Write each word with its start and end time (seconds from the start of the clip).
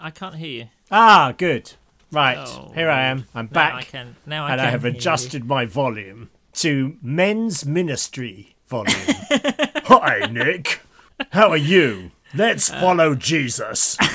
I 0.00 0.10
can't 0.10 0.34
hear 0.36 0.48
you. 0.64 0.68
Ah, 0.90 1.32
good. 1.36 1.72
Right, 2.12 2.38
Oh, 2.38 2.70
here 2.74 2.88
I 2.88 3.04
am. 3.06 3.26
I'm 3.34 3.46
Now 3.46 3.52
back, 3.52 3.74
I 3.74 3.82
can. 3.82 4.16
Now 4.26 4.46
I 4.46 4.52
and 4.52 4.60
can 4.60 4.68
I 4.68 4.70
have 4.70 4.82
hear 4.82 4.92
you. 4.92 4.96
adjusted 4.96 5.44
my 5.44 5.66
volume 5.66 6.30
to 6.54 6.96
men's 7.02 7.66
ministry 7.66 8.54
volume. 8.68 8.94
Hi, 9.86 10.26
Nick. 10.30 10.80
How 11.32 11.50
are 11.50 11.56
you? 11.56 12.12
Let's 12.34 12.70
Uh. 12.70 12.80
follow 12.80 13.14
Jesus. 13.14 13.96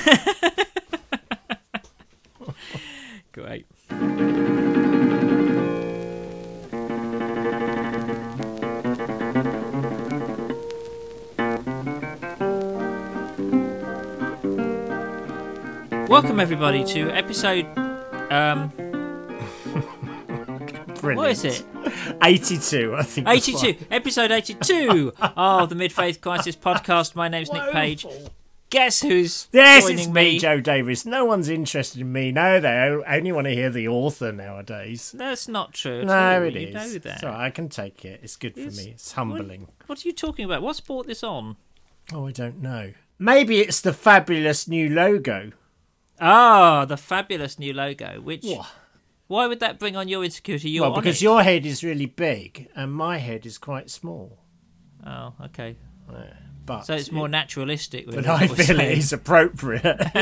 Great. 3.32 3.66
Welcome 16.12 16.40
everybody 16.40 16.84
to 16.84 17.10
episode 17.10 17.66
um 18.30 18.68
Brilliant. 21.00 21.16
what 21.16 21.30
is 21.30 21.44
it? 21.44 21.64
82, 22.22 22.94
I 22.96 23.02
think. 23.02 23.26
that's 23.26 23.48
82. 23.48 23.86
Episode 23.90 24.30
82 24.30 25.12
of 25.36 25.68
the 25.68 25.74
Mid 25.74 25.92
Faith 25.92 26.20
Crisis 26.20 26.54
podcast. 26.54 27.16
My 27.16 27.28
name's 27.28 27.52
Nick 27.52 27.72
Page. 27.72 28.06
Guess 28.70 29.00
who's 29.02 29.48
Yes, 29.52 29.82
joining 29.84 29.98
it's 29.98 30.08
me? 30.08 30.22
me, 30.34 30.38
Joe 30.38 30.60
Davis. 30.60 31.04
No 31.04 31.24
one's 31.24 31.48
interested 31.48 32.00
in 32.02 32.12
me. 32.12 32.30
No, 32.30 32.60
they 32.60 32.68
only 33.08 33.32
want 33.32 33.46
to 33.46 33.54
hear 33.54 33.70
the 33.70 33.88
author 33.88 34.30
nowadays. 34.32 35.12
That's 35.16 35.48
not 35.48 35.72
true. 35.72 36.04
No, 36.04 36.36
all. 36.36 36.42
it 36.44 36.54
you 36.54 36.68
is. 36.78 37.00
So 37.20 37.30
I 37.32 37.50
can 37.50 37.68
take 37.68 38.04
it. 38.04 38.20
It's 38.22 38.36
good 38.36 38.54
for 38.54 38.60
It's- 38.60 38.76
me. 38.76 38.92
It's 38.92 39.12
humbling. 39.12 39.68
What 39.86 40.04
are 40.04 40.08
you 40.08 40.14
talking 40.14 40.44
about? 40.44 40.62
What's 40.62 40.80
brought 40.80 41.06
this 41.06 41.24
on? 41.24 41.56
Oh, 42.12 42.26
I 42.28 42.32
don't 42.32 42.60
know. 42.62 42.92
Maybe 43.18 43.60
it's 43.60 43.80
the 43.80 43.92
fabulous 43.92 44.68
new 44.68 44.88
logo. 44.88 45.50
Ah, 46.22 46.84
the 46.84 46.96
fabulous 46.96 47.58
new 47.58 47.72
logo. 47.72 48.20
Which 48.20 48.46
why 49.26 49.46
would 49.46 49.60
that 49.60 49.78
bring 49.78 49.96
on 49.96 50.08
your 50.08 50.24
insecurity? 50.24 50.70
You're 50.70 50.82
well, 50.82 50.92
on 50.92 51.00
because 51.00 51.20
it. 51.20 51.24
your 51.24 51.42
head 51.42 51.66
is 51.66 51.82
really 51.82 52.06
big 52.06 52.68
and 52.76 52.92
my 52.92 53.18
head 53.18 53.44
is 53.44 53.58
quite 53.58 53.90
small. 53.90 54.38
Oh, 55.04 55.34
okay. 55.46 55.76
Yeah, 56.12 56.34
But 56.64 56.82
So 56.82 56.94
it's 56.94 57.10
more 57.10 57.28
naturalistic. 57.28 58.06
But 58.06 58.26
I 58.26 58.44
is 58.44 58.50
what 58.50 58.58
we're 58.58 58.64
feel 58.64 58.80
it 58.80 58.98
is 58.98 59.12
appropriate. 59.12 59.82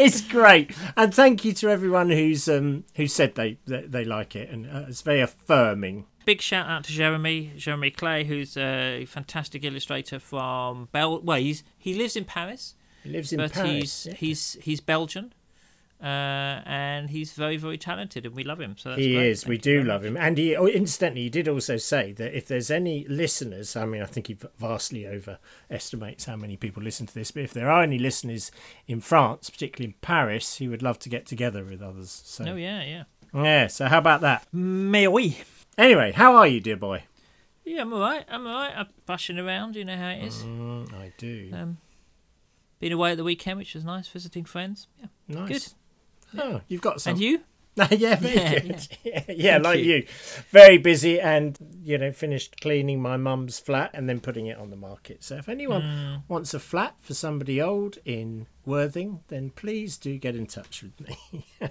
it's 0.00 0.20
great, 0.22 0.74
and 0.96 1.12
thank 1.12 1.44
you 1.44 1.52
to 1.54 1.68
everyone 1.68 2.08
who's 2.10 2.48
um 2.48 2.84
who 2.94 3.06
said 3.06 3.34
they 3.34 3.58
they, 3.66 3.82
they 3.82 4.04
like 4.04 4.36
it, 4.36 4.48
and 4.48 4.66
uh, 4.66 4.86
it's 4.88 5.02
very 5.02 5.20
affirming. 5.20 6.06
Big 6.24 6.40
shout 6.40 6.68
out 6.68 6.84
to 6.84 6.92
Jeremy, 6.92 7.52
Jeremy 7.56 7.90
Clay, 7.90 8.24
who's 8.24 8.56
a 8.56 9.06
fantastic 9.06 9.64
illustrator 9.64 10.20
from 10.20 10.88
Bel. 10.92 11.20
Well, 11.20 11.38
he's, 11.38 11.64
he 11.76 11.94
lives 11.94 12.14
in 12.14 12.24
Paris, 12.24 12.76
He 13.02 13.10
lives 13.10 13.32
in 13.32 13.38
but 13.38 13.52
Paris. 13.52 13.70
he's 13.70 14.06
yeah. 14.06 14.14
he's 14.14 14.56
he's 14.62 14.80
Belgian, 14.80 15.32
uh, 16.00 16.04
and 16.66 17.10
he's 17.10 17.32
very 17.32 17.56
very 17.56 17.78
talented, 17.78 18.26
and 18.26 18.34
we 18.34 18.44
love 18.44 18.60
him. 18.60 18.76
So 18.78 18.90
that's 18.90 19.00
He 19.00 19.14
great. 19.14 19.26
is. 19.28 19.46
We 19.46 19.56
Thank 19.56 19.66
you 19.66 19.82
do 19.82 19.88
love 19.88 20.02
much. 20.02 20.08
him, 20.10 20.16
and 20.16 20.38
he 20.38 20.56
oh, 20.56 20.66
incidentally 20.66 21.22
he 21.22 21.28
did 21.30 21.48
also 21.48 21.76
say 21.78 22.12
that 22.12 22.36
if 22.36 22.46
there's 22.46 22.70
any 22.70 23.06
listeners, 23.08 23.76
I 23.76 23.84
mean, 23.86 24.02
I 24.02 24.06
think 24.06 24.28
he 24.28 24.36
vastly 24.58 25.06
overestimates 25.06 26.24
how 26.26 26.36
many 26.36 26.56
people 26.56 26.82
listen 26.82 27.06
to 27.06 27.14
this, 27.14 27.30
but 27.30 27.42
if 27.42 27.52
there 27.52 27.70
are 27.70 27.82
any 27.82 27.98
listeners 27.98 28.50
in 28.86 29.00
France, 29.00 29.50
particularly 29.50 29.88
in 29.94 29.94
Paris, 30.00 30.56
he 30.56 30.68
would 30.68 30.82
love 30.82 30.98
to 31.00 31.08
get 31.08 31.26
together 31.26 31.64
with 31.64 31.82
others. 31.82 32.22
So 32.24 32.44
Oh 32.46 32.56
yeah, 32.56 32.82
yeah. 32.84 33.04
yeah. 33.34 33.66
So 33.68 33.86
how 33.86 33.98
about 33.98 34.20
that? 34.22 34.46
Mais 34.52 35.06
oui. 35.08 35.38
Anyway, 35.78 36.12
how 36.12 36.36
are 36.36 36.46
you, 36.46 36.60
dear 36.60 36.76
boy? 36.76 37.04
Yeah, 37.64 37.82
I'm 37.82 37.92
alright. 37.92 38.24
I'm 38.28 38.46
alright. 38.46 38.72
I'm 38.76 38.88
bushing 39.06 39.38
around. 39.38 39.76
You 39.76 39.84
know 39.84 39.96
how 39.96 40.10
it 40.10 40.24
is. 40.24 40.42
Mm, 40.42 40.92
I 40.94 41.12
do. 41.16 41.50
Um, 41.54 41.78
been 42.82 42.92
away 42.92 43.12
at 43.12 43.16
the 43.16 43.24
weekend, 43.24 43.58
which 43.58 43.74
was 43.74 43.84
nice, 43.84 44.08
visiting 44.08 44.44
friends. 44.44 44.88
Yeah. 45.00 45.06
nice. 45.28 45.74
Good. 46.34 46.42
Oh, 46.42 46.60
you've 46.68 46.80
got 46.80 47.00
some. 47.00 47.12
And 47.12 47.20
you? 47.22 47.40
yeah, 47.76 48.16
very 48.16 48.34
Yeah, 48.34 48.58
good. 48.58 48.88
Yeah, 49.04 49.22
yeah, 49.28 49.52
Thank 49.52 49.64
like 49.64 49.78
you. 49.78 49.84
you. 49.94 50.06
Very 50.50 50.76
busy 50.78 51.18
and, 51.20 51.56
you 51.82 51.96
know, 51.96 52.10
finished 52.12 52.60
cleaning 52.60 53.00
my 53.00 53.16
mum's 53.16 53.58
flat 53.60 53.90
and 53.94 54.08
then 54.08 54.20
putting 54.20 54.46
it 54.46 54.58
on 54.58 54.68
the 54.70 54.76
market. 54.76 55.22
So 55.24 55.36
if 55.36 55.48
anyone 55.48 55.80
Mm. 55.82 56.22
wants 56.28 56.52
a 56.54 56.58
flat 56.58 56.96
for 57.00 57.14
somebody 57.14 57.62
old 57.62 57.98
in 58.04 58.46
Worthing, 58.66 59.20
then 59.28 59.50
please 59.50 59.96
do 59.96 60.18
get 60.18 60.34
in 60.36 60.46
touch 60.46 60.82
with 60.82 61.00
me. 61.08 61.46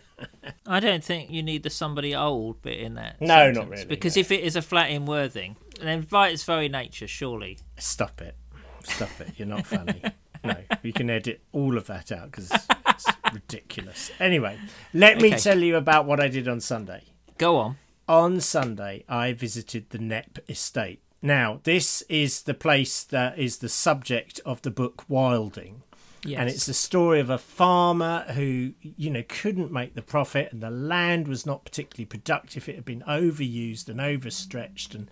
I 0.65 0.79
don't 0.79 1.03
think 1.03 1.29
you 1.29 1.43
need 1.43 1.63
the 1.63 1.69
somebody 1.69 2.15
old 2.15 2.61
bit 2.63 2.79
in 2.79 2.95
that. 2.95 3.21
No, 3.21 3.51
not 3.51 3.69
really, 3.69 3.85
Because 3.85 4.15
no. 4.15 4.21
if 4.21 4.31
it 4.31 4.43
is 4.43 4.55
a 4.55 4.61
flat 4.61 4.89
in 4.89 5.05
Worthing, 5.05 5.55
then 5.81 6.01
by 6.01 6.29
its 6.29 6.43
very 6.43 6.67
nature, 6.69 7.07
surely. 7.07 7.59
Stop 7.77 8.21
it. 8.21 8.35
Stop 8.83 9.09
it. 9.19 9.33
You're 9.37 9.47
not 9.47 9.67
funny. 9.67 10.01
No, 10.43 10.55
we 10.83 10.91
can 10.91 11.09
edit 11.09 11.41
all 11.51 11.77
of 11.77 11.87
that 11.87 12.11
out 12.11 12.31
because 12.31 12.51
it's 12.51 13.07
ridiculous. 13.33 14.11
Anyway, 14.19 14.57
let 14.93 15.21
me 15.21 15.31
tell 15.31 15.59
you 15.59 15.75
about 15.75 16.05
what 16.05 16.19
I 16.19 16.27
did 16.27 16.47
on 16.47 16.59
Sunday. 16.61 17.03
Go 17.37 17.57
on. 17.57 17.77
on 18.07 18.39
Sunday, 18.39 19.03
I 19.07 19.33
visited 19.33 19.89
the 19.89 19.97
Knepp 19.97 20.39
estate. 20.49 21.01
Now, 21.21 21.59
this 21.63 22.01
is 22.03 22.43
the 22.43 22.53
place 22.53 23.03
that 23.03 23.37
is 23.37 23.59
the 23.59 23.69
subject 23.69 24.39
of 24.45 24.61
the 24.63 24.71
book 24.71 25.05
Wilding. 25.07 25.83
Yes. 26.23 26.39
And 26.39 26.49
it's 26.49 26.65
the 26.67 26.73
story 26.73 27.19
of 27.19 27.29
a 27.31 27.37
farmer 27.37 28.25
who, 28.33 28.73
you 28.81 29.09
know, 29.09 29.23
couldn't 29.27 29.71
make 29.71 29.95
the 29.95 30.03
profit 30.03 30.51
and 30.51 30.61
the 30.61 30.69
land 30.69 31.27
was 31.27 31.45
not 31.47 31.65
particularly 31.65 32.05
productive. 32.05 32.69
It 32.69 32.75
had 32.75 32.85
been 32.85 33.03
overused 33.07 33.89
and 33.89 33.99
overstretched 33.99 34.93
and 34.93 35.09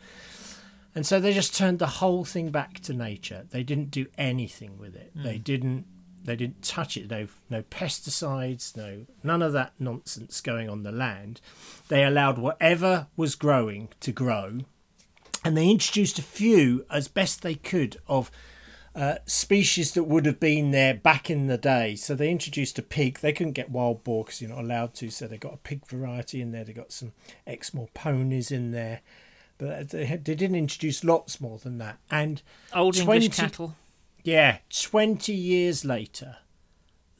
and 0.95 1.05
so 1.05 1.19
they 1.19 1.33
just 1.33 1.55
turned 1.55 1.79
the 1.79 1.87
whole 1.87 2.25
thing 2.25 2.49
back 2.49 2.79
to 2.81 2.93
nature. 2.93 3.45
They 3.49 3.63
didn't 3.63 3.91
do 3.91 4.07
anything 4.17 4.77
with 4.77 4.95
it. 4.95 5.11
They 5.15 5.37
didn't 5.37 5.85
they 6.23 6.35
didn't 6.35 6.63
touch 6.63 6.97
it. 6.97 7.09
No 7.09 7.27
no 7.49 7.63
pesticides, 7.63 8.75
no 8.75 9.05
none 9.23 9.41
of 9.41 9.53
that 9.53 9.73
nonsense 9.79 10.41
going 10.41 10.69
on 10.69 10.83
the 10.83 10.91
land. 10.91 11.41
They 11.87 12.03
allowed 12.03 12.37
whatever 12.37 13.07
was 13.15 13.35
growing 13.35 13.89
to 14.01 14.11
grow 14.11 14.59
and 15.43 15.55
they 15.55 15.69
introduced 15.69 16.19
a 16.19 16.23
few 16.23 16.85
as 16.89 17.07
best 17.07 17.41
they 17.41 17.55
could 17.55 17.97
of 18.07 18.29
uh, 18.95 19.15
species 19.25 19.93
that 19.93 20.03
would 20.03 20.25
have 20.25 20.39
been 20.39 20.71
there 20.71 20.93
back 20.93 21.29
in 21.29 21.47
the 21.47 21.57
day. 21.57 21.95
So 21.95 22.15
they 22.15 22.29
introduced 22.29 22.79
a 22.79 22.81
pig. 22.81 23.19
They 23.19 23.31
couldn't 23.31 23.53
get 23.53 23.69
wild 23.69 24.03
boar 24.03 24.25
because 24.25 24.41
you're 24.41 24.49
not 24.49 24.63
allowed 24.63 24.93
to. 24.95 25.09
So 25.09 25.27
they 25.27 25.37
got 25.37 25.53
a 25.53 25.57
pig 25.57 25.85
variety 25.85 26.41
in 26.41 26.51
there. 26.51 26.63
They 26.63 26.73
got 26.73 26.91
some 26.91 27.13
Exmoor 27.47 27.87
ponies 27.93 28.51
in 28.51 28.71
there, 28.71 29.01
but 29.59 29.89
they, 29.89 30.17
didn't 30.17 30.55
introduce 30.55 31.03
lots 31.03 31.39
more 31.39 31.59
than 31.59 31.77
that. 31.77 31.99
And 32.09 32.41
Old 32.73 32.95
20 32.95 33.25
English 33.25 33.37
cattle. 33.37 33.75
yeah, 34.23 34.59
20 34.69 35.33
years 35.33 35.85
later, 35.85 36.37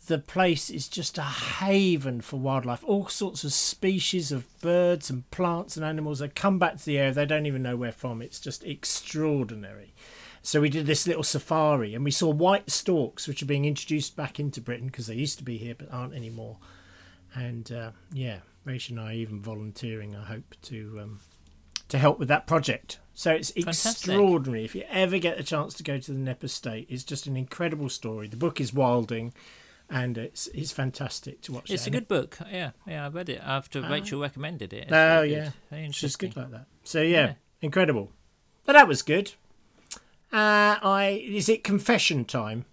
the 0.07 0.17
place 0.17 0.69
is 0.69 0.87
just 0.87 1.17
a 1.17 1.21
haven 1.21 2.21
for 2.21 2.39
wildlife. 2.39 2.83
All 2.85 3.07
sorts 3.07 3.43
of 3.43 3.53
species 3.53 4.31
of 4.31 4.47
birds 4.61 5.09
and 5.09 5.29
plants 5.31 5.75
and 5.75 5.85
animals 5.85 6.19
that 6.19 6.33
come 6.33 6.57
back 6.57 6.77
to 6.77 6.85
the 6.85 6.97
area. 6.97 7.13
They 7.13 7.25
don't 7.25 7.45
even 7.45 7.61
know 7.61 7.75
where 7.75 7.91
from. 7.91 8.21
It's 8.21 8.39
just 8.39 8.63
extraordinary. 8.63 9.93
So 10.41 10.61
we 10.61 10.69
did 10.69 10.85
this 10.85 11.05
little 11.05 11.23
safari 11.23 11.93
and 11.93 12.05
we 12.05 12.11
saw 12.11 12.29
white 12.29 12.71
storks, 12.71 13.27
which 13.27 13.43
are 13.43 13.47
being 13.47 13.65
introduced 13.65 14.15
back 14.15 14.39
into 14.39 14.61
Britain 14.61 14.87
because 14.87 15.07
they 15.07 15.15
used 15.15 15.37
to 15.39 15.43
be 15.43 15.57
here 15.57 15.75
but 15.77 15.91
aren't 15.91 16.15
anymore. 16.15 16.57
And 17.35 17.69
uh, 17.71 17.91
yeah, 18.13 18.37
Rachel 18.63 18.97
and 18.97 19.05
I 19.05 19.11
are 19.11 19.15
even 19.15 19.41
volunteering, 19.41 20.15
I 20.15 20.23
hope, 20.23 20.55
to 20.63 20.99
um, 21.03 21.19
to 21.89 21.97
help 21.97 22.17
with 22.19 22.27
that 22.29 22.47
project. 22.47 22.99
So 23.13 23.31
it's 23.31 23.51
Fantastic. 23.51 23.91
extraordinary. 24.09 24.63
If 24.63 24.75
you 24.75 24.83
ever 24.89 25.19
get 25.19 25.37
a 25.39 25.43
chance 25.43 25.73
to 25.75 25.83
go 25.83 25.97
to 25.97 26.11
the 26.13 26.17
Knepp 26.17 26.43
Estate, 26.43 26.87
it's 26.89 27.03
just 27.03 27.27
an 27.27 27.35
incredible 27.35 27.89
story. 27.89 28.27
The 28.29 28.37
book 28.37 28.61
is 28.61 28.73
Wilding, 28.73 29.33
and 29.89 30.17
it's 30.17 30.47
it's 30.53 30.71
fantastic 30.71 31.41
to 31.41 31.51
watch. 31.51 31.69
It's 31.69 31.85
it. 31.85 31.89
a 31.89 31.91
good 31.91 32.07
book. 32.07 32.37
Yeah, 32.51 32.71
yeah, 32.87 33.05
I 33.05 33.09
read 33.09 33.27
it 33.27 33.41
after 33.43 33.81
Rachel 33.81 34.21
recommended 34.21 34.71
it. 34.71 34.83
It's 34.83 34.91
Oh 34.93 35.23
good. 35.23 35.31
yeah, 35.31 35.51
it's 35.71 35.99
just 35.99 36.17
good 36.19 36.37
like 36.37 36.51
that. 36.51 36.67
So 36.83 37.01
yeah, 37.01 37.09
Yeah. 37.25 37.33
incredible. 37.61 38.11
But 38.65 38.73
that 38.73 38.87
was 38.87 39.01
good. 39.01 39.33
Uh, 40.31 40.77
I 40.81 41.21
is 41.27 41.49
it 41.49 41.63
confession 41.63 42.23
time? 42.23 42.65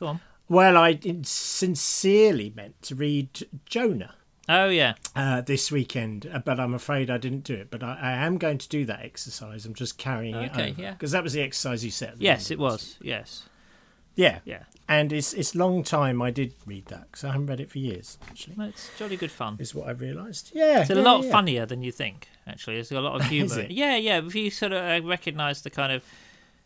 Go 0.00 0.06
on. 0.06 0.20
Well, 0.48 0.78
I 0.78 0.98
sincerely 1.24 2.52
meant 2.56 2.80
to 2.82 2.94
read 2.94 3.46
Jonah. 3.66 4.14
Oh 4.48 4.68
yeah. 4.68 4.94
uh, 5.14 5.40
this 5.42 5.70
weekend, 5.70 6.28
uh, 6.32 6.38
but 6.38 6.58
I'm 6.58 6.72
afraid 6.74 7.10
I 7.10 7.18
didn't 7.18 7.44
do 7.44 7.54
it. 7.54 7.70
But 7.70 7.82
I, 7.82 7.98
I 8.00 8.12
am 8.26 8.38
going 8.38 8.58
to 8.58 8.68
do 8.68 8.84
that 8.86 9.00
exercise. 9.04 9.66
I'm 9.66 9.74
just 9.74 9.98
carrying 9.98 10.34
it 10.34 10.52
Okay, 10.52 10.74
yeah. 10.78 10.92
because 10.92 11.10
that 11.12 11.22
was 11.22 11.34
the 11.34 11.42
exercise 11.42 11.84
you 11.84 11.90
said. 11.90 12.14
Yes, 12.18 12.50
it 12.50 12.58
was. 12.58 12.96
Yes. 13.02 13.48
Yeah, 14.14 14.40
Yeah. 14.44 14.64
and 14.88 15.12
it's 15.12 15.32
it's 15.32 15.54
long 15.54 15.84
time 15.84 16.20
I 16.20 16.32
did 16.32 16.52
read 16.66 16.86
that 16.86 17.06
because 17.10 17.22
I 17.22 17.28
haven't 17.32 17.46
read 17.46 17.60
it 17.60 17.70
for 17.70 17.78
years. 17.78 18.18
Actually, 18.28 18.54
Well, 18.58 18.68
it's 18.68 18.90
jolly 18.98 19.16
good 19.16 19.30
fun. 19.30 19.56
is 19.60 19.74
what 19.76 19.88
I've 19.88 20.00
realised. 20.00 20.50
Yeah, 20.54 20.80
It's 20.80 20.90
a 20.90 20.96
lot 20.96 21.22
yeah. 21.24 21.30
funnier 21.30 21.66
than 21.66 21.82
you 21.82 21.92
think. 21.92 22.26
Actually, 22.44 22.78
it's 22.78 22.90
got 22.90 22.98
a 22.98 23.08
lot 23.08 23.20
of 23.20 23.26
humour. 23.30 23.66
Yeah, 23.68 23.94
yeah. 23.96 24.18
If 24.26 24.34
you 24.34 24.50
sort 24.50 24.72
of 24.72 24.82
uh, 25.04 25.06
recognise 25.06 25.62
the 25.62 25.70
kind 25.70 25.92
of 25.92 26.02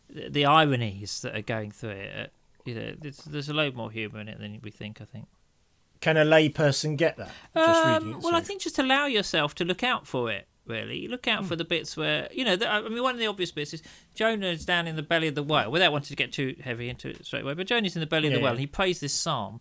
the 0.09 0.31
the 0.31 0.45
ironies 0.47 1.21
that 1.23 1.37
are 1.37 1.43
going 1.43 1.73
through 1.73 1.91
it, 1.91 2.11
uh, 2.17 2.27
you 2.65 2.75
know, 2.75 2.95
there's, 2.99 3.19
there's 3.19 3.49
a 3.51 3.55
load 3.55 3.75
more 3.75 3.91
humour 3.91 4.21
in 4.21 4.29
it 4.29 4.39
than 4.39 4.59
we 4.63 4.71
think. 4.71 5.01
I 5.03 5.05
think. 5.05 5.27
Can 6.03 6.17
a 6.17 6.25
layperson 6.25 6.97
get 6.97 7.17
that? 7.17 7.31
Just 7.55 7.87
reading 7.87 8.15
Um, 8.17 8.21
well, 8.21 8.35
I 8.35 8.41
think 8.41 8.61
just 8.61 8.79
allow 8.79 9.07
yourself 9.07 9.55
to 9.55 9.65
look 9.65 9.83
out 9.83 10.07
for 10.07 10.31
it. 10.31 10.49
Really, 10.67 10.99
you 10.99 11.09
look 11.09 11.27
out 11.27 11.47
for 11.47 11.57
the 11.57 11.65
bits 11.65 11.97
where 11.97 12.29
you 12.33 12.45
know. 12.45 12.55
The, 12.55 12.71
I 12.71 12.83
mean, 12.83 13.03
one 13.03 13.15
of 13.15 13.19
the 13.19 13.27
obvious 13.27 13.51
bits 13.51 13.73
is 13.75 13.83
Jonah's 14.15 14.65
down 14.65 14.87
in 14.87 14.95
the 14.95 15.03
belly 15.03 15.27
of 15.27 15.35
the 15.35 15.43
whale. 15.43 15.71
Without 15.71 15.91
wanting 15.91 16.09
to 16.09 16.17
get 16.17 16.33
too 16.33 16.55
heavy 16.63 16.89
into 16.89 17.09
it 17.09 17.25
straight 17.25 17.43
away, 17.43 17.55
but 17.55 17.67
Jonah's 17.67 17.97
in 17.97 18.01
the 18.01 18.07
belly 18.07 18.29
of 18.29 18.35
the 18.35 18.39
whale. 18.39 18.47
yeah. 18.47 18.51
And 18.51 18.61
he 18.61 18.67
prays 18.67 19.01
this 19.01 19.13
psalm, 19.13 19.61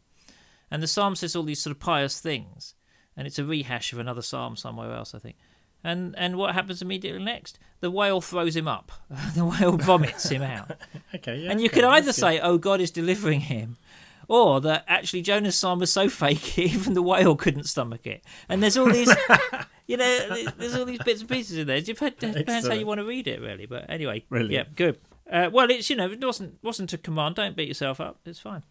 and 0.69 0.83
the 0.83 0.87
psalm 0.87 1.15
says 1.15 1.35
all 1.35 1.43
these 1.43 1.59
sort 1.59 1.75
of 1.75 1.79
pious 1.79 2.19
things, 2.19 2.75
and 3.17 3.25
it's 3.25 3.39
a 3.39 3.45
rehash 3.45 3.93
of 3.93 3.99
another 3.99 4.21
psalm 4.21 4.55
somewhere 4.55 4.93
else, 4.93 5.15
I 5.15 5.19
think. 5.19 5.37
And 5.83 6.15
and 6.17 6.37
what 6.37 6.53
happens 6.53 6.81
immediately 6.81 7.23
next? 7.23 7.57
The 7.79 7.89
whale 7.89 8.21
throws 8.21 8.55
him 8.55 8.67
up. 8.67 8.91
the 9.35 9.45
whale 9.45 9.77
vomits 9.77 10.29
him 10.29 10.43
out. 10.43 10.71
Okay, 11.13 11.39
yeah. 11.39 11.51
and 11.51 11.59
you 11.59 11.65
okay, 11.65 11.81
could 11.81 11.83
either 11.83 12.13
say, 12.13 12.39
"Oh, 12.39 12.57
God 12.57 12.79
is 12.79 12.89
delivering 12.89 13.41
him," 13.41 13.77
or 14.31 14.61
that 14.61 14.85
actually 14.87 15.21
Jonah's 15.21 15.57
psalm 15.57 15.79
was 15.79 15.91
so 15.91 16.07
fake 16.21 16.57
even 16.57 16.93
the 16.93 17.01
whale 17.01 17.35
couldn't 17.35 17.65
stomach 17.65 18.07
it. 18.07 18.23
And 18.47 18.63
there's 18.63 18.77
all 18.77 18.89
these, 18.89 19.13
you 19.87 19.97
know, 19.97 20.45
there's 20.57 20.73
all 20.73 20.85
these 20.85 21.03
bits 21.03 21.19
and 21.19 21.29
pieces 21.29 21.57
in 21.57 21.67
there. 21.67 21.75
It 21.75 21.85
depends, 21.85 22.15
depends 22.17 22.65
how 22.65 22.73
you 22.73 22.85
want 22.85 22.99
to 22.99 23.05
read 23.05 23.27
it, 23.27 23.41
really. 23.41 23.65
But 23.65 23.89
anyway, 23.89 24.23
Brilliant. 24.29 24.51
yeah, 24.69 24.73
good. 24.73 24.99
Uh, 25.29 25.49
well, 25.51 25.69
it's 25.69 25.89
you 25.89 25.97
know, 25.97 26.09
it 26.09 26.23
wasn't 26.23 26.57
wasn't 26.63 26.93
a 26.93 26.97
command. 26.97 27.35
Don't 27.35 27.57
beat 27.57 27.67
yourself 27.67 27.99
up. 27.99 28.19
It's 28.25 28.39
fine. 28.39 28.63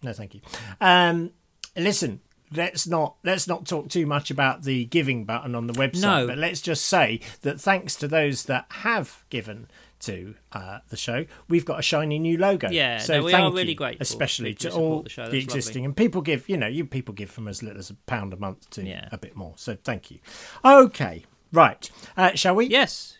No, 0.00 0.12
thank 0.12 0.34
you. 0.36 0.42
Um, 0.80 1.32
listen, 1.76 2.20
let's 2.54 2.86
not 2.86 3.16
let's 3.24 3.46
not 3.46 3.66
talk 3.66 3.88
too 3.88 4.06
much 4.06 4.30
about 4.30 4.62
the 4.62 4.84
giving 4.86 5.24
button 5.24 5.54
on 5.54 5.66
the 5.66 5.74
website. 5.74 6.00
No. 6.00 6.26
But 6.26 6.38
let's 6.38 6.60
just 6.60 6.84
say 6.84 7.20
that 7.42 7.60
thanks 7.60 7.94
to 7.96 8.08
those 8.08 8.44
that 8.44 8.66
have 8.70 9.24
given 9.30 9.68
to 10.00 10.34
uh, 10.52 10.78
the 10.90 10.96
show, 10.96 11.26
we've 11.48 11.64
got 11.64 11.80
a 11.80 11.82
shiny 11.82 12.20
new 12.20 12.38
logo. 12.38 12.70
Yeah, 12.70 12.98
so 12.98 13.18
no, 13.18 13.24
we 13.24 13.32
thank 13.32 13.44
are 13.52 13.56
really 13.56 13.70
you, 13.70 13.74
grateful 13.74 14.02
especially 14.02 14.54
to 14.54 14.72
all 14.72 15.02
the 15.02 15.28
the 15.30 15.38
existing 15.38 15.82
lovely. 15.82 15.84
and 15.86 15.96
people 15.96 16.22
give. 16.22 16.48
You 16.48 16.56
know, 16.56 16.68
you 16.68 16.84
people 16.84 17.14
give 17.14 17.30
from 17.30 17.48
as 17.48 17.62
little 17.62 17.78
as 17.78 17.90
a 17.90 17.94
pound 18.06 18.32
a 18.32 18.36
month 18.36 18.70
to 18.70 18.84
Yeah. 18.84 19.08
a 19.10 19.18
bit 19.18 19.34
more. 19.36 19.54
So 19.56 19.76
thank 19.82 20.10
you. 20.12 20.20
Okay, 20.64 21.24
right. 21.52 21.90
Uh, 22.16 22.32
shall 22.34 22.54
we? 22.54 22.66
Yes. 22.66 23.17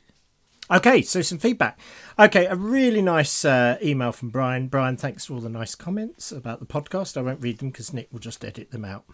Okay, 0.71 1.01
so 1.03 1.23
some 1.23 1.39
feedback. 1.39 1.79
Okay, 2.19 2.45
a 2.47 2.55
really 2.55 3.01
nice 3.01 3.45
uh, 3.45 3.79
email 3.83 4.13
from 4.13 4.29
Brian. 4.29 4.69
Brian, 4.69 4.97
thanks 4.97 5.25
for 5.25 5.35
all 5.35 5.41
the 5.41 5.49
nice 5.49 5.75
comments 5.75 6.31
about 6.31 6.61
the 6.61 6.67
podcast. 6.67 7.17
I 7.17 7.23
won't 7.23 7.41
read 7.41 7.59
them 7.59 7.71
because 7.71 7.93
Nick 7.95 8.09
will 8.13 8.19
just 8.19 8.45
edit 8.45 8.71
them 8.71 8.85
out. 8.85 9.05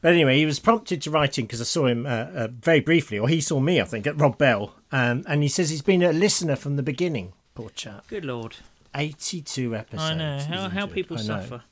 But 0.00 0.12
anyway, 0.12 0.36
he 0.36 0.46
was 0.46 0.58
prompted 0.58 1.00
to 1.02 1.10
write 1.10 1.38
in 1.38 1.46
because 1.46 1.60
I 1.60 1.64
saw 1.64 1.86
him 1.86 2.06
uh, 2.06 2.08
uh, 2.08 2.48
very 2.50 2.80
briefly, 2.80 3.18
or 3.18 3.28
he 3.28 3.40
saw 3.40 3.60
me, 3.60 3.80
I 3.80 3.84
think, 3.84 4.06
at 4.06 4.20
Rob 4.20 4.36
Bell. 4.36 4.74
Um, 4.90 5.22
and 5.26 5.42
he 5.42 5.48
says 5.48 5.70
he's 5.70 5.82
been 5.82 6.02
a 6.02 6.12
listener 6.12 6.56
from 6.56 6.76
the 6.76 6.82
beginning. 6.82 7.32
Poor 7.54 7.70
chap. 7.70 8.06
Good 8.08 8.24
lord. 8.24 8.56
82 8.94 9.76
episodes. 9.76 10.02
I 10.02 10.14
know 10.14 10.38
how 10.38 10.68
how 10.68 10.86
people 10.86 11.18
I 11.18 11.20
know. 11.20 11.26
suffer. 11.26 11.62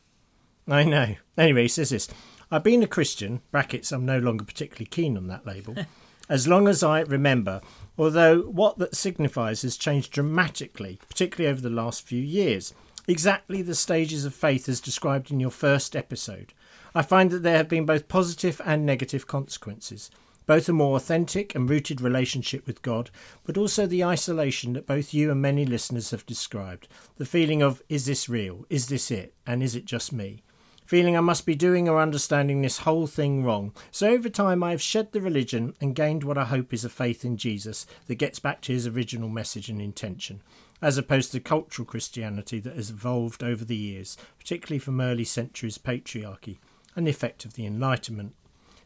I 0.68 0.84
know. 0.84 1.16
Anyway, 1.36 1.62
he 1.62 1.68
says 1.68 1.90
this 1.90 2.08
I've 2.50 2.62
been 2.62 2.82
a 2.82 2.86
Christian, 2.86 3.40
brackets, 3.50 3.92
I'm 3.92 4.06
no 4.06 4.18
longer 4.18 4.44
particularly 4.44 4.86
keen 4.86 5.16
on 5.16 5.26
that 5.28 5.46
label, 5.46 5.74
as 6.28 6.48
long 6.48 6.68
as 6.68 6.82
I 6.82 7.00
remember, 7.00 7.60
although 7.98 8.42
what 8.42 8.78
that 8.78 8.96
signifies 8.96 9.62
has 9.62 9.76
changed 9.76 10.12
dramatically, 10.12 10.98
particularly 11.08 11.50
over 11.50 11.60
the 11.60 11.70
last 11.70 12.06
few 12.06 12.22
years. 12.22 12.74
Exactly 13.06 13.60
the 13.60 13.74
stages 13.74 14.24
of 14.24 14.34
faith 14.34 14.68
as 14.68 14.80
described 14.80 15.30
in 15.30 15.38
your 15.38 15.50
first 15.50 15.94
episode. 15.94 16.54
I 16.94 17.02
find 17.02 17.30
that 17.30 17.42
there 17.42 17.58
have 17.58 17.68
been 17.68 17.84
both 17.84 18.08
positive 18.08 18.60
and 18.64 18.86
negative 18.86 19.26
consequences. 19.26 20.10
Both 20.46 20.68
a 20.68 20.72
more 20.72 20.96
authentic 20.96 21.54
and 21.54 21.68
rooted 21.68 22.00
relationship 22.00 22.66
with 22.66 22.82
God, 22.82 23.10
but 23.44 23.56
also 23.56 23.86
the 23.86 24.04
isolation 24.04 24.74
that 24.74 24.86
both 24.86 25.14
you 25.14 25.30
and 25.30 25.40
many 25.40 25.64
listeners 25.64 26.10
have 26.10 26.26
described. 26.26 26.86
The 27.16 27.24
feeling 27.26 27.62
of, 27.62 27.82
is 27.88 28.06
this 28.06 28.28
real? 28.28 28.66
Is 28.68 28.88
this 28.88 29.10
it? 29.10 29.34
And 29.46 29.62
is 29.62 29.74
it 29.74 29.86
just 29.86 30.12
me? 30.12 30.42
Feeling 30.84 31.16
I 31.16 31.20
must 31.20 31.46
be 31.46 31.54
doing 31.54 31.88
or 31.88 32.00
understanding 32.00 32.62
this 32.62 32.78
whole 32.78 33.06
thing 33.06 33.44
wrong. 33.44 33.72
So 33.90 34.08
over 34.08 34.28
time 34.28 34.62
I 34.62 34.70
have 34.70 34.82
shed 34.82 35.12
the 35.12 35.20
religion 35.20 35.74
and 35.80 35.94
gained 35.94 36.24
what 36.24 36.38
I 36.38 36.44
hope 36.44 36.72
is 36.72 36.84
a 36.84 36.88
faith 36.88 37.24
in 37.24 37.36
Jesus 37.36 37.86
that 38.06 38.16
gets 38.16 38.38
back 38.38 38.60
to 38.62 38.72
his 38.72 38.86
original 38.86 39.28
message 39.28 39.68
and 39.68 39.80
intention, 39.80 40.42
as 40.82 40.98
opposed 40.98 41.32
to 41.32 41.40
cultural 41.40 41.86
Christianity 41.86 42.60
that 42.60 42.76
has 42.76 42.90
evolved 42.90 43.42
over 43.42 43.64
the 43.64 43.76
years, 43.76 44.16
particularly 44.38 44.78
from 44.78 45.00
early 45.00 45.24
centuries 45.24 45.78
patriarchy 45.78 46.58
and 46.94 47.06
the 47.06 47.10
effect 47.10 47.44
of 47.44 47.54
the 47.54 47.66
Enlightenment. 47.66 48.34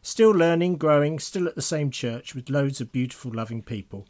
Still 0.01 0.31
learning, 0.31 0.77
growing, 0.77 1.19
still 1.19 1.47
at 1.47 1.55
the 1.55 1.61
same 1.61 1.91
church 1.91 2.33
with 2.33 2.49
loads 2.49 2.79
of 2.79 2.91
beautiful, 2.91 3.31
loving 3.33 3.61
people. 3.61 4.07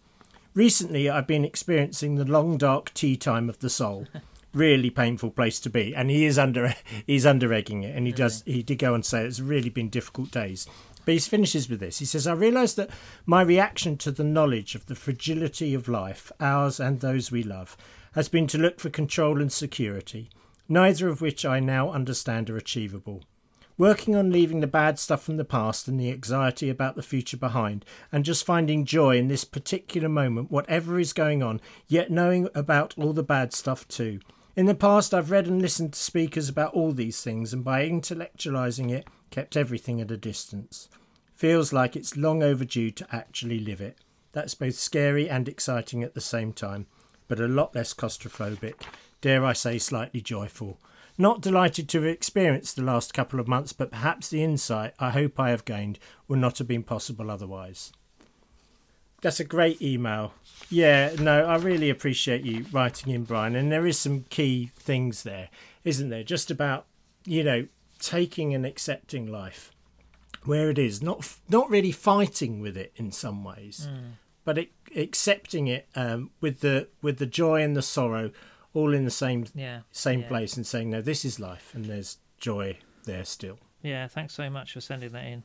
Recently, 0.54 1.10
I've 1.10 1.28
been 1.28 1.46
experiencing 1.46 2.16
the 2.16 2.26
long, 2.26 2.58
dark 2.58 2.94
tea 2.94 3.18
time 3.18 3.50
of 3.50 3.60
the 3.60 3.70
soul. 3.70 4.08
Really 4.52 4.90
painful 4.90 5.30
place 5.30 5.60
to 5.60 5.70
be, 5.70 5.96
and 5.96 6.10
he 6.10 6.26
is 6.26 6.40
under 6.40 6.74
he's 7.06 7.26
under 7.26 7.54
egging 7.54 7.84
it, 7.84 7.96
and 7.96 8.08
he 8.08 8.14
does 8.14 8.42
he 8.48 8.64
did 8.64 8.80
go 8.80 8.96
and 8.96 9.06
say 9.06 9.24
it's 9.24 9.40
really 9.40 9.70
been 9.70 9.90
difficult 9.90 10.32
days. 10.32 10.68
But 11.06 11.14
he 11.14 11.20
finishes 11.20 11.70
with 11.70 11.80
this. 11.80 12.00
He 12.00 12.06
says, 12.06 12.26
"I 12.26 12.34
realise 12.34 12.74
that 12.74 12.90
my 13.28 13.44
reaction 13.44 13.96
to 13.98 14.12
the 14.12 14.24
knowledge 14.24 14.74
of 14.74 14.88
the 14.88 14.96
fragility 14.96 15.76
of 15.76 15.88
life, 15.88 16.32
ours 16.40 16.80
and 16.80 17.00
those 17.00 17.32
we 17.32 17.44
love, 17.44 17.78
has 18.14 18.28
been 18.28 18.48
to 18.48 18.58
look 18.58 18.80
for 18.80 18.90
control 18.90 19.40
and 19.40 19.52
security, 19.52 20.32
neither 20.68 21.10
of 21.10 21.22
which 21.22 21.46
I 21.46 21.60
now 21.60 21.92
understand 21.92 22.50
are 22.50 22.58
achievable." 22.58 23.24
Working 23.78 24.16
on 24.16 24.32
leaving 24.32 24.60
the 24.60 24.68
bad 24.68 25.00
stuff 25.00 25.24
from 25.24 25.38
the 25.38 25.46
past 25.46 25.88
and 25.88 26.00
the 26.00 26.12
anxiety 26.12 26.70
about 26.70 26.96
the 26.96 27.04
future 27.04 27.38
behind, 27.38 27.86
and 28.12 28.26
just 28.26 28.46
finding 28.46 28.84
joy 28.84 29.18
in 29.18 29.28
this 29.28 29.46
particular 29.46 30.10
moment, 30.10 30.52
whatever 30.52 31.00
is 31.00 31.14
going 31.14 31.42
on, 31.44 31.62
yet 31.88 32.12
knowing 32.12 32.50
about 32.56 32.94
all 32.98 33.14
the 33.14 33.24
bad 33.24 33.54
stuff 33.54 33.88
too. 33.88 34.20
In 34.60 34.66
the 34.66 34.76
past, 34.76 35.14
I've 35.14 35.32
read 35.32 35.48
and 35.48 35.62
listened 35.62 35.94
to 35.94 36.00
speakers 36.00 36.50
about 36.50 36.74
all 36.74 36.92
these 36.92 37.22
things, 37.22 37.54
and 37.54 37.64
by 37.64 37.88
intellectualizing 37.88 38.92
it, 38.92 39.08
kept 39.32 39.56
everything 39.56 40.02
at 40.02 40.12
a 40.12 40.18
distance. 40.18 40.90
Feels 41.34 41.72
like 41.72 41.96
it's 41.96 42.18
long 42.18 42.44
overdue 42.44 42.92
to 42.92 43.08
actually 43.10 43.62
live 43.62 43.80
it. 43.80 44.00
That's 44.34 44.56
both 44.56 44.76
scary 44.76 45.30
and 45.30 45.48
exciting 45.48 46.04
at 46.04 46.14
the 46.14 46.20
same 46.20 46.52
time, 46.52 46.88
but 47.30 47.40
a 47.40 47.48
lot 47.48 47.74
less 47.74 47.94
claustrophobic, 47.94 48.82
dare 49.22 49.46
I 49.46 49.54
say, 49.54 49.78
slightly 49.78 50.20
joyful. 50.20 50.78
Not 51.18 51.40
delighted 51.40 51.88
to 51.88 52.00
have 52.00 52.08
experienced 52.10 52.76
the 52.76 52.82
last 52.82 53.14
couple 53.14 53.40
of 53.40 53.48
months, 53.48 53.72
but 53.72 53.92
perhaps 53.92 54.28
the 54.28 54.44
insight 54.44 54.94
I 55.00 55.12
hope 55.12 55.40
I 55.40 55.52
have 55.52 55.64
gained 55.64 56.00
would 56.28 56.40
not 56.40 56.58
have 56.58 56.68
been 56.68 56.84
possible 56.84 57.32
otherwise. 57.32 57.94
That's 59.22 59.40
a 59.40 59.44
great 59.44 59.82
email. 59.82 60.34
Yeah, 60.70 61.16
no, 61.20 61.46
I 61.46 61.56
really 61.58 61.90
appreciate 61.90 62.44
you 62.46 62.66
writing 62.72 63.12
in, 63.14 63.24
Brian. 63.24 63.56
And 63.56 63.72
there 63.72 63.86
is 63.86 63.98
some 63.98 64.26
key 64.30 64.72
things 64.78 65.24
there, 65.24 65.50
isn't 65.84 66.10
there? 66.10 66.24
Just 66.24 66.52
about, 66.52 66.86
you 67.26 67.44
know, 67.44 67.68
taking 68.00 68.54
and 68.54 68.66
accepting 68.66 69.26
life 69.32 69.72
where 70.46 70.70
it 70.70 70.78
is, 70.78 71.02
not 71.02 71.38
not 71.50 71.70
really 71.70 71.92
fighting 71.92 72.60
with 72.62 72.78
it 72.78 72.94
in 72.96 73.12
some 73.12 73.44
ways, 73.44 73.88
but 74.46 74.58
it, 74.58 74.72
accepting 74.96 75.68
it 75.68 75.88
um, 75.96 76.32
with 76.40 76.62
the 76.62 76.88
with 77.02 77.18
the 77.18 77.26
joy 77.26 77.62
and 77.62 77.76
the 77.76 77.82
sorrow 77.82 78.32
all 78.74 78.94
in 78.94 79.04
the 79.04 79.12
same 79.12 79.46
Yeah. 79.56 79.82
same 79.92 80.22
yeah. 80.22 80.28
place 80.28 80.56
and 80.56 80.66
saying 80.66 80.92
no 80.92 81.02
this 81.02 81.26
is 81.26 81.40
life 81.40 81.72
and 81.74 81.86
there's 81.86 82.20
joy 82.38 82.78
there 83.06 83.26
still 83.26 83.58
Yeah. 83.82 84.08
Thanks 84.08 84.34
so 84.34 84.48
much 84.50 84.74
for 84.74 84.82
sending 84.82 85.12
that 85.12 85.26
in. 85.26 85.44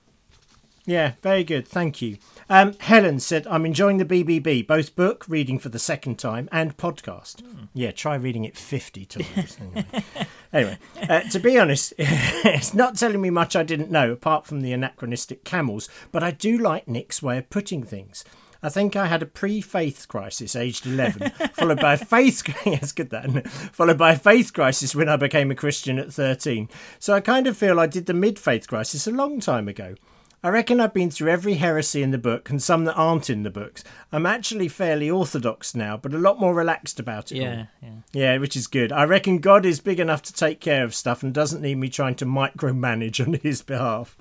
Yeah 0.86 1.12
very 1.22 1.42
good 1.44 1.66
thank 1.66 2.02
you 2.02 2.18
um, 2.50 2.74
helen 2.80 3.18
said 3.18 3.46
i'm 3.46 3.64
enjoying 3.64 3.96
the 3.96 4.04
bbb 4.04 4.66
both 4.66 4.94
book 4.94 5.24
reading 5.28 5.58
for 5.58 5.70
the 5.70 5.78
second 5.78 6.18
time 6.18 6.48
and 6.52 6.76
podcast 6.76 7.42
yeah 7.72 7.90
try 7.90 8.14
reading 8.14 8.44
it 8.44 8.56
50 8.56 9.06
times 9.06 9.58
anyway, 9.60 9.86
anyway 10.52 10.78
uh, 11.08 11.20
to 11.30 11.38
be 11.38 11.58
honest 11.58 11.94
it's 11.98 12.74
not 12.74 12.96
telling 12.96 13.20
me 13.20 13.30
much 13.30 13.56
i 13.56 13.62
didn't 13.62 13.90
know 13.90 14.12
apart 14.12 14.46
from 14.46 14.60
the 14.60 14.72
anachronistic 14.72 15.44
camels 15.44 15.88
but 16.12 16.22
i 16.22 16.30
do 16.30 16.58
like 16.58 16.86
nick's 16.86 17.22
way 17.22 17.38
of 17.38 17.48
putting 17.50 17.82
things 17.82 18.24
I 18.62 18.70
think 18.70 18.96
I 18.96 19.04
had 19.04 19.22
a 19.22 19.26
pre-faith 19.26 20.08
crisis, 20.08 20.56
aged 20.56 20.86
eleven, 20.86 21.30
followed 21.52 21.80
by 21.80 21.92
a 21.92 21.96
faith. 21.98 22.42
That's 22.64 22.92
good. 22.92 23.10
That 23.10 23.46
followed 23.46 23.98
by 23.98 24.12
a 24.12 24.18
faith 24.18 24.54
crisis 24.54 24.94
when 24.94 25.06
I 25.06 25.16
became 25.16 25.50
a 25.50 25.54
Christian 25.54 25.98
at 25.98 26.14
thirteen. 26.14 26.70
So 26.98 27.12
I 27.12 27.20
kind 27.20 27.46
of 27.46 27.58
feel 27.58 27.78
I 27.78 27.86
did 27.86 28.06
the 28.06 28.14
mid-faith 28.14 28.66
crisis 28.66 29.06
a 29.06 29.10
long 29.10 29.38
time 29.38 29.68
ago. 29.68 29.96
I 30.44 30.50
reckon 30.50 30.78
I've 30.78 30.92
been 30.92 31.10
through 31.10 31.30
every 31.30 31.54
heresy 31.54 32.02
in 32.02 32.10
the 32.10 32.18
book 32.18 32.50
and 32.50 32.62
some 32.62 32.84
that 32.84 32.96
aren't 32.96 33.30
in 33.30 33.44
the 33.44 33.50
books. 33.50 33.82
I'm 34.12 34.26
actually 34.26 34.68
fairly 34.68 35.08
orthodox 35.08 35.74
now, 35.74 35.96
but 35.96 36.12
a 36.12 36.18
lot 36.18 36.38
more 36.38 36.52
relaxed 36.52 37.00
about 37.00 37.32
it 37.32 37.40
all. 37.40 37.46
Yeah. 37.46 37.66
Yeah. 37.82 37.94
Yeah, 38.12 38.36
which 38.36 38.54
is 38.54 38.66
good. 38.66 38.92
I 38.92 39.04
reckon 39.04 39.38
God 39.38 39.64
is 39.64 39.80
big 39.80 39.98
enough 39.98 40.20
to 40.20 40.34
take 40.34 40.60
care 40.60 40.84
of 40.84 40.94
stuff 40.94 41.22
and 41.22 41.32
doesn't 41.32 41.62
need 41.62 41.76
me 41.76 41.88
trying 41.88 42.16
to 42.16 42.26
micromanage 42.26 43.26
on 43.26 43.40
his 43.42 43.62
behalf. 43.62 44.18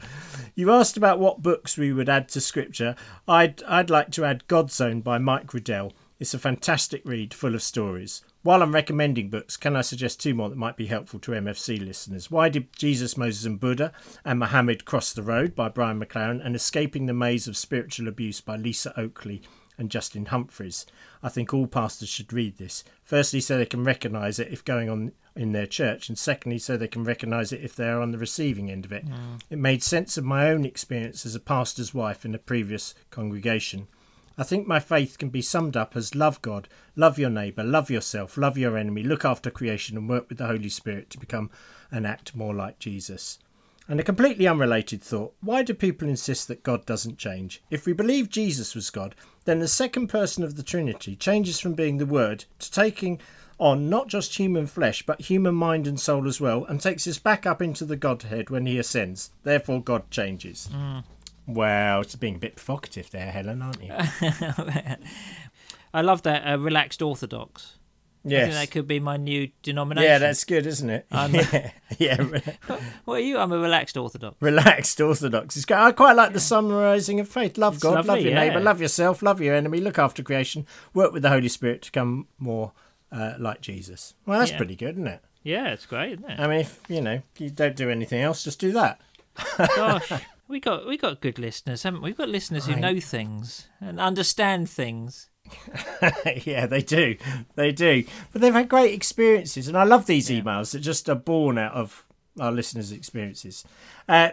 You 0.56 0.72
asked 0.72 0.96
about 0.96 1.20
what 1.20 1.42
books 1.44 1.78
we 1.78 1.92
would 1.92 2.08
add 2.08 2.30
to 2.30 2.40
scripture. 2.40 2.96
I'd 3.28 3.62
I'd 3.64 3.90
like 3.90 4.12
to 4.12 4.24
add 4.24 4.48
God's 4.48 4.80
Own 4.80 5.02
by 5.02 5.18
Mike 5.18 5.54
Riddell. 5.54 5.92
It's 6.22 6.34
a 6.34 6.40
fantastic 6.40 7.02
read 7.04 7.34
full 7.34 7.54
of 7.54 7.62
stories. 7.62 8.24
While 8.44 8.62
I'm 8.62 8.74
recommending 8.74 9.30
books, 9.30 9.56
can 9.56 9.78
I 9.78 9.82
suggest 9.82 10.20
two 10.20 10.34
more 10.34 10.50
that 10.50 10.58
might 10.58 10.76
be 10.76 10.88
helpful 10.88 11.18
to 11.22 11.32
MFC 11.32 11.80
listeners? 11.80 12.30
Why 12.30 12.50
Did 12.50 12.76
Jesus, 12.76 13.16
Moses 13.16 13.46
and 13.46 13.58
Buddha 13.58 13.94
and 14.26 14.38
Muhammad 14.38 14.84
Cross 14.84 15.14
the 15.14 15.24
Road 15.24 15.56
by 15.56 15.70
Brian 15.70 15.98
McLaren 15.98 16.46
and 16.46 16.54
Escaping 16.54 17.06
the 17.06 17.14
Maze 17.14 17.48
of 17.48 17.56
Spiritual 17.56 18.10
Abuse 18.10 18.42
by 18.42 18.58
Lisa 18.58 18.94
Oakley 19.00 19.44
and 19.78 19.90
Justin 19.90 20.26
Humphreys. 20.26 20.86
I 21.24 21.30
think 21.30 21.54
all 21.54 21.68
pastors 21.68 22.10
should 22.10 22.34
read 22.34 22.58
this. 22.58 22.84
Firstly, 23.02 23.40
so 23.40 23.58
they 23.58 23.66
can 23.66 23.86
recognise 23.86 24.40
it 24.40 24.52
if 24.52 24.66
going 24.66 24.90
on 24.90 25.14
in 25.38 25.54
their 25.54 25.66
church, 25.66 26.10
and 26.10 26.18
secondly, 26.18 26.60
so 26.60 26.76
they 26.76 26.90
can 26.90 27.06
recognise 27.06 27.54
it 27.54 27.62
if 27.62 27.78
they 27.78 27.88
are 27.88 28.02
on 28.02 28.12
the 28.12 28.18
receiving 28.18 28.70
end 28.70 28.84
of 28.84 28.92
it. 28.92 29.08
Mm. 29.08 29.40
It 29.50 29.58
made 29.58 29.82
sense 29.82 30.18
of 30.18 30.26
my 30.26 30.50
own 30.50 30.66
experience 30.66 31.26
as 31.26 31.34
a 31.34 31.40
pastor's 31.40 31.94
wife 31.94 32.26
in 32.26 32.36
a 32.36 32.40
previous 32.40 32.94
congregation. 33.10 33.88
I 34.38 34.44
think 34.44 34.68
my 34.68 34.80
faith 34.80 35.18
can 35.18 35.30
be 35.30 35.42
summed 35.42 35.78
up 35.78 35.96
as 35.96 36.16
love 36.16 36.42
God, 36.42 36.68
love 36.96 37.20
your 37.20 37.30
neighbour, 37.30 37.64
love 37.64 37.92
yourself, 37.92 38.38
love 38.38 38.58
your 38.58 38.78
enemy, 38.78 39.04
look 39.04 39.24
after 39.24 39.52
creation, 39.52 39.96
and 39.98 40.10
work 40.10 40.28
with 40.30 40.40
the 40.40 40.48
Holy 40.48 40.70
Spirit 40.70 41.10
to 41.12 41.20
become 41.20 41.52
and 41.92 42.08
act 42.08 42.36
more 42.36 42.54
like 42.54 42.80
Jesus. 42.80 43.38
And 43.88 44.00
a 44.00 44.04
completely 44.04 44.48
unrelated 44.48 45.02
thought 45.02 45.34
why 45.42 45.62
do 45.62 45.74
people 45.74 46.08
insist 46.08 46.48
that 46.48 46.64
God 46.64 46.86
doesn't 46.86 47.18
change? 47.18 47.62
If 47.70 47.86
we 47.86 47.94
believe 47.94 48.30
Jesus 48.30 48.76
was 48.76 48.90
God, 48.90 49.14
then 49.46 49.60
the 49.60 49.68
second 49.68 50.08
person 50.08 50.44
of 50.44 50.56
the 50.56 50.64
Trinity 50.64 51.16
changes 51.16 51.60
from 51.60 51.74
being 51.74 51.98
the 51.98 52.06
Word 52.06 52.46
to 52.60 52.72
taking 52.72 53.20
on 53.60 53.90
not 53.90 54.08
just 54.08 54.36
human 54.38 54.68
flesh, 54.68 55.06
but 55.06 55.22
human 55.22 55.54
mind 55.54 55.86
and 55.86 56.00
soul 56.00 56.28
as 56.28 56.42
well, 56.42 56.66
and 56.66 56.82
takes 56.82 57.06
us 57.08 57.20
back 57.20 57.46
up 57.46 57.62
into 57.62 57.86
the 57.86 57.96
Godhead 57.96 58.50
when 58.50 58.66
he 58.66 58.80
ascends. 58.80 59.30
Therefore, 59.44 59.82
God 59.82 60.10
changes. 60.10 60.70
Mm. 60.74 61.04
Well, 61.48 62.02
it's 62.02 62.16
being 62.16 62.36
a 62.36 62.40
bit 62.40 62.56
provocative 62.56 63.10
there, 63.12 63.32
Helen, 63.32 63.62
aren't 63.62 63.84
you? 63.84 63.94
I 65.94 66.02
love 66.02 66.24
that 66.24 66.42
uh, 66.48 66.58
relaxed 66.58 67.02
orthodox. 67.02 67.78
I 68.26 68.30
think 68.30 68.40
yes. 68.40 68.54
that 68.54 68.72
could 68.72 68.88
be 68.88 69.02
my 69.02 69.18
new 69.18 69.50
denomination. 69.64 70.10
Yeah, 70.10 70.18
that's 70.18 70.46
good, 70.46 70.66
isn't 70.66 70.90
it? 70.90 71.06
I'm- 71.12 71.34
yeah, 71.36 71.72
yeah. 71.98 72.40
What 73.04 73.16
are 73.16 73.20
you? 73.20 73.38
I'm 73.38 73.52
a 73.52 73.58
relaxed 73.58 73.98
orthodox. 73.98 74.38
Relaxed 74.42 75.02
Orthodox. 75.02 75.58
It's 75.58 75.66
great. 75.66 75.80
I 75.80 75.92
quite 75.92 76.16
like 76.16 76.32
the 76.32 76.40
summarising 76.40 77.20
of 77.20 77.28
faith. 77.28 77.58
Love 77.58 77.74
It's 77.76 77.84
God, 77.84 78.06
love 78.06 78.22
your 78.22 78.30
yeah. 78.32 78.40
neighbour, 78.40 78.62
love 78.62 78.80
yourself, 78.80 79.22
love 79.22 79.42
your 79.42 79.54
enemy, 79.54 79.82
look 79.82 80.00
after 80.00 80.24
creation, 80.24 80.66
work 80.94 81.12
with 81.12 81.24
the 81.24 81.30
Holy 81.30 81.50
Spirit 81.50 81.82
to 81.82 81.92
become 81.92 82.28
more 82.40 82.72
uh, 83.12 83.34
like 83.38 83.60
Jesus. 83.60 84.14
Well, 84.26 84.40
that's 84.40 84.52
Yeah. 84.52 84.58
pretty 84.58 84.78
good, 84.78 84.96
isn't 84.96 85.08
it? 85.08 85.22
Yeah, 85.44 85.74
it's 85.74 85.86
great, 85.86 86.14
isn't 86.14 86.30
it? 86.32 86.40
I 86.40 86.48
mean, 86.48 86.62
if 86.62 86.80
you 86.88 87.02
know 87.02 87.22
you 87.38 87.50
don't 87.50 87.76
do 87.76 87.90
anything 87.90 88.22
else, 88.22 88.46
just 88.46 88.60
do 88.60 88.72
that. 88.72 89.02
Gosh, 89.58 90.10
we 90.54 90.60
got 90.60 90.88
we 90.88 90.98
got 90.98 91.20
good 91.20 91.40
listeners, 91.40 91.84
haven't 91.84 92.02
we? 92.02 92.10
We've 92.12 92.18
got 92.18 92.30
listeners 92.30 92.66
who 92.68 92.74
I- 92.74 92.80
know 92.80 93.00
things 93.00 93.68
and 93.82 94.00
understand 94.00 94.70
things. 94.70 95.30
yeah, 96.46 96.66
they 96.68 96.82
do, 96.82 97.18
they 97.56 97.72
do. 97.74 98.06
But 98.32 98.42
they've 98.42 98.54
had 98.54 98.70
great 98.70 98.94
experiences, 98.94 99.68
and 99.68 99.78
I 99.78 99.84
love 99.84 100.06
these 100.06 100.30
emails 100.30 100.72
that 100.72 100.80
just 100.80 101.10
are 101.10 101.16
born 101.16 101.58
out 101.58 101.74
of 101.74 102.06
our 102.40 102.52
listeners' 102.52 102.92
experiences. 102.92 103.66
Uh, 104.08 104.30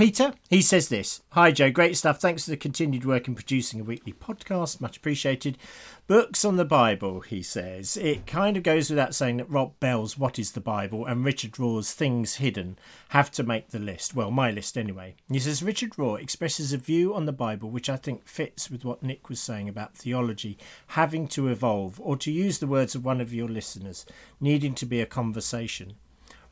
Peter, 0.00 0.32
he 0.48 0.62
says 0.62 0.88
this 0.88 1.20
Hi, 1.32 1.52
Joe, 1.52 1.70
great 1.70 1.94
stuff. 1.94 2.22
Thanks 2.22 2.44
for 2.44 2.50
the 2.52 2.56
continued 2.56 3.04
work 3.04 3.28
in 3.28 3.34
producing 3.34 3.80
a 3.80 3.84
weekly 3.84 4.14
podcast. 4.14 4.80
Much 4.80 4.96
appreciated. 4.96 5.58
Books 6.06 6.42
on 6.42 6.56
the 6.56 6.64
Bible, 6.64 7.20
he 7.20 7.42
says. 7.42 7.98
It 7.98 8.26
kind 8.26 8.56
of 8.56 8.62
goes 8.62 8.88
without 8.88 9.14
saying 9.14 9.36
that 9.36 9.50
Rob 9.50 9.78
Bell's 9.78 10.16
What 10.16 10.38
is 10.38 10.52
the 10.52 10.60
Bible 10.62 11.04
and 11.04 11.22
Richard 11.22 11.52
Rohr's 11.58 11.92
Things 11.92 12.36
Hidden 12.36 12.78
have 13.10 13.30
to 13.32 13.42
make 13.42 13.68
the 13.68 13.78
list. 13.78 14.14
Well, 14.14 14.30
my 14.30 14.50
list 14.50 14.78
anyway. 14.78 15.16
He 15.30 15.38
says 15.38 15.62
Richard 15.62 15.90
Rohr 15.90 16.18
expresses 16.18 16.72
a 16.72 16.78
view 16.78 17.14
on 17.14 17.26
the 17.26 17.30
Bible 17.30 17.68
which 17.68 17.90
I 17.90 17.96
think 17.96 18.26
fits 18.26 18.70
with 18.70 18.86
what 18.86 19.02
Nick 19.02 19.28
was 19.28 19.38
saying 19.38 19.68
about 19.68 19.98
theology 19.98 20.56
having 20.86 21.28
to 21.28 21.48
evolve, 21.48 22.00
or 22.00 22.16
to 22.16 22.32
use 22.32 22.58
the 22.58 22.66
words 22.66 22.94
of 22.94 23.04
one 23.04 23.20
of 23.20 23.34
your 23.34 23.50
listeners, 23.50 24.06
needing 24.40 24.74
to 24.76 24.86
be 24.86 25.02
a 25.02 25.06
conversation. 25.06 25.96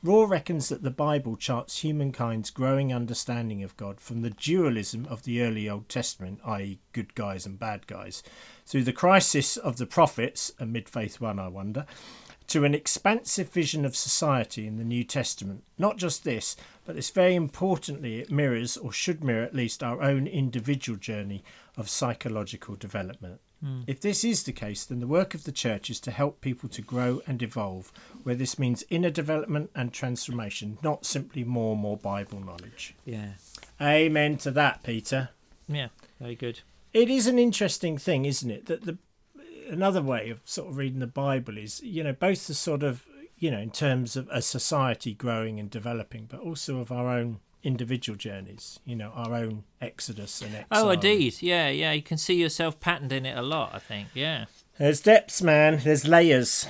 Rohr 0.05 0.28
reckons 0.28 0.69
that 0.69 0.85
the 0.85 0.93
Bible 0.93 1.35
charts 1.35 1.78
humankind's 1.78 2.50
growing 2.50 2.95
understanding 2.95 3.64
of 3.64 3.76
God 3.76 4.00
from 4.00 4.23
the 4.23 4.31
dualism 4.31 5.07
of 5.07 5.25
the 5.25 5.43
early 5.43 5.69
Old 5.69 5.88
Testament, 5.88 6.38
i.e., 6.45 6.78
good 6.93 7.17
guys 7.17 7.45
and 7.45 7.59
bad 7.59 7.88
guys, 7.88 8.23
through 8.64 8.85
the 8.85 8.93
crisis 8.93 9.57
of 9.57 9.76
the 9.76 9.87
prophets, 9.87 10.52
a 10.61 10.67
mid 10.67 10.88
faith 10.88 11.21
one, 11.21 11.40
I 11.40 11.49
wonder, 11.49 11.85
to 12.47 12.64
an 12.64 12.76
expansive 12.76 13.50
vision 13.50 13.85
of 13.85 13.97
society 13.97 14.69
in 14.69 14.76
the 14.76 14.85
New 14.85 15.02
Testament. 15.02 15.64
Not 15.78 15.97
just 15.97 16.23
this, 16.23 16.55
but 16.85 16.95
this 16.95 17.11
very 17.11 17.35
importantly, 17.35 18.21
it 18.21 18.31
mirrors, 18.31 18.76
or 18.76 18.93
should 18.93 19.25
mirror 19.25 19.43
at 19.43 19.55
least, 19.55 19.83
our 19.83 20.00
own 20.00 20.28
individual 20.28 20.97
journey 20.97 21.43
of 21.76 21.90
psychological 21.90 22.76
development. 22.76 23.40
Hmm. 23.61 23.81
If 23.87 24.00
this 24.00 24.23
is 24.25 24.45
the 24.45 24.53
case, 24.53 24.85
then 24.85 25.00
the 25.00 25.07
work 25.07 25.35
of 25.35 25.45
the 25.45 25.53
church 25.53 25.91
is 25.91 25.99
to 26.00 26.11
help 26.11 26.41
people 26.41 26.69
to 26.69 26.83
grow 26.83 27.23
and 27.27 27.43
evolve, 27.43 27.93
where 28.23 28.35
this 28.37 28.59
means 28.59 28.85
inner 28.88 29.11
development 29.11 29.71
and 29.75 29.93
transformation, 29.93 30.79
not 30.83 31.05
simply 31.05 31.43
more 31.43 31.73
and 31.73 31.81
more 31.81 31.97
Bible 31.97 32.41
knowledge. 32.41 32.95
Yeah, 33.05 33.33
Amen 33.81 34.37
to 34.38 34.50
that, 34.53 34.83
Peter. 34.83 35.31
yeah, 35.67 35.88
very 36.21 36.37
good. 36.37 36.61
It 36.93 37.11
is 37.11 37.27
an 37.27 37.38
interesting 37.38 37.99
thing, 37.99 38.25
isn't 38.25 38.50
it? 38.50 38.67
That 38.67 38.85
the 38.85 38.99
another 39.69 40.03
way 40.03 40.31
of 40.31 40.41
sort 40.45 40.71
of 40.71 40.77
reading 40.77 41.00
the 41.00 41.07
Bible 41.07 41.59
is, 41.59 41.83
you 41.83 42.03
know, 42.03 42.12
both 42.12 42.47
the 42.47 42.55
sort 42.55 42.83
of, 42.83 43.07
you 43.38 43.50
know, 43.50 43.59
in 43.59 43.71
terms 43.71 44.17
of 44.17 44.29
a 44.33 44.41
society 44.41 45.15
growing 45.15 45.61
and 45.61 45.71
developing, 45.71 46.27
but 46.27 46.41
also 46.41 46.79
of 46.81 46.91
our 46.91 47.09
own 47.09 47.41
individual 47.62 48.17
journeys, 48.17 48.79
you 48.85 48.97
know, 48.97 49.11
our 49.15 49.35
own 49.35 49.65
exodus 49.81 50.41
and 50.41 50.55
oh, 50.55 50.59
exile. 50.59 50.87
Oh, 50.87 50.91
indeed. 50.91 51.37
Yeah, 51.41 51.69
yeah. 51.69 51.93
You 51.93 52.03
can 52.03 52.19
see 52.19 52.35
yourself 52.35 52.81
patterned 52.81 53.12
in 53.12 53.27
it 53.27 53.37
a 53.37 53.43
lot. 53.43 53.71
I 53.75 53.79
think. 53.79 54.09
Yeah. 54.15 54.47
There's 54.79 55.00
depths, 55.00 55.43
man. 55.43 55.81
There's 55.83 56.07
layers, 56.07 56.69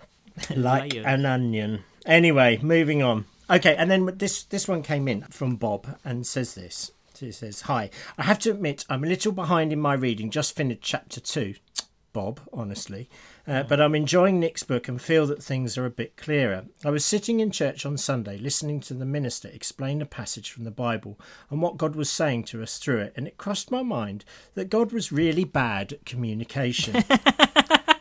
like 0.54 0.92
Layers. 0.92 1.06
an 1.06 1.26
onion. 1.26 1.84
Anyway, 2.06 2.58
moving 2.62 3.02
on. 3.02 3.26
Okay, 3.50 3.74
and 3.76 3.90
then 3.90 4.10
this 4.16 4.44
this 4.44 4.68
one 4.68 4.82
came 4.82 5.08
in 5.08 5.22
from 5.22 5.56
Bob 5.56 5.98
and 6.04 6.26
says 6.26 6.54
this. 6.54 6.92
He 7.18 7.32
says, 7.32 7.62
"Hi, 7.62 7.90
I 8.16 8.24
have 8.24 8.38
to 8.40 8.50
admit 8.50 8.84
I'm 8.88 9.02
a 9.02 9.08
little 9.08 9.32
behind 9.32 9.72
in 9.72 9.80
my 9.80 9.94
reading. 9.94 10.30
Just 10.30 10.54
finished 10.54 10.82
chapter 10.82 11.18
two, 11.18 11.54
Bob. 12.12 12.40
Honestly, 12.52 13.08
uh, 13.48 13.62
but 13.62 13.80
I'm 13.80 13.94
enjoying 13.94 14.38
Nick's 14.38 14.62
book 14.62 14.88
and 14.88 15.00
feel 15.00 15.26
that 15.26 15.42
things 15.42 15.78
are 15.78 15.86
a 15.86 15.90
bit 15.90 16.16
clearer. 16.16 16.66
I 16.84 16.90
was 16.90 17.04
sitting 17.04 17.40
in 17.40 17.50
church 17.50 17.86
on 17.86 17.96
Sunday 17.96 18.36
listening 18.36 18.80
to 18.80 18.94
the 18.94 19.06
minister 19.06 19.48
explain 19.48 20.02
a 20.02 20.06
passage 20.06 20.50
from 20.50 20.64
the 20.64 20.70
Bible 20.70 21.18
and 21.50 21.62
what 21.62 21.78
God 21.78 21.96
was 21.96 22.10
saying 22.10 22.44
to 22.44 22.62
us 22.62 22.78
through 22.78 22.98
it, 22.98 23.14
and 23.16 23.26
it 23.26 23.38
crossed 23.38 23.70
my 23.70 23.82
mind 23.82 24.24
that 24.54 24.68
God 24.68 24.92
was 24.92 25.10
really 25.10 25.44
bad 25.44 25.94
at 25.94 26.04
communication." 26.04 27.02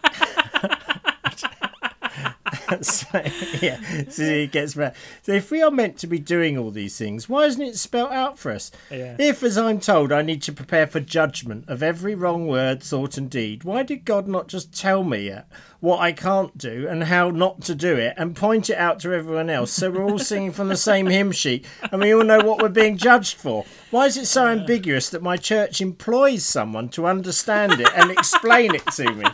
so, 2.81 3.21
yeah, 3.61 3.79
so 4.09 4.23
it 4.23 4.51
gets 4.51 4.73
back. 4.73 4.95
So 5.21 5.31
if 5.31 5.51
we 5.51 5.61
are 5.61 5.71
meant 5.71 5.97
to 5.99 6.07
be 6.07 6.19
doing 6.19 6.57
all 6.57 6.71
these 6.71 6.97
things, 6.97 7.29
why 7.29 7.45
isn't 7.45 7.61
it 7.61 7.77
spelt 7.77 8.11
out 8.11 8.37
for 8.37 8.51
us? 8.51 8.71
Yeah. 8.91 9.15
If, 9.19 9.43
as 9.43 9.57
I'm 9.57 9.79
told, 9.79 10.11
I 10.11 10.21
need 10.21 10.41
to 10.43 10.51
prepare 10.51 10.87
for 10.87 10.99
judgment 10.99 11.65
of 11.67 11.81
every 11.81 12.15
wrong 12.15 12.47
word, 12.47 12.83
thought, 12.83 13.17
and 13.17 13.29
deed, 13.29 13.63
why 13.63 13.83
did 13.83 14.05
God 14.05 14.27
not 14.27 14.47
just 14.47 14.77
tell 14.77 15.03
me 15.03 15.33
what 15.79 15.99
I 15.99 16.11
can't 16.11 16.57
do 16.57 16.87
and 16.89 17.03
how 17.03 17.29
not 17.29 17.61
to 17.61 17.75
do 17.75 17.95
it, 17.95 18.15
and 18.17 18.35
point 18.35 18.69
it 18.69 18.77
out 18.77 18.99
to 19.01 19.13
everyone 19.13 19.49
else, 19.49 19.71
so 19.71 19.91
we're 19.91 20.03
all 20.03 20.19
singing 20.19 20.51
from 20.51 20.69
the 20.69 20.75
same 20.75 21.05
hymn 21.05 21.31
sheet 21.31 21.65
and 21.91 22.01
we 22.01 22.13
all 22.13 22.23
know 22.23 22.39
what 22.39 22.61
we're 22.61 22.69
being 22.69 22.97
judged 22.97 23.37
for? 23.37 23.65
Why 23.91 24.07
is 24.07 24.17
it 24.17 24.25
so 24.25 24.47
ambiguous 24.47 25.09
that 25.09 25.21
my 25.21 25.37
church 25.37 25.79
employs 25.79 26.43
someone 26.45 26.89
to 26.89 27.05
understand 27.05 27.79
it 27.79 27.89
and 27.95 28.11
explain 28.11 28.75
it 28.75 28.85
to 28.93 29.13
me? 29.13 29.25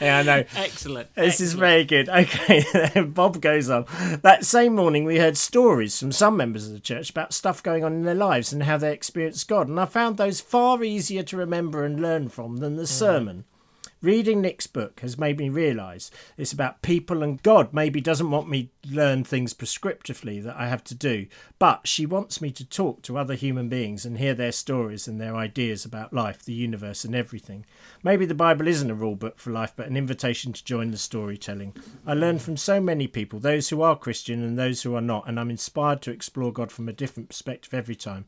Yeah, 0.00 0.18
I 0.18 0.22
know. 0.22 0.44
Excellent. 0.56 1.14
This 1.14 1.40
is 1.40 1.54
very 1.54 1.84
good. 1.84 2.08
Okay, 2.14 3.00
Bob 3.02 3.40
goes 3.40 3.68
on. 3.68 3.86
That 4.22 4.44
same 4.44 4.74
morning, 4.74 5.04
we 5.04 5.18
heard 5.18 5.36
stories 5.36 5.98
from 5.98 6.12
some 6.12 6.36
members 6.36 6.66
of 6.66 6.72
the 6.72 6.80
church 6.80 7.10
about 7.10 7.34
stuff 7.34 7.62
going 7.62 7.84
on 7.84 7.92
in 7.92 8.02
their 8.04 8.14
lives 8.14 8.52
and 8.52 8.62
how 8.62 8.78
they 8.78 8.92
experienced 8.92 9.48
God. 9.48 9.68
And 9.68 9.78
I 9.78 9.84
found 9.84 10.16
those 10.16 10.40
far 10.40 10.82
easier 10.82 11.22
to 11.24 11.36
remember 11.36 11.84
and 11.84 12.00
learn 12.00 12.28
from 12.28 12.58
than 12.58 12.76
the 12.76 12.84
mm. 12.84 12.88
sermon. 12.88 13.44
Reading 14.04 14.42
Nick's 14.42 14.66
book 14.66 15.00
has 15.00 15.16
made 15.16 15.38
me 15.38 15.48
realise 15.48 16.10
it's 16.36 16.52
about 16.52 16.82
people 16.82 17.22
and 17.22 17.42
God 17.42 17.72
maybe 17.72 18.02
doesn't 18.02 18.30
want 18.30 18.50
me 18.50 18.68
learn 18.86 19.24
things 19.24 19.54
prescriptively 19.54 20.42
that 20.42 20.56
I 20.58 20.68
have 20.68 20.84
to 20.84 20.94
do, 20.94 21.26
but 21.58 21.88
she 21.88 22.04
wants 22.04 22.42
me 22.42 22.50
to 22.50 22.66
talk 22.66 23.00
to 23.00 23.16
other 23.16 23.32
human 23.32 23.70
beings 23.70 24.04
and 24.04 24.18
hear 24.18 24.34
their 24.34 24.52
stories 24.52 25.08
and 25.08 25.18
their 25.18 25.34
ideas 25.34 25.86
about 25.86 26.12
life, 26.12 26.44
the 26.44 26.52
universe, 26.52 27.06
and 27.06 27.14
everything. 27.14 27.64
Maybe 28.02 28.26
the 28.26 28.34
Bible 28.34 28.68
isn't 28.68 28.90
a 28.90 28.94
rule 28.94 29.16
book 29.16 29.38
for 29.38 29.52
life, 29.52 29.72
but 29.74 29.86
an 29.86 29.96
invitation 29.96 30.52
to 30.52 30.62
join 30.62 30.90
the 30.90 30.98
storytelling. 30.98 31.74
I 32.06 32.12
learn 32.12 32.40
from 32.40 32.58
so 32.58 32.82
many 32.82 33.06
people, 33.06 33.40
those 33.40 33.70
who 33.70 33.80
are 33.80 33.96
Christian 33.96 34.42
and 34.42 34.58
those 34.58 34.82
who 34.82 34.94
are 34.94 35.00
not, 35.00 35.26
and 35.26 35.40
I'm 35.40 35.48
inspired 35.48 36.02
to 36.02 36.10
explore 36.10 36.52
God 36.52 36.70
from 36.70 36.90
a 36.90 36.92
different 36.92 37.30
perspective 37.30 37.72
every 37.72 37.96
time. 37.96 38.26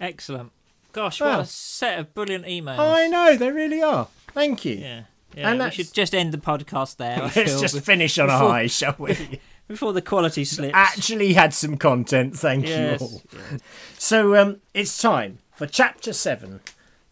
Excellent. 0.00 0.52
Gosh, 0.98 1.20
what 1.20 1.38
a 1.38 1.44
set 1.46 2.00
of 2.00 2.12
brilliant 2.12 2.44
emails. 2.46 2.80
I 2.80 3.06
know, 3.06 3.36
they 3.36 3.52
really 3.52 3.80
are. 3.80 4.08
Thank 4.32 4.64
you. 4.64 4.74
Yeah. 4.74 5.02
Yeah, 5.36 5.50
And 5.50 5.58
we 5.58 5.58
that's- 5.58 5.74
should 5.74 5.94
just 5.94 6.12
end 6.12 6.32
the 6.32 6.38
podcast 6.38 6.96
there. 6.96 7.18
Let's 7.22 7.34
feel, 7.34 7.60
just 7.60 7.80
finish 7.82 8.18
on 8.18 8.28
a 8.28 8.36
high, 8.36 8.66
shall 8.66 8.96
we? 8.98 9.38
before 9.68 9.92
the 9.92 10.02
quality 10.02 10.44
slips. 10.44 10.74
Actually, 10.74 11.34
had 11.34 11.54
some 11.54 11.76
content. 11.76 12.36
Thank 12.36 12.66
yes. 12.66 13.00
you 13.00 13.06
all. 13.06 13.22
yes. 13.32 13.60
So 13.96 14.34
um, 14.34 14.56
it's 14.74 14.98
time 14.98 15.38
for 15.54 15.68
chapter 15.68 16.12
seven, 16.12 16.58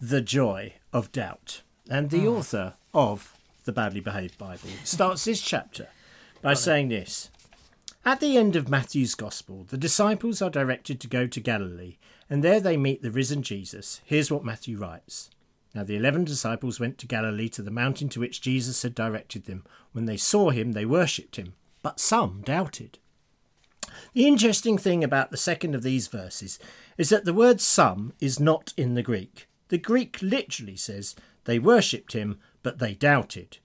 the 0.01 0.21
joy 0.21 0.73
of 0.93 1.13
doubt, 1.13 1.63
and 1.89 2.11
the 2.11 2.27
author 2.27 2.75
of 2.93 3.37
the 3.67 3.73
badly 3.73 4.01
behaved 4.01 4.37
Bible 4.37 4.71
starts 4.83 5.27
this 5.27 5.41
chapter 5.41 5.87
by 6.43 6.55
saying 6.55 6.89
this. 6.89 7.31
At 8.05 8.19
the 8.19 8.37
end 8.37 8.57
of 8.57 8.69
Matthew's 8.69 9.15
Gospel, 9.15 9.65
the 9.69 9.79
disciples 9.79 10.43
are 10.43 10.51
directed 10.51 10.99
to 11.01 11.07
go 11.07 11.29
to 11.29 11.41
Galilee, 11.41 11.99
and 12.29 12.43
there 12.43 12.61
they 12.61 12.77
meet 12.77 13.03
the 13.03 13.11
risen 13.11 13.43
Jesus. 13.43 14.01
Here's 14.05 14.31
what 14.31 14.45
Matthew 14.45 14.79
writes. 14.79 15.31
Now 15.75 15.85
the 15.85 15.97
eleven 15.97 16.25
disciples 16.25 16.81
went 16.81 16.99
to 16.99 17.07
Galilee 17.07 17.49
to 17.51 17.63
the 17.63 17.71
mountain 17.71 18.09
to 18.11 18.21
which 18.21 18.41
Jesus 18.41 18.83
had 18.83 18.95
directed 18.95 19.45
them. 19.45 19.65
When 19.93 20.07
they 20.07 20.17
saw 20.17 20.51
him, 20.51 20.73
they 20.73 20.87
worshipped 20.87 21.37
him, 21.37 21.55
but 21.83 22.01
some 22.01 22.43
doubted. 22.43 22.99
The 24.13 24.27
interesting 24.27 24.79
thing 24.79 25.05
about 25.05 25.31
the 25.31 25.37
second 25.37 25.75
of 25.75 25.83
these 25.83 26.09
verses 26.09 26.59
is 26.99 27.11
that 27.11 27.25
the 27.25 27.35
word 27.35 27.61
some 27.61 28.13
is 28.21 28.41
not 28.41 28.73
in 28.77 28.95
the 28.95 29.03
Greek. 29.03 29.47
The 29.69 29.79
Greek 29.79 30.19
literally 30.23 30.77
says 30.77 31.15
they 31.45 31.59
worshipped 31.59 32.13
him, 32.13 32.39
but 32.63 32.79
they 32.79 32.95
doubted. 32.95 33.59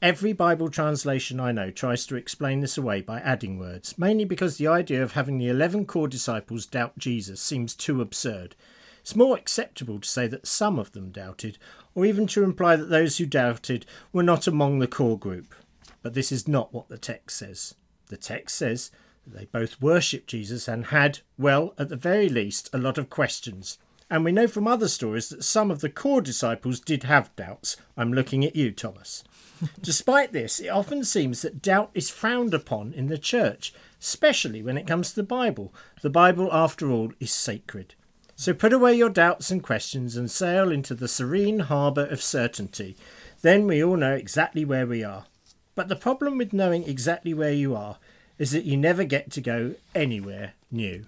Every 0.00 0.32
Bible 0.32 0.70
translation 0.70 1.40
I 1.40 1.50
know 1.50 1.72
tries 1.72 2.06
to 2.06 2.14
explain 2.14 2.60
this 2.60 2.78
away 2.78 3.00
by 3.00 3.18
adding 3.18 3.58
words, 3.58 3.98
mainly 3.98 4.24
because 4.24 4.56
the 4.56 4.68
idea 4.68 5.02
of 5.02 5.12
having 5.12 5.38
the 5.38 5.48
11 5.48 5.86
core 5.86 6.06
disciples 6.06 6.66
doubt 6.66 6.98
Jesus 6.98 7.40
seems 7.40 7.74
too 7.74 8.00
absurd. 8.00 8.54
It's 9.00 9.16
more 9.16 9.36
acceptable 9.36 9.98
to 9.98 10.08
say 10.08 10.28
that 10.28 10.46
some 10.46 10.78
of 10.78 10.92
them 10.92 11.10
doubted, 11.10 11.58
or 11.96 12.06
even 12.06 12.28
to 12.28 12.44
imply 12.44 12.76
that 12.76 12.90
those 12.90 13.18
who 13.18 13.26
doubted 13.26 13.86
were 14.12 14.22
not 14.22 14.46
among 14.46 14.78
the 14.78 14.86
core 14.86 15.18
group. 15.18 15.52
But 16.00 16.14
this 16.14 16.30
is 16.30 16.46
not 16.46 16.72
what 16.72 16.88
the 16.88 16.98
text 16.98 17.36
says. 17.36 17.74
The 18.06 18.16
text 18.16 18.54
says 18.54 18.92
that 19.26 19.36
they 19.36 19.46
both 19.46 19.82
worshipped 19.82 20.28
Jesus 20.28 20.68
and 20.68 20.86
had, 20.86 21.20
well, 21.36 21.74
at 21.76 21.88
the 21.88 21.96
very 21.96 22.28
least, 22.28 22.70
a 22.72 22.78
lot 22.78 22.98
of 22.98 23.10
questions. 23.10 23.78
And 24.10 24.24
we 24.24 24.32
know 24.32 24.46
from 24.46 24.66
other 24.66 24.88
stories 24.88 25.28
that 25.28 25.44
some 25.44 25.70
of 25.70 25.80
the 25.80 25.90
core 25.90 26.22
disciples 26.22 26.80
did 26.80 27.02
have 27.02 27.34
doubts. 27.36 27.76
I'm 27.96 28.12
looking 28.12 28.44
at 28.44 28.56
you, 28.56 28.72
Thomas. 28.72 29.22
Despite 29.82 30.32
this, 30.32 30.60
it 30.60 30.68
often 30.68 31.04
seems 31.04 31.42
that 31.42 31.60
doubt 31.60 31.90
is 31.94 32.08
frowned 32.08 32.54
upon 32.54 32.92
in 32.94 33.08
the 33.08 33.18
church, 33.18 33.74
especially 34.00 34.62
when 34.62 34.78
it 34.78 34.86
comes 34.86 35.10
to 35.10 35.16
the 35.16 35.22
Bible. 35.22 35.74
The 36.00 36.10
Bible, 36.10 36.48
after 36.52 36.90
all, 36.90 37.12
is 37.20 37.32
sacred. 37.32 37.94
So 38.34 38.54
put 38.54 38.72
away 38.72 38.94
your 38.94 39.10
doubts 39.10 39.50
and 39.50 39.62
questions 39.62 40.16
and 40.16 40.30
sail 40.30 40.70
into 40.70 40.94
the 40.94 41.08
serene 41.08 41.58
harbour 41.58 42.06
of 42.06 42.22
certainty. 42.22 42.96
Then 43.42 43.66
we 43.66 43.82
all 43.82 43.96
know 43.96 44.14
exactly 44.14 44.64
where 44.64 44.86
we 44.86 45.02
are. 45.02 45.26
But 45.74 45.88
the 45.88 45.96
problem 45.96 46.38
with 46.38 46.52
knowing 46.52 46.84
exactly 46.84 47.34
where 47.34 47.52
you 47.52 47.74
are 47.74 47.98
is 48.38 48.52
that 48.52 48.64
you 48.64 48.76
never 48.76 49.04
get 49.04 49.30
to 49.32 49.40
go 49.40 49.74
anywhere 49.94 50.54
new. 50.70 51.04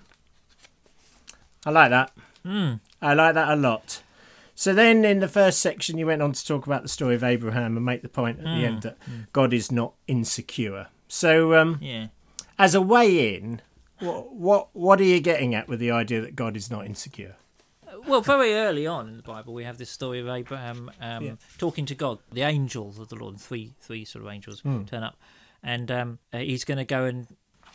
I 1.65 1.71
like 1.71 1.91
that. 1.91 2.13
Mm. 2.45 2.81
I 3.03 3.15
like 3.15 3.35
that 3.35 3.49
a 3.49 3.57
lot. 3.57 4.03
So 4.55 4.75
then, 4.75 5.05
in 5.05 5.21
the 5.21 5.29
first 5.29 5.61
section, 5.61 5.97
you 5.97 6.07
went 6.07 6.21
on 6.21 6.33
to 6.33 6.47
talk 6.47 6.67
about 6.67 6.83
the 6.83 6.89
story 6.89 7.15
of 7.15 7.25
Abraham 7.25 7.77
and 7.77 7.85
make 7.87 8.03
the 8.03 8.09
point 8.11 8.39
at 8.41 8.45
the 8.45 8.67
end 8.67 8.83
that 8.83 8.99
God 9.33 9.55
is 9.55 9.73
not 9.73 9.95
insecure. 10.07 10.89
So, 11.09 11.55
um, 11.55 11.79
Yeah. 11.81 12.09
as 12.59 12.75
a 12.75 12.81
way 12.83 13.37
in, 13.37 13.63
what, 14.01 14.33
what 14.35 14.69
what 14.75 15.01
are 15.01 15.05
you 15.05 15.21
getting 15.21 15.55
at 15.55 15.67
with 15.69 15.79
the 15.81 15.91
idea 15.91 16.21
that 16.21 16.37
God 16.37 16.57
is 16.57 16.71
not 16.71 16.85
insecure? 16.85 17.37
Well, 18.07 18.21
very 18.21 18.55
early 18.55 18.87
on 18.87 19.09
in 19.09 19.17
the 19.17 19.23
Bible, 19.23 19.53
we 19.55 19.65
have 19.65 19.77
this 19.79 19.91
story 19.91 20.21
of 20.21 20.29
Abraham 20.29 20.91
um, 21.01 21.25
Yeah. 21.25 21.33
talking 21.59 21.87
to 21.87 21.95
God. 21.95 22.19
The 22.33 22.43
angels 22.43 22.99
of 22.99 23.09
the 23.09 23.17
Lord, 23.17 23.39
three 23.41 23.73
three 23.81 24.05
sort 24.05 24.25
of 24.25 24.31
angels 24.31 24.63
turn 24.63 25.03
up, 25.03 25.19
and 25.63 25.91
um, 25.91 26.19
uh, 26.33 26.39
he's 26.39 26.65
going 26.65 26.79
to 26.79 26.85
go 26.85 27.05
and 27.05 27.27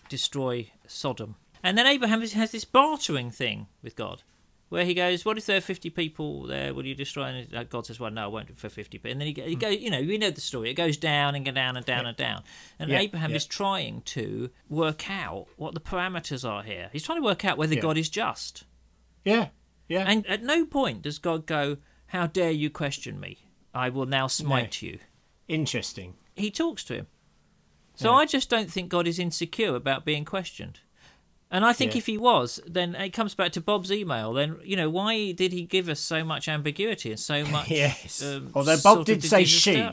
destroy 0.10 0.72
Sodom. 0.88 1.36
And 1.64 1.78
then 1.78 1.88
Abraham 1.88 2.22
has 2.22 2.52
this 2.52 2.66
bartering 2.66 3.32
thing 3.32 3.68
with 3.82 3.96
God, 3.96 4.22
where 4.70 4.84
he 4.86 4.94
goes, 4.94 5.24
"What 5.26 5.38
if 5.38 5.46
there 5.46 5.58
are 5.58 5.62
fifty 5.62 5.90
people 5.90 6.44
there? 6.48 6.74
Will 6.74 6.86
you 6.86 6.96
destroy?" 6.96 7.26
And 7.26 7.70
God 7.70 7.86
says, 7.86 8.00
"Well, 8.00 8.12
no, 8.12 8.24
I 8.24 8.28
won't 8.28 8.48
do 8.48 8.54
it 8.54 8.58
for 8.60 8.70
fifty. 8.70 8.98
But 8.98 9.12
and 9.12 9.20
then 9.22 9.28
he, 9.28 9.34
go- 9.34 9.44
he 9.44 9.56
mm. 9.56 9.60
goes, 9.60 9.78
you 9.78 9.90
know, 9.90 10.02
we 10.02 10.18
know 10.18 10.32
the 10.32 10.42
story. 10.42 10.70
It 10.70 10.76
goes 10.76 10.98
down 10.98 11.36
and 11.36 11.46
go 11.46 11.52
down 11.52 11.78
and 11.78 11.86
down 11.86 12.06
and 12.06 12.18
down. 12.18 12.44
And 12.80 12.90
Yeah, 12.90 13.00
Abraham 13.00 13.32
yeah. 13.32 13.38
is 13.38 13.46
trying 13.46 14.02
to 14.02 14.50
work 14.70 15.10
out 15.10 15.48
what 15.58 15.74
the 15.74 15.80
parameters 15.80 16.48
are 16.50 16.64
here. 16.64 16.90
He's 16.92 17.04
trying 17.04 17.20
to 17.20 17.26
work 17.26 17.46
out 17.46 17.58
whether 17.58 17.76
Yeah. 17.76 17.82
God 17.82 17.98
is 17.98 18.10
just. 18.10 18.64
Yeah, 19.24 19.50
yeah, 19.88 20.06
And 20.08 20.26
at 20.28 20.44
no 20.44 20.66
point 20.66 21.02
does 21.04 21.20
God 21.20 21.46
go, 21.46 21.78
How 22.08 22.28
dare 22.28 22.52
you 22.52 22.70
question 22.70 23.20
me? 23.20 23.40
I 23.74 23.90
will 23.90 24.06
now 24.06 24.28
smite 24.28 24.82
you. 24.82 25.00
interesting. 25.48 26.16
He 26.36 26.50
talks 26.52 26.84
to 26.86 26.96
him. 26.96 27.08
So 27.96 28.12
Yeah. 28.12 28.18
I 28.18 28.26
just 28.26 28.50
don't 28.50 28.70
think 28.72 28.90
God 28.90 29.08
is 29.08 29.20
insecure 29.20 29.76
about 29.76 30.06
being 30.06 30.26
questioned. 30.26 30.80
And 31.56 31.64
I 31.64 31.72
think 31.72 31.94
Yeah. 31.94 32.00
if 32.00 32.06
he 32.08 32.18
was, 32.18 32.60
then 32.68 32.96
it 32.96 33.12
comes 33.12 33.34
back 33.34 33.54
to 33.54 33.62
Bob's 33.62 33.90
email. 33.90 34.34
Then, 34.34 34.58
you 34.66 34.76
know, 34.76 34.90
why 34.90 35.32
did 35.32 35.54
he 35.54 35.64
give 35.64 35.88
us 35.88 36.02
so 36.02 36.22
much 36.22 36.50
ambiguity 36.50 37.12
and 37.12 37.20
so 37.20 37.46
much. 37.56 37.72
Yes. 37.72 38.22
um, 38.22 38.50
Although 38.54 38.76
Bob 38.84 39.06
did 39.06 39.24
say 39.24 39.46
she. 39.46 39.78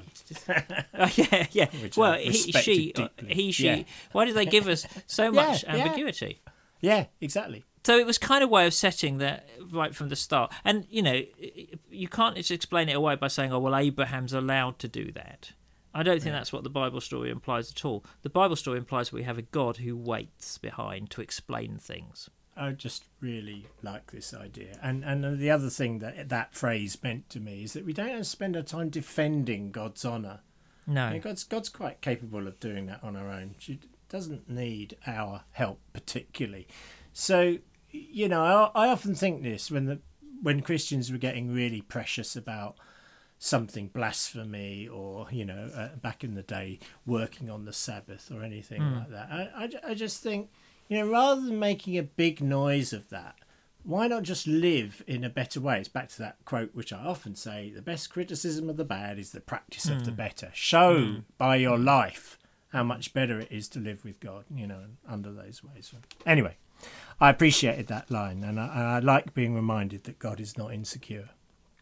Oh, 0.48 1.08
yeah, 1.14 1.46
yeah. 1.52 1.68
Which 1.80 1.96
well, 1.96 2.14
he, 2.14 2.32
she, 2.32 2.92
uh, 2.96 3.06
he, 3.28 3.52
she. 3.52 3.66
Yeah. 3.66 3.82
Why 4.10 4.24
did 4.24 4.34
they 4.34 4.44
give 4.46 4.66
us 4.66 4.84
so 5.06 5.30
much 5.30 5.62
yeah. 5.62 5.76
ambiguity? 5.76 6.40
Yeah, 6.80 7.06
exactly. 7.20 7.62
So 7.86 7.96
it 7.96 8.06
was 8.06 8.18
kind 8.18 8.42
of 8.42 8.50
way 8.50 8.66
of 8.66 8.74
setting 8.74 9.18
that 9.18 9.48
right 9.70 9.94
from 9.94 10.08
the 10.08 10.16
start. 10.16 10.52
And 10.64 10.84
you 10.90 11.02
know, 11.02 11.22
you 11.90 12.08
can't 12.08 12.34
just 12.34 12.50
explain 12.50 12.88
it 12.88 12.94
away 12.96 13.14
by 13.14 13.28
saying, 13.28 13.52
"Oh, 13.52 13.60
well, 13.60 13.76
Abraham's 13.76 14.32
allowed 14.32 14.80
to 14.80 14.88
do 14.88 15.12
that." 15.12 15.52
I 15.94 16.02
don't 16.02 16.22
think 16.22 16.34
that's 16.34 16.52
what 16.52 16.64
the 16.64 16.70
Bible 16.70 17.00
story 17.00 17.30
implies 17.30 17.70
at 17.70 17.84
all. 17.84 18.04
The 18.22 18.30
Bible 18.30 18.56
story 18.56 18.78
implies 18.78 19.12
we 19.12 19.24
have 19.24 19.38
a 19.38 19.42
God 19.42 19.78
who 19.78 19.96
waits 19.96 20.58
behind 20.58 21.10
to 21.10 21.20
explain 21.20 21.78
things. 21.78 22.30
I 22.56 22.70
just 22.72 23.04
really 23.20 23.66
like 23.82 24.10
this 24.10 24.34
idea. 24.34 24.78
And 24.82 25.04
and 25.04 25.38
the 25.38 25.50
other 25.50 25.70
thing 25.70 26.00
that 26.00 26.28
that 26.28 26.54
phrase 26.54 27.02
meant 27.02 27.30
to 27.30 27.40
me 27.40 27.64
is 27.64 27.72
that 27.72 27.84
we 27.84 27.92
don't 27.92 28.08
have 28.08 28.18
to 28.18 28.24
spend 28.24 28.56
our 28.56 28.62
time 28.62 28.90
defending 28.90 29.70
God's 29.70 30.04
honour. 30.04 30.40
No, 30.86 31.04
I 31.04 31.12
mean, 31.12 31.20
God's 31.20 31.44
God's 31.44 31.68
quite 31.68 32.00
capable 32.00 32.46
of 32.46 32.60
doing 32.60 32.86
that 32.86 33.02
on 33.02 33.16
our 33.16 33.30
own. 33.30 33.54
She 33.58 33.80
doesn't 34.08 34.50
need 34.50 34.96
our 35.06 35.44
help 35.52 35.80
particularly. 35.92 36.66
So, 37.14 37.58
you 37.90 38.28
know, 38.28 38.70
I, 38.74 38.86
I 38.86 38.88
often 38.88 39.14
think 39.14 39.42
this 39.42 39.70
when 39.70 39.86
the 39.86 40.00
when 40.42 40.60
Christians 40.60 41.10
were 41.10 41.18
getting 41.18 41.54
really 41.54 41.80
precious 41.80 42.36
about 42.36 42.76
something 43.42 43.88
blasphemy 43.88 44.86
or 44.86 45.26
you 45.32 45.44
know 45.44 45.68
uh, 45.74 45.88
back 45.96 46.22
in 46.22 46.34
the 46.36 46.44
day 46.44 46.78
working 47.04 47.50
on 47.50 47.64
the 47.64 47.72
sabbath 47.72 48.30
or 48.32 48.44
anything 48.44 48.80
hmm. 48.80 48.98
like 48.98 49.10
that. 49.10 49.28
I, 49.32 49.64
I, 49.64 49.90
I 49.90 49.94
just 49.94 50.22
think 50.22 50.48
you 50.88 50.98
know 50.98 51.10
rather 51.10 51.40
than 51.40 51.58
making 51.58 51.98
a 51.98 52.04
big 52.04 52.40
noise 52.40 52.92
of 52.92 53.08
that 53.10 53.34
why 53.82 54.06
not 54.06 54.22
just 54.22 54.46
live 54.46 55.02
in 55.08 55.24
a 55.24 55.28
better 55.28 55.60
way? 55.60 55.80
It's 55.80 55.88
back 55.88 56.08
to 56.10 56.18
that 56.18 56.36
quote 56.44 56.72
which 56.72 56.92
i 56.92 57.04
often 57.04 57.34
say 57.34 57.72
the 57.74 57.82
best 57.82 58.10
criticism 58.10 58.70
of 58.70 58.76
the 58.76 58.84
bad 58.84 59.18
is 59.18 59.32
the 59.32 59.40
practice 59.40 59.88
of 59.88 60.04
the 60.04 60.12
hmm. 60.12 60.18
better. 60.18 60.50
Show 60.54 61.04
hmm. 61.04 61.18
by 61.36 61.56
your 61.56 61.78
life 61.78 62.38
how 62.68 62.84
much 62.84 63.12
better 63.12 63.40
it 63.40 63.50
is 63.50 63.66
to 63.70 63.80
live 63.80 64.04
with 64.04 64.20
god 64.20 64.44
you 64.54 64.68
know 64.68 64.84
under 65.08 65.32
those 65.32 65.64
ways. 65.64 65.92
Anyway 66.24 66.56
i 67.20 67.28
appreciated 67.28 67.88
that 67.88 68.08
line 68.08 68.44
and 68.44 68.60
I, 68.60 68.66
and 68.66 68.82
I 68.82 68.98
like 69.00 69.34
being 69.34 69.54
reminded 69.54 70.04
that 70.04 70.20
god 70.20 70.38
is 70.38 70.56
not 70.56 70.72
insecure 70.72 71.30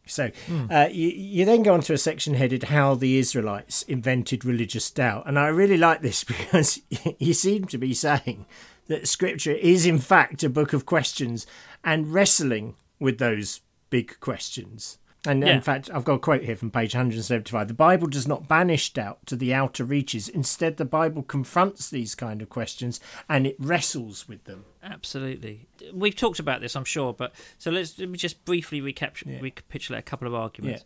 so 0.07 0.31
uh, 0.71 0.89
you, 0.91 1.09
you 1.09 1.45
then 1.45 1.63
go 1.63 1.75
on 1.75 1.81
to 1.83 1.93
a 1.93 1.99
section 1.99 2.35
headed 2.35 2.65
How 2.65 2.95
the 2.95 3.19
Israelites 3.19 3.83
Invented 3.83 4.45
Religious 4.45 4.91
Doubt. 4.91 5.25
And 5.27 5.39
I 5.39 5.49
really 5.49 5.77
like 5.77 6.03
this 6.03 6.25
because 6.35 6.81
you 7.19 7.35
seem 7.35 7.67
to 7.67 7.79
be 7.79 7.95
saying 7.95 8.47
that 8.89 9.09
Scripture 9.09 9.53
is, 9.53 9.87
in 9.87 9.99
fact, 9.99 10.43
a 10.43 10.51
book 10.51 10.73
of 10.73 10.87
questions 10.87 11.47
and 11.85 12.13
wrestling 12.13 12.75
with 12.99 13.19
those 13.19 13.61
big 13.89 14.19
questions. 14.21 14.99
And 15.27 15.43
Yeah. 15.43 15.55
in 15.55 15.61
fact, 15.61 15.91
I've 15.93 16.05
got 16.05 16.15
a 16.15 16.19
quote 16.19 16.45
here 16.45 16.57
from 16.57 16.71
page 16.71 16.95
175. 16.95 17.69
The 17.69 17.75
Bible 17.75 18.07
does 18.07 18.27
not 18.27 18.49
banish 18.49 18.93
doubt 18.95 19.27
to 19.27 19.37
the 19.37 19.53
outer 19.53 19.85
reaches. 19.85 20.29
Instead, 20.31 20.79
the 20.79 20.87
Bible 20.87 21.23
confronts 21.23 21.91
these 21.91 22.15
kind 22.15 22.41
of 22.41 22.49
questions 22.49 23.01
and 23.29 23.47
it 23.47 23.57
wrestles 23.59 24.27
with 24.29 24.45
them. 24.45 24.65
absolutely. 24.83 25.69
We've 25.93 26.17
talked 26.17 26.39
about 26.39 26.63
this, 26.63 26.75
I'm 26.75 26.85
sure, 26.87 27.13
but 27.13 27.35
so 27.59 27.71
let's 27.71 27.99
let 27.99 28.09
me 28.09 28.17
just 28.17 28.45
briefly 28.47 28.81
recap- 28.81 29.41
recapitulate 29.43 30.01
a 30.01 30.03
couple 30.03 30.27
of 30.27 30.35
arguments. 30.35 30.85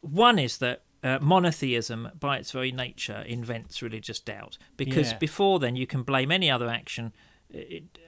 One 0.00 0.38
is 0.40 0.58
that 0.58 0.82
uh, 1.04 1.18
monotheism, 1.20 2.08
by 2.18 2.38
its 2.38 2.50
very 2.50 2.72
nature, 2.72 3.22
invents 3.26 3.82
religious 3.82 4.18
doubt 4.18 4.58
because 4.76 5.12
Yeah. 5.12 5.18
before 5.18 5.60
then 5.60 5.76
you 5.76 5.86
can 5.86 6.02
blame 6.02 6.32
any 6.32 6.50
other 6.50 6.68
action 6.68 7.12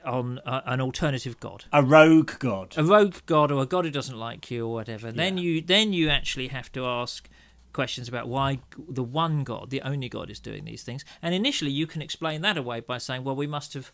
on 0.05 0.39
uh, 0.41 0.61
an 0.67 0.81
alternative 0.81 1.39
god. 1.41 1.65
A 1.73 1.83
rogue 1.83 2.39
God. 2.39 2.75
a 2.77 2.85
rogue 2.85 3.17
god 3.27 3.51
or 3.53 3.63
a 3.63 3.67
god 3.67 3.85
who 3.85 3.91
doesn't 3.91 4.19
like 4.19 4.51
you 4.51 4.67
or 4.67 4.73
whatever. 4.75 5.11
Then 5.13 5.39
you 5.39 5.61
then 5.61 5.93
you 5.93 6.09
actually 6.09 6.49
have 6.49 6.71
to 6.73 6.85
ask 6.87 7.29
questions 7.73 8.09
about 8.09 8.29
why 8.29 8.61
the 8.89 9.03
one 9.03 9.45
god, 9.45 9.71
the 9.71 9.83
only 9.83 10.09
god, 10.09 10.31
is 10.31 10.41
doing 10.41 10.65
these 10.65 10.83
things. 10.83 11.05
And 11.23 11.35
initially, 11.35 11.71
you 11.71 11.87
can 11.87 12.03
explain 12.03 12.41
that 12.43 12.57
away 12.57 12.81
by 12.81 12.99
saying, 12.99 13.25
"Well, 13.25 13.37
we 13.37 13.47
must 13.47 13.75
have 13.75 13.91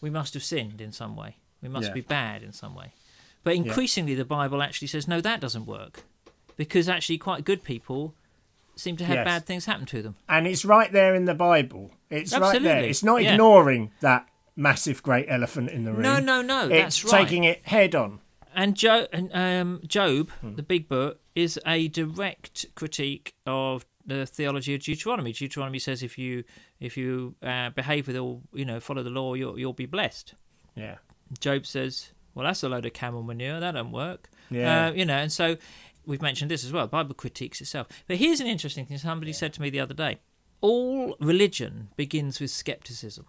we 0.00 0.10
must 0.10 0.34
have 0.34 0.42
sinned 0.44 0.80
in 0.80 0.92
some 0.92 1.16
way. 1.16 1.36
We 1.62 1.68
must 1.68 1.88
Yeah. 1.88 1.94
be 1.94 2.00
bad 2.00 2.42
in 2.42 2.52
some 2.52 2.74
way." 2.74 2.92
But 3.44 3.54
increasingly, 3.54 4.14
the 4.14 4.24
Bible 4.24 4.62
actually 4.62 4.88
says, 4.88 5.06
"No, 5.08 5.20
that 5.20 5.40
doesn't 5.40 5.66
work," 5.66 6.04
because 6.56 6.88
actually, 6.88 7.18
quite 7.18 7.44
good 7.44 7.62
people 7.64 8.14
seem 8.76 8.96
to 8.96 9.04
have 9.04 9.16
Yes. 9.16 9.24
bad 9.24 9.44
things 9.46 9.64
happen 9.66 9.86
to 9.86 10.02
them. 10.02 10.14
and 10.28 10.46
it's 10.46 10.64
right 10.64 10.92
there 10.92 11.14
in 11.14 11.24
the 11.24 11.34
Bible. 11.34 11.90
It's 12.10 12.32
right 12.36 12.62
there. 12.62 12.80
It's 12.84 13.02
not 13.02 13.22
Yeah. 13.22 13.32
ignoring 13.32 13.90
that 14.00 14.28
massive 14.58 15.02
great 15.02 15.26
elephant 15.28 15.70
in 15.70 15.84
the 15.84 15.92
room. 15.92 16.02
No, 16.02 16.18
no, 16.18 16.42
no, 16.42 16.64
It's 16.68 17.00
that's 17.02 17.04
right. 17.12 17.22
taking 17.24 17.44
it 17.44 17.66
head 17.66 17.94
on. 17.94 18.20
And 18.54 18.74
Job, 18.74 19.08
and, 19.12 19.30
um, 19.34 19.80
Job, 19.86 20.30
Hmm. 20.40 20.54
the 20.56 20.62
big 20.62 20.88
book, 20.88 21.20
is 21.34 21.58
a 21.64 21.88
direct 21.88 22.66
critique 22.74 23.34
of 23.46 23.86
the 24.04 24.26
theology 24.26 24.74
of 24.74 24.82
Deuteronomy. 24.82 25.32
Deuteronomy 25.32 25.78
says 25.78 26.02
if 26.02 26.18
you 26.18 26.42
if 26.80 26.96
you 26.96 27.34
uh, 27.42 27.70
behave 27.70 28.06
with 28.08 28.16
all 28.16 28.42
you 28.52 28.64
know, 28.64 28.80
follow 28.80 29.02
the 29.02 29.10
law, 29.10 29.34
you'll 29.34 29.58
you'll 29.58 29.72
be 29.74 29.86
blessed. 29.86 30.34
Yeah. 30.74 30.96
Job 31.40 31.66
says, 31.66 32.12
well, 32.34 32.46
that's 32.46 32.62
a 32.62 32.68
load 32.68 32.86
of 32.86 32.92
camel 32.94 33.22
manure. 33.22 33.60
That 33.60 33.72
don't 33.72 33.92
work. 33.92 34.28
Yeah. 34.50 34.86
Uh, 34.88 34.92
you 34.92 35.04
know, 35.04 35.16
and 35.18 35.30
so 35.30 35.56
we've 36.06 36.22
mentioned 36.22 36.50
this 36.50 36.64
as 36.64 36.72
well. 36.72 36.86
Bible 36.86 37.14
critiques 37.14 37.60
itself. 37.60 37.86
But 38.08 38.16
here's 38.16 38.40
an 38.40 38.46
interesting 38.46 38.86
thing. 38.86 38.96
Somebody 38.98 39.32
said 39.34 39.52
to 39.54 39.62
me 39.62 39.68
the 39.70 39.80
other 39.80 39.94
day: 39.94 40.18
all 40.62 41.14
religion 41.20 41.90
begins 41.96 42.40
with 42.40 42.50
skepticism, 42.50 43.26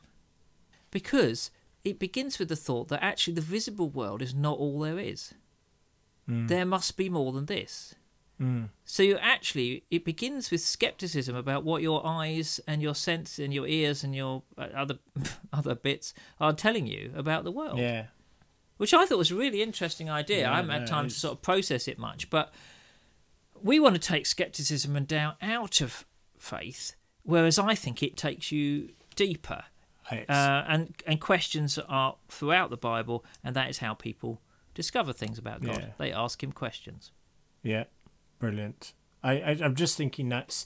because 0.92 1.52
it 1.84 2.00
begins 2.00 2.40
with 2.40 2.50
the 2.50 2.56
thought 2.56 2.88
that 2.90 3.04
actually 3.04 3.34
the 3.34 3.42
visible 3.42 3.90
world 3.90 4.22
is 4.22 4.34
not 4.36 4.58
all 4.58 4.80
there 4.80 5.00
is. 5.00 5.34
Hmm. 6.28 6.48
There 6.48 6.66
must 6.66 6.98
be 6.98 7.10
more 7.10 7.32
than 7.32 7.46
this. 7.46 7.96
So 8.86 9.04
you 9.04 9.18
actually, 9.18 9.84
it 9.92 10.06
begins 10.06 10.50
with 10.50 10.62
skepticism 10.62 11.36
about 11.36 11.66
what 11.66 11.82
your 11.82 12.08
eyes 12.08 12.62
and 12.66 12.82
your 12.82 12.96
sense 12.96 13.38
and 13.38 13.54
your 13.54 13.68
ears 13.68 14.02
and 14.02 14.16
your 14.16 14.44
uh, 14.58 14.68
other 14.74 14.98
other 15.54 15.76
bits 15.76 16.14
are 16.40 16.54
telling 16.54 16.88
you 16.88 17.12
about 17.18 17.44
the 17.44 17.52
world. 17.52 17.80
Yeah. 17.80 18.06
Which 18.78 18.94
I 18.94 19.06
thought 19.06 19.18
was 19.18 19.30
a 19.32 19.36
really 19.36 19.62
interesting 19.62 20.10
idea. 20.10 20.44
Yeah, 20.44 20.54
I 20.54 20.56
haven't 20.56 20.72
no, 20.72 20.80
had 20.80 20.88
time 20.88 21.06
it's- 21.08 21.16
to 21.16 21.20
sort 21.20 21.34
of 21.34 21.42
process 21.42 21.86
it 21.90 22.00
much, 22.00 22.30
but 22.30 22.54
we 23.62 23.78
want 23.78 23.96
to 23.96 24.00
take 24.02 24.26
skepticism 24.26 24.96
and 24.96 25.06
doubt 25.06 25.36
out 25.42 25.82
of 25.82 26.06
faith, 26.38 26.96
whereas 27.24 27.60
I 27.60 27.76
think 27.76 28.02
it 28.02 28.16
takes 28.16 28.54
you 28.54 28.92
deeper. 29.18 29.66
Uh, 30.30 30.66
and 30.68 30.96
and 31.06 31.22
questions 31.22 31.78
are 31.78 32.16
throughout 32.28 32.70
the 32.70 32.78
Bible, 32.78 33.24
and 33.44 33.56
that 33.56 33.70
is 33.70 33.80
how 33.80 33.94
people 33.94 34.42
discover 34.74 35.14
things 35.14 35.38
about 35.38 35.62
God. 35.62 35.78
Yeah. 35.80 35.90
They 35.98 36.12
ask 36.12 36.44
him 36.44 36.52
questions. 36.52 37.12
Yeah, 37.64 37.86
brilliant. 38.40 38.94
I, 39.24 39.34
I 39.34 39.58
I'm 39.64 39.76
just 39.76 39.98
thinking 39.98 40.30
that's 40.30 40.66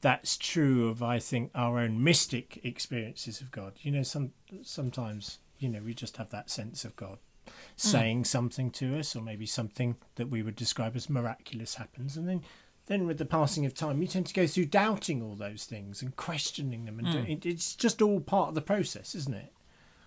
that's 0.00 0.36
true 0.36 0.88
of 0.88 1.02
I 1.02 1.18
think 1.18 1.50
our 1.54 1.78
own 1.78 2.02
mystic 2.02 2.60
experiences 2.64 3.40
of 3.40 3.50
God. 3.50 3.74
You 3.80 3.92
know, 3.92 4.02
some 4.02 4.32
sometimes 4.62 5.38
you 5.58 5.68
know 5.68 5.80
we 5.82 5.94
just 5.94 6.16
have 6.18 6.30
that 6.30 6.50
sense 6.50 6.84
of 6.84 6.96
God 6.96 7.18
saying 7.76 8.24
something 8.24 8.70
to 8.72 8.98
us, 8.98 9.14
or 9.14 9.22
maybe 9.22 9.46
something 9.46 9.96
that 10.16 10.28
we 10.28 10.42
would 10.42 10.56
describe 10.56 10.96
as 10.96 11.08
miraculous 11.08 11.76
happens, 11.76 12.16
and 12.16 12.28
then. 12.28 12.42
Then, 12.86 13.06
with 13.06 13.18
the 13.18 13.24
passing 13.24 13.66
of 13.66 13.74
time, 13.74 14.00
you 14.00 14.06
tend 14.08 14.26
to 14.26 14.34
go 14.34 14.46
through 14.46 14.66
doubting 14.66 15.20
all 15.22 15.34
those 15.34 15.64
things 15.64 16.02
and 16.02 16.14
questioning 16.14 16.84
them, 16.84 16.98
and 17.00 17.10
do- 17.12 17.32
it, 17.32 17.44
it's 17.44 17.74
just 17.74 18.00
all 18.00 18.20
part 18.20 18.50
of 18.50 18.54
the 18.54 18.60
process, 18.62 19.14
isn't 19.14 19.34
it? 19.34 19.52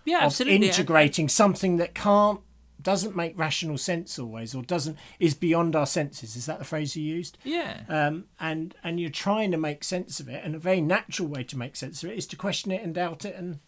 Yeah, 0.06 0.18
of 0.18 0.24
absolutely. 0.24 0.66
integrating 0.66 1.28
something 1.28 1.76
that 1.76 1.94
can't 1.94 2.40
doesn't 2.82 3.14
make 3.14 3.38
rational 3.38 3.76
sense 3.76 4.18
always 4.18 4.54
or 4.54 4.62
doesn't 4.62 4.96
is 5.18 5.34
beyond 5.34 5.76
our 5.76 5.84
senses 5.84 6.34
is 6.34 6.46
that 6.46 6.58
the 6.58 6.64
phrase 6.64 6.96
you 6.96 7.02
used 7.02 7.36
Yeah. 7.44 7.82
um, 7.90 8.24
and 8.40 8.74
and 8.82 8.98
you're 8.98 9.10
trying 9.10 9.50
to 9.50 9.58
make 9.58 9.84
sense 9.84 10.18
of 10.18 10.30
it 10.30 10.42
and 10.42 10.54
a 10.54 10.58
very 10.58 10.80
natural 10.80 11.28
way 11.28 11.42
to 11.44 11.58
make 11.58 11.76
sense 11.76 12.02
of 12.02 12.08
it 12.08 12.16
is 12.16 12.26
to 12.28 12.36
question 12.36 12.70
it 12.72 12.82
and 12.82 12.94
doubt 12.94 13.26
it 13.26 13.34
and 13.36 13.58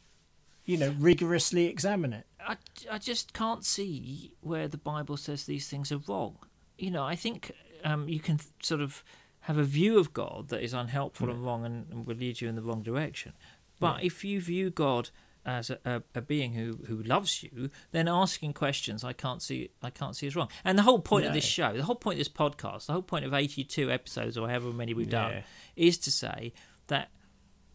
you 0.64 0.78
know 0.78 0.94
rigorously 0.98 1.66
examine 1.66 2.14
it 2.14 2.24
I, 2.40 2.56
I 2.90 2.96
just 2.96 3.34
can't 3.34 3.66
see 3.66 4.32
where 4.40 4.66
the 4.66 4.78
Bible 4.78 5.18
says 5.18 5.44
these 5.44 5.68
things 5.68 5.92
are 5.92 6.00
wrong. 6.08 6.38
You 6.78 6.90
know, 6.90 7.04
I 7.04 7.14
think 7.14 7.52
um, 7.84 8.08
you 8.08 8.20
can 8.20 8.38
sort 8.60 8.80
of 8.80 9.04
have 9.40 9.58
a 9.58 9.64
view 9.64 9.98
of 9.98 10.12
God 10.12 10.48
that 10.48 10.62
is 10.62 10.72
unhelpful 10.72 11.28
and 11.28 11.44
wrong 11.44 11.64
and, 11.64 11.86
and 11.90 12.06
will 12.06 12.14
lead 12.16 12.40
you 12.40 12.48
in 12.48 12.54
the 12.54 12.62
wrong 12.62 12.82
direction. 12.82 13.32
But 13.80 14.04
if 14.04 14.24
you 14.24 14.40
view 14.40 14.70
God 14.70 15.10
as 15.44 15.70
a, 15.70 15.78
a, 15.84 16.02
a 16.14 16.20
being 16.20 16.52
who, 16.52 16.78
who 16.86 17.02
loves 17.02 17.42
you, 17.42 17.68
then 17.90 18.06
asking 18.06 18.52
questions 18.52 19.02
I 19.02 19.12
can't 19.12 19.42
see 19.42 19.70
I 19.82 19.90
can't 19.90 20.14
see 20.14 20.28
is 20.28 20.36
wrong. 20.36 20.48
And 20.64 20.78
the 20.78 20.82
whole 20.84 21.00
point 21.00 21.26
of 21.26 21.32
this 21.34 21.44
show, 21.44 21.72
the 21.76 21.82
whole 21.82 21.96
point 21.96 22.14
of 22.14 22.18
this 22.18 22.28
podcast, 22.28 22.86
the 22.86 22.92
whole 22.92 23.02
point 23.02 23.24
of 23.24 23.34
eighty 23.34 23.64
two 23.64 23.90
episodes 23.90 24.38
or 24.38 24.48
however 24.48 24.72
many 24.72 24.94
we've 24.94 25.06
Yeah. 25.12 25.28
done, 25.30 25.42
is 25.74 25.98
to 25.98 26.12
say 26.12 26.52
that 26.86 27.10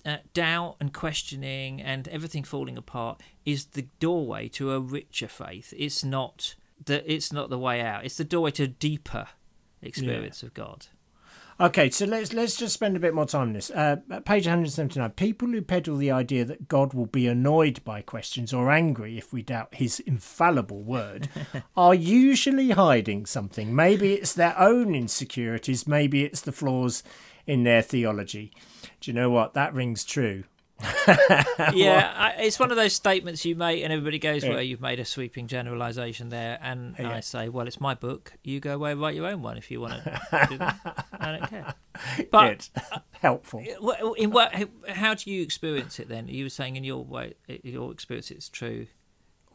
uh, 0.06 0.17
doubt 0.34 0.78
and 0.80 0.93
questioning 0.93 1.82
and 1.82 2.08
everything 2.08 2.46
falling 2.46 2.78
apart 2.78 3.22
is 3.43 3.65
the 3.65 3.88
doorway 4.00 4.48
to 4.48 4.72
a 4.72 4.80
richer 4.80 5.28
faith. 5.28 5.74
It's 5.76 6.06
not 6.06 6.56
the 6.86 7.04
it's 7.13 7.34
not 7.34 7.50
the 7.50 7.60
way 7.60 7.82
out. 7.82 8.06
It's 8.06 8.15
the 8.15 8.24
doorway 8.24 8.52
to 8.52 8.63
a 8.63 8.67
deeper 8.67 9.28
experience 9.82 10.44
of 10.44 10.54
God. 10.54 10.88
Okay, 11.60 11.90
so 11.90 12.06
let's 12.06 12.34
let's 12.34 12.56
just 12.56 12.76
spend 12.76 12.96
a 12.96 13.00
bit 13.00 13.16
more 13.16 13.26
time 13.26 13.42
on 13.42 13.54
this. 13.54 13.72
Uh, 13.72 13.96
page 14.26 14.46
179, 14.46 15.10
people 15.12 15.48
who 15.48 15.63
peddle 15.63 15.98
the 15.98 16.12
idea 16.12 16.46
that 16.46 16.68
God 16.68 16.94
will 16.94 17.08
be 17.08 17.26
annoyed 17.26 17.84
by 17.84 18.04
questions 18.04 18.54
or 18.54 18.70
angry 18.70 19.18
if 19.18 19.34
we 19.34 19.42
doubt 19.42 19.74
his 19.74 20.00
infallible 20.02 20.84
word 20.84 21.30
are 21.76 21.96
usually 21.96 22.70
hiding 22.70 23.26
something. 23.26 23.76
Maybe 23.76 24.13
it's 24.13 24.34
their 24.34 24.58
own 24.60 24.94
insecurities, 24.94 25.88
maybe 25.88 26.24
it's 26.24 26.42
the 26.42 26.52
flaws 26.52 27.02
in 27.48 27.63
their 27.63 27.82
theology. 27.82 28.52
Do 29.02 29.10
you 29.10 29.16
know 29.16 29.32
what? 29.32 29.56
That 29.56 29.74
rings 29.74 30.06
true. 30.06 30.44
yeah, 31.74 32.13
I, 32.16 32.36
it's 32.40 32.60
one 32.60 32.70
of 32.72 32.78
those 32.78 32.94
statements 32.94 33.44
you 33.46 33.56
make, 33.56 33.84
and 33.84 33.92
everybody 33.92 34.20
goes, 34.20 34.44
Yeah. 34.44 34.52
"Well, 34.52 34.62
you've 34.62 34.82
made 34.82 35.00
a 35.00 35.06
sweeping 35.06 35.48
generalisation 35.48 36.30
there." 36.30 36.60
And 36.62 36.96
Yeah. 37.00 37.12
I 37.12 37.20
say, 37.22 37.50
"Well, 37.50 37.68
it's 37.68 37.82
my 37.82 37.96
book. 37.96 38.34
You 38.44 38.60
go 38.60 38.76
away, 38.76 38.94
write 38.94 39.16
your 39.16 39.28
own 39.28 39.42
one 39.42 39.58
if 39.58 39.72
you 39.72 39.82
want 39.82 40.04
to." 40.04 40.22
I 41.20 41.38
don't 41.38 41.50
care. 41.50 41.74
But 42.32 42.70
Good. 42.76 43.02
Helpful. 43.22 43.63
In 44.18 44.32
what? 44.32 44.54
How 44.88 45.16
do 45.16 45.32
you 45.32 45.42
experience 45.42 46.00
it 46.00 46.10
then? 46.10 46.28
You 46.28 46.46
were 46.46 46.50
saying 46.50 46.76
in 46.76 46.84
your 46.84 47.04
way, 47.04 47.34
your 47.63 47.92
experience, 47.92 48.30
it's 48.30 48.50
true. 48.50 48.88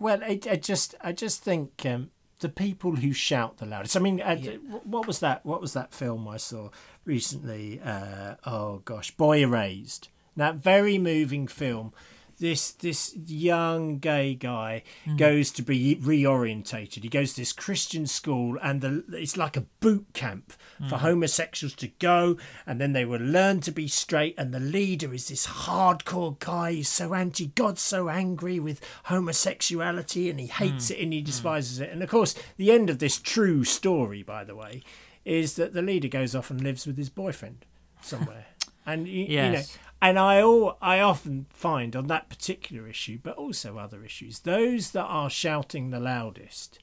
Well, 0.01 0.21
I, 0.25 0.41
I 0.51 0.57
just, 0.57 0.97
I 1.01 1.13
just 1.13 1.45
think 1.45 1.87
um, 1.87 2.11
the 2.41 2.49
people 2.49 2.97
who 2.97 3.13
shout 3.13 3.59
the 3.59 3.67
loudest. 3.67 3.97
I 3.97 4.01
mean, 4.01 4.21
uh, 4.21 4.37
what 4.85 5.07
was 5.07 5.21
that? 5.21 5.47
What 5.47 5.61
was 5.61 5.75
that 5.75 5.95
film 5.95 6.27
I 6.27 6.39
saw 6.39 6.71
recently? 7.05 7.81
Uh, 7.85 8.35
oh 8.45 8.79
gosh, 8.85 9.13
Boy 9.13 9.39
Erased. 9.43 10.09
That 10.37 10.57
very 10.57 10.99
moving 10.99 11.47
film. 11.47 11.93
This 12.39 12.73
this 12.73 13.15
young 13.15 13.99
gay 13.99 14.35
guy 14.35 14.83
mm. 15.07 15.17
goes 15.17 15.53
to 15.53 15.63
be 15.63 15.95
reorientated. 15.97 17.05
He 17.05 17.09
goes 17.09 17.35
to 17.35 17.43
this 17.43 17.53
Christian 17.53 18.07
school, 18.07 18.59
and 18.61 18.81
the, 18.81 19.05
it's 19.13 19.37
like 19.37 19.57
a 19.57 19.67
boot 19.79 20.07
camp 20.13 20.53
for 20.89 20.97
mm. 20.97 21.01
homosexuals 21.01 21.75
to 21.75 21.89
go, 22.01 22.37
and 22.67 22.81
then 22.81 22.95
they 22.95 23.05
will 23.05 23.21
learn 23.21 23.61
to 23.61 23.71
be 23.71 23.87
straight. 23.87 24.35
And 24.37 24.53
the 24.53 24.59
leader 24.59 25.15
is 25.15 25.29
this 25.29 25.47
hardcore 25.47 26.37
guy. 26.41 26.73
He's 26.73 26.89
so 26.89 27.15
anti 27.15 27.47
God, 27.47 27.79
so 27.79 28.09
angry 28.09 28.59
with 28.59 28.81
homosexuality, 29.05 30.29
and 30.29 30.41
he 30.41 30.47
hates 30.47 30.89
mm. 30.89 30.97
it 30.97 31.03
and 31.03 31.13
he 31.13 31.21
despises 31.21 31.79
it. 31.79 31.91
And 31.91 32.03
of 32.03 32.11
course, 32.11 32.35
the 32.57 32.73
end 32.73 32.91
of 32.91 32.99
this 32.99 33.19
true 33.21 33.63
story, 33.63 34.25
by 34.25 34.43
the 34.43 34.57
way, 34.57 34.83
is 35.25 35.55
that 35.57 35.75
the 35.75 35.83
leader 35.83 36.09
goes 36.09 36.35
off 36.35 36.51
and 36.51 36.61
lives 36.61 36.87
with 36.87 36.97
his 36.97 37.11
boyfriend 37.11 37.67
somewhere. 38.01 38.47
And 38.85 39.07
you, 39.07 39.27
you 39.27 39.37
know, 39.37 39.53
Yes. 39.53 39.79
And 40.03 40.19
I 40.19 40.43
all 40.43 40.77
I 40.83 41.01
often 41.01 41.47
find 41.51 41.97
on 41.97 42.09
that 42.09 42.29
particular 42.29 42.87
issue, 42.89 43.19
but 43.23 43.37
also 43.37 43.79
other 43.79 44.05
issues, 44.05 44.41
those 44.41 44.91
that 44.91 45.05
are 45.05 45.31
shouting 45.31 45.91
the 45.91 46.01
loudest 46.01 46.79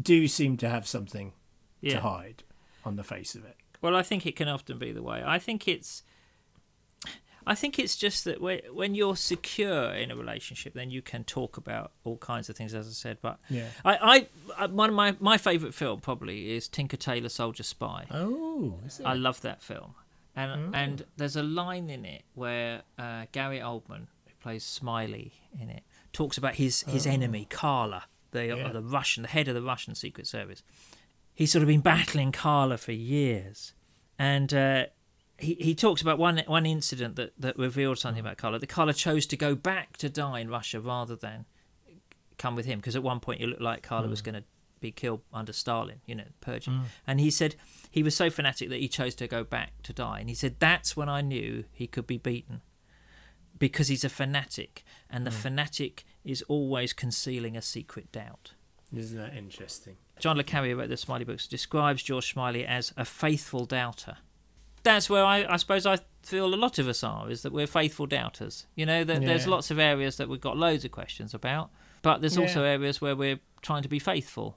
do 0.00 0.28
seem 0.28 0.56
to 0.58 0.68
have 0.68 0.86
something 0.86 1.32
to 1.82 2.00
hide 2.00 2.42
on 2.84 2.96
the 2.96 3.04
face 3.04 3.34
of 3.34 3.44
it. 3.44 3.56
Well, 3.80 3.94
I 3.96 4.02
think 4.02 4.26
it 4.26 4.36
can 4.36 4.48
often 4.48 4.78
be 4.78 4.92
the 4.92 5.02
way. 5.02 5.22
I 5.24 5.38
think 5.38 5.66
it's. 5.68 6.02
I 7.46 7.54
think 7.54 7.78
it's 7.78 7.96
just 7.96 8.24
that 8.24 8.42
when 8.42 8.60
when 8.72 8.94
you're 8.94 9.16
secure 9.16 9.90
in 9.94 10.10
a 10.10 10.16
relationship, 10.16 10.74
then 10.74 10.90
you 10.90 11.00
can 11.00 11.24
talk 11.24 11.56
about 11.56 11.92
all 12.04 12.18
kinds 12.18 12.50
of 12.50 12.56
things, 12.56 12.74
as 12.74 12.86
I 12.86 12.90
said. 12.90 13.18
But 13.22 13.38
Yeah. 13.48 13.68
I, 13.86 14.26
I, 14.58 14.66
one 14.66 14.90
of 14.90 14.94
my 14.96 15.16
my 15.18 15.38
favourite 15.38 15.74
film 15.74 16.00
probably 16.00 16.54
is 16.56 16.68
Tinker 16.68 16.98
Tailor 16.98 17.30
Soldier 17.30 17.62
Spy. 17.62 18.04
Oh? 18.10 18.78
I 19.02 19.14
love 19.14 19.40
that 19.42 19.62
film, 19.62 19.94
and 20.38 20.74
and 20.74 21.04
there's 21.16 21.36
a 21.36 21.42
line 21.42 21.90
in 21.90 22.04
it 22.04 22.22
where 22.34 22.82
uh, 22.98 23.26
Gary 23.32 23.58
Oldman, 23.58 24.06
who 24.26 24.34
plays 24.40 24.64
Smiley 24.64 25.32
in 25.60 25.68
it, 25.70 25.82
talks 26.12 26.38
about 26.38 26.54
his 26.56 26.82
his 26.82 27.06
enemy 27.06 27.46
Carla, 27.48 28.04
the 28.30 28.46
Yeah. 28.46 28.72
the 28.72 28.82
Russian, 28.82 29.22
the 29.22 29.28
head 29.28 29.48
of 29.48 29.54
the 29.54 29.62
Russian 29.62 29.94
Secret 29.94 30.26
Service. 30.26 30.62
He's 31.34 31.52
sort 31.52 31.62
of 31.62 31.68
been 31.68 31.80
battling 31.80 32.32
Carla 32.32 32.78
for 32.78 32.92
years, 32.92 33.72
and 34.18 34.52
uh, 34.52 34.86
he 35.38 35.54
he 35.54 35.74
talks 35.74 36.02
about 36.02 36.18
one 36.18 36.42
one 36.46 36.66
incident 36.66 37.16
that 37.16 37.32
that 37.38 37.56
revealed 37.58 37.98
something 37.98 38.20
about 38.20 38.36
Carla. 38.38 38.58
That 38.58 38.68
Carla 38.68 38.92
chose 38.94 39.24
to 39.26 39.36
go 39.36 39.54
back 39.54 39.96
to 39.98 40.08
die 40.08 40.40
in 40.40 40.48
Russia 40.50 40.80
rather 40.80 41.14
than 41.16 41.44
come 42.38 42.54
with 42.54 42.66
him 42.66 42.78
because 42.78 42.94
at 42.96 43.02
one 43.02 43.20
point 43.20 43.40
it 43.40 43.46
looked 43.48 43.60
like 43.62 43.82
Carla 43.82 44.06
was 44.08 44.22
going 44.22 44.36
to 44.36 44.44
be 44.80 44.90
killed 44.90 45.22
under 45.32 45.52
Stalin, 45.52 46.00
you 46.06 46.14
know, 46.14 46.24
purging. 46.40 46.74
Mm. 46.74 46.82
And 47.06 47.20
he 47.20 47.30
said 47.30 47.56
he 47.90 48.02
was 48.02 48.16
so 48.16 48.30
fanatic 48.30 48.68
that 48.70 48.80
he 48.80 48.88
chose 48.88 49.14
to 49.16 49.26
go 49.26 49.44
back 49.44 49.82
to 49.82 49.92
die. 49.92 50.20
And 50.20 50.28
he 50.28 50.34
said 50.34 50.56
that's 50.58 50.96
when 50.96 51.08
I 51.08 51.20
knew 51.20 51.64
he 51.72 51.86
could 51.86 52.06
be 52.06 52.18
beaten 52.18 52.62
because 53.58 53.88
he's 53.88 54.04
a 54.04 54.08
fanatic, 54.08 54.84
and 55.10 55.26
the 55.26 55.30
mm. 55.30 55.34
fanatic 55.34 56.04
is 56.24 56.42
always 56.42 56.92
concealing 56.92 57.56
a 57.56 57.62
secret 57.62 58.12
doubt. 58.12 58.52
Isn't 58.94 59.18
that 59.18 59.36
interesting? 59.36 59.96
John 60.18 60.36
Le 60.36 60.44
Carre 60.44 60.74
wrote 60.74 60.88
the 60.88 60.96
Smiley 60.96 61.24
books, 61.24 61.46
describes 61.46 62.02
George 62.02 62.32
Smiley 62.32 62.64
as 62.64 62.92
a 62.96 63.04
faithful 63.04 63.66
doubter. 63.66 64.18
That's 64.82 65.10
where 65.10 65.24
I, 65.24 65.44
I 65.48 65.56
suppose 65.56 65.86
I 65.86 65.98
feel 66.22 66.52
a 66.52 66.56
lot 66.56 66.78
of 66.78 66.88
us 66.88 67.02
are, 67.02 67.30
is 67.30 67.42
that 67.42 67.52
we're 67.52 67.66
faithful 67.66 68.06
doubters. 68.06 68.66
You 68.74 68.86
know, 68.86 69.04
that 69.04 69.20
there's 69.20 69.46
lots 69.46 69.70
of 69.70 69.78
areas 69.78 70.16
that 70.16 70.28
we've 70.28 70.40
got 70.40 70.56
loads 70.56 70.84
of 70.84 70.92
questions 70.92 71.34
about, 71.34 71.70
but 72.02 72.20
there's 72.20 72.38
also 72.38 72.64
areas 72.64 73.00
where 73.00 73.16
we're 73.16 73.40
trying 73.60 73.82
to 73.82 73.88
be 73.88 73.98
faithful. 73.98 74.56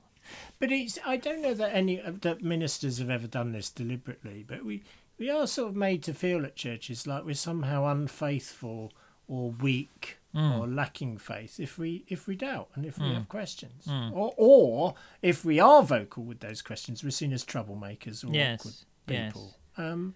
But 0.59 0.71
it's 0.71 0.99
I 1.05 1.17
don't 1.17 1.41
know 1.41 1.53
that 1.53 1.73
any 1.73 1.97
that 1.97 2.41
ministers 2.41 2.99
have 2.99 3.09
ever 3.09 3.27
done 3.27 3.51
this 3.51 3.69
deliberately, 3.69 4.45
but 4.47 4.63
we 4.63 4.83
we 5.17 5.29
are 5.29 5.47
sort 5.47 5.69
of 5.69 5.75
made 5.75 6.03
to 6.03 6.13
feel 6.13 6.45
at 6.45 6.55
churches 6.55 7.05
like 7.05 7.25
we're 7.25 7.35
somehow 7.35 7.85
unfaithful 7.85 8.91
or 9.27 9.51
weak 9.51 10.17
hmm. 10.33 10.51
or 10.51 10.67
lacking 10.67 11.17
faith 11.17 11.59
if 11.59 11.77
we 11.77 12.03
if 12.07 12.27
we 12.27 12.35
doubt 12.35 12.69
and 12.75 12.85
if 12.85 12.97
we 12.97 13.07
hmm. 13.07 13.13
have 13.13 13.29
questions, 13.29 13.85
hmm. 13.85 14.09
or 14.13 14.33
or 14.37 14.95
if 15.21 15.45
we 15.45 15.59
are 15.59 15.83
vocal 15.83 16.23
with 16.23 16.39
those 16.39 16.61
questions, 16.61 17.03
we're 17.03 17.11
seen 17.11 17.33
as 17.33 17.45
troublemakers 17.45 18.27
or 18.27 18.33
Yes, 18.33 18.59
awkward 18.59 18.75
yes. 19.07 19.33
people. 19.33 19.55
Um, 19.77 20.15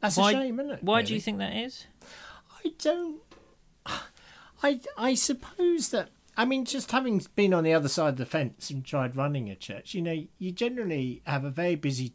that's 0.00 0.16
Why- 0.16 0.32
a 0.32 0.34
shame, 0.34 0.60
isn't 0.60 0.72
it? 0.72 0.82
Why 0.82 1.02
do 1.02 1.14
you 1.14 1.20
think 1.20 1.38
that 1.38 1.54
is? 1.54 1.86
I 2.64 2.72
don't. 2.78 3.20
I 4.62 4.80
I 4.96 5.14
suppose 5.14 5.88
that 5.90 6.10
I 6.40 6.44
mean, 6.46 6.64
just 6.64 6.90
having 6.92 7.20
been 7.34 7.52
on 7.54 7.64
the 7.64 7.74
other 7.74 7.88
side 7.88 8.10
of 8.14 8.16
the 8.16 8.26
fence 8.26 8.70
and 8.70 8.84
tried 8.84 9.16
running 9.16 9.50
a 9.50 9.54
church, 9.56 9.94
you 9.94 10.02
know, 10.02 10.16
you 10.38 10.50
generally 10.52 11.22
have 11.24 11.44
a 11.44 11.50
very 11.50 11.74
busy 11.76 12.14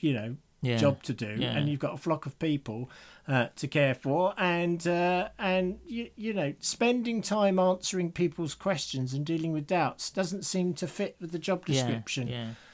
you 0.00 0.12
know 0.14 0.36
Yeah. 0.62 0.78
job 0.78 1.02
to 1.04 1.12
do, 1.12 1.36
Yeah. 1.38 1.56
and 1.56 1.68
you've 1.68 1.80
got 1.80 1.94
a 1.94 1.98
flock 1.98 2.24
of 2.26 2.38
people 2.38 2.88
uh, 3.26 3.48
to 3.56 3.66
care 3.68 3.94
for, 3.94 4.32
and 4.38 4.80
uh, 4.86 5.28
and 5.38 5.78
you 5.86 6.10
you 6.16 6.32
know 6.32 6.54
spending 6.60 7.20
time 7.22 7.58
answering 7.58 8.10
people's 8.12 8.54
questions 8.54 9.12
and 9.14 9.24
dealing 9.26 9.52
with 9.52 9.66
doubts 9.66 10.10
doesn't 10.10 10.44
seem 10.44 10.72
to 10.74 10.86
fit 10.86 11.16
with 11.20 11.30
the 11.32 11.38
job 11.38 11.66
description 11.66 12.28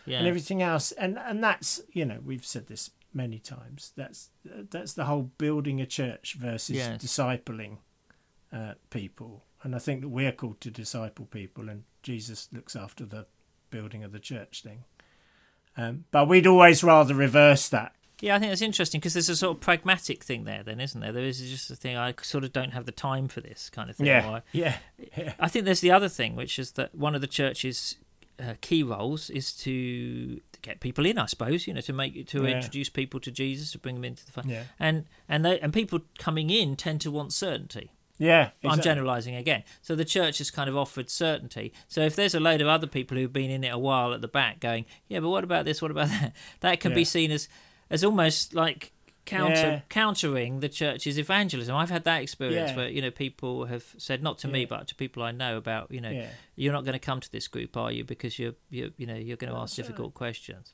Yeah. 0.07 0.18
And 0.18 0.26
everything 0.26 0.61
else, 0.62 0.92
and 0.92 1.18
and 1.18 1.42
that's 1.42 1.70
you 1.92 2.04
know 2.04 2.18
we've 2.24 2.46
said 2.46 2.66
this 2.68 2.90
many 3.12 3.38
times. 3.38 3.92
That's 3.96 4.30
that's 4.74 4.92
the 4.94 5.07
whole 5.07 5.30
building 5.38 5.80
a 5.80 5.87
church 5.87 6.35
versus 6.38 6.76
discipling 7.04 7.78
uh, 8.52 8.74
people, 8.90 9.44
and 9.64 9.74
I 9.74 9.79
think 9.81 10.03
that 10.03 10.09
we're 10.09 10.31
called 10.33 10.61
to 10.61 10.70
disciple 10.70 11.24
people, 11.27 11.68
and 11.68 11.83
Jesus 12.03 12.48
looks 12.53 12.77
after 12.77 13.05
the 13.05 13.27
building 13.70 14.05
of 14.05 14.12
the 14.12 14.20
church 14.20 14.62
thing. 14.62 14.85
Um, 15.77 16.05
but 16.12 16.29
we'd 16.29 16.46
always 16.46 16.85
rather 16.85 17.14
reverse 17.14 17.68
that. 17.70 17.94
Yeah, 18.20 18.37
I 18.37 18.38
think 18.38 18.53
that's 18.53 18.62
interesting 18.62 19.00
because 19.00 19.14
there's 19.14 19.29
a 19.29 19.35
sort 19.37 19.57
of 19.57 19.61
pragmatic 19.61 20.22
thing 20.22 20.44
there, 20.44 20.62
then, 20.62 20.79
isn't 20.81 21.00
there? 21.00 21.11
There 21.12 21.24
is 21.24 21.40
just 21.40 21.68
a 21.70 21.77
thing. 21.77 21.96
I 21.96 22.14
sort 22.22 22.44
of 22.44 22.53
don't 22.53 22.72
have 22.72 22.87
the 22.87 22.92
time 22.92 23.27
for 23.27 23.40
this 23.40 23.68
kind 23.70 23.90
of 23.90 23.96
thing. 23.96 24.07
Yeah, 24.07 24.31
I- 24.31 24.42
yeah, 24.53 24.77
yeah, 25.16 25.33
I 25.40 25.48
think 25.48 25.64
there's 25.64 25.81
the 25.81 25.90
other 25.90 26.09
thing, 26.09 26.37
which 26.37 26.59
is 26.61 26.72
that 26.72 26.94
one 26.94 27.16
of 27.16 27.20
the 27.20 27.27
church's 27.27 27.96
uh, 28.40 28.55
key 28.61 28.83
roles 28.85 29.31
is 29.31 29.53
to, 29.57 30.37
to 30.53 30.61
get 30.62 30.79
people 30.81 31.05
in. 31.07 31.18
I 31.18 31.27
suppose 31.27 31.66
you 31.66 31.74
know 31.74 31.81
to 31.83 31.92
make 31.92 32.27
to 32.29 32.44
Yeah. 32.44 32.57
introduce 32.57 32.88
people 32.88 33.18
to 33.20 33.31
Jesus, 33.33 33.72
to 33.72 33.79
bring 33.79 33.96
them 33.96 34.05
into 34.05 34.24
the 34.24 34.33
faith. 34.33 34.46
yeah, 34.46 34.64
And 34.79 35.07
and 35.29 35.44
they 35.44 35.59
and 35.61 35.72
people 35.72 36.00
coming 36.18 36.50
in 36.50 36.77
tend 36.77 37.00
to 37.03 37.11
want 37.11 37.33
certainty. 37.33 37.90
Yeah. 38.18 38.50
I'm 38.64 38.81
generalising 38.81 39.35
again. 39.35 39.64
So 39.83 39.94
the 39.96 40.05
church 40.05 40.38
has 40.38 40.50
kind 40.50 40.68
of 40.68 40.77
offered 40.77 41.11
certainty. 41.11 41.72
So 41.88 42.00
if 42.03 42.14
there's 42.16 42.35
a 42.35 42.40
load 42.40 42.61
of 42.61 42.68
other 42.68 42.87
people 42.87 43.16
who've 43.16 43.33
been 43.33 43.50
in 43.50 43.64
it 43.64 43.68
a 43.72 43.79
while 43.79 44.12
at 44.14 44.20
the 44.20 44.29
back 44.29 44.61
going, 44.61 44.87
yeah, 45.09 45.20
but 45.20 45.29
what 45.31 45.44
about 45.44 45.64
this? 45.64 45.83
What 45.83 45.90
about 45.90 46.09
that? 46.20 46.33
That 46.61 46.81
can 46.81 46.94
be 46.94 47.05
seen 47.05 47.31
as 47.31 47.48
as 47.90 48.03
almost 48.05 48.55
like 48.55 48.92
counter 49.27 49.55
Yeah. 49.55 49.81
countering 49.88 50.61
the 50.61 50.68
church's 50.68 51.18
evangelism. 51.18 51.74
I've 51.74 51.88
had 51.90 52.05
that 52.05 52.22
experience 52.22 52.70
Yeah. 52.70 52.77
where 52.77 52.88
you 52.88 53.00
know 53.03 53.11
people 53.11 53.64
have 53.66 53.85
said 53.96 54.22
not 54.22 54.38
to 54.40 54.48
me 54.48 54.64
but 54.66 54.87
to 54.88 54.94
people 54.94 55.22
I 55.22 55.33
know 55.33 55.57
about 55.57 55.90
you 55.90 56.00
know 56.00 56.11
Yeah. 56.11 56.29
you're 56.57 56.72
not 56.74 56.85
going 56.85 56.92
to 56.92 56.98
come 56.98 57.20
to 57.20 57.33
this 57.33 57.48
group 57.48 57.74
are 57.77 57.90
you 57.90 58.05
because 58.05 58.38
you're 58.38 58.55
you 58.70 58.92
you 58.98 59.07
know 59.07 59.14
you're 59.16 59.38
going 59.38 59.53
to 59.53 59.59
ask 59.59 59.77
difficult 59.77 60.12
questions. 60.14 60.72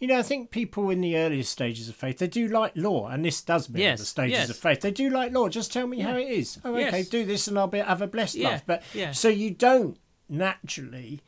You 0.00 0.08
know, 0.08 0.18
I 0.18 0.22
think 0.22 0.50
people 0.50 0.90
in 0.90 1.00
the 1.00 1.16
earliest 1.16 1.52
stages 1.52 1.88
of 1.88 1.94
faith, 1.94 2.18
they 2.18 2.26
do 2.26 2.48
like 2.48 2.72
law, 2.74 3.08
and 3.08 3.24
this 3.24 3.40
does 3.40 3.68
mean 3.68 3.82
Yes, 3.82 4.00
the 4.00 4.06
stages 4.06 4.32
yes. 4.38 4.50
of 4.50 4.56
faith. 4.56 4.80
They 4.80 4.90
do 4.90 5.10
like 5.10 5.32
law. 5.32 5.48
Just 5.48 5.72
tell 5.72 5.86
me 5.86 6.00
how 6.00 6.16
it 6.16 6.28
is. 6.28 6.58
Oh, 6.64 6.74
okay, 6.76 7.02
do 7.02 7.24
this, 7.24 7.48
and 7.48 7.58
I'll 7.58 7.66
be 7.68 7.78
have 7.78 8.02
a 8.02 8.06
blessed 8.06 8.36
Yeah, 8.36 8.48
life. 8.50 8.62
But 8.66 8.82
yeah. 8.94 9.12
so 9.12 9.28
you 9.28 9.50
don't 9.50 9.98
naturally 10.28 11.20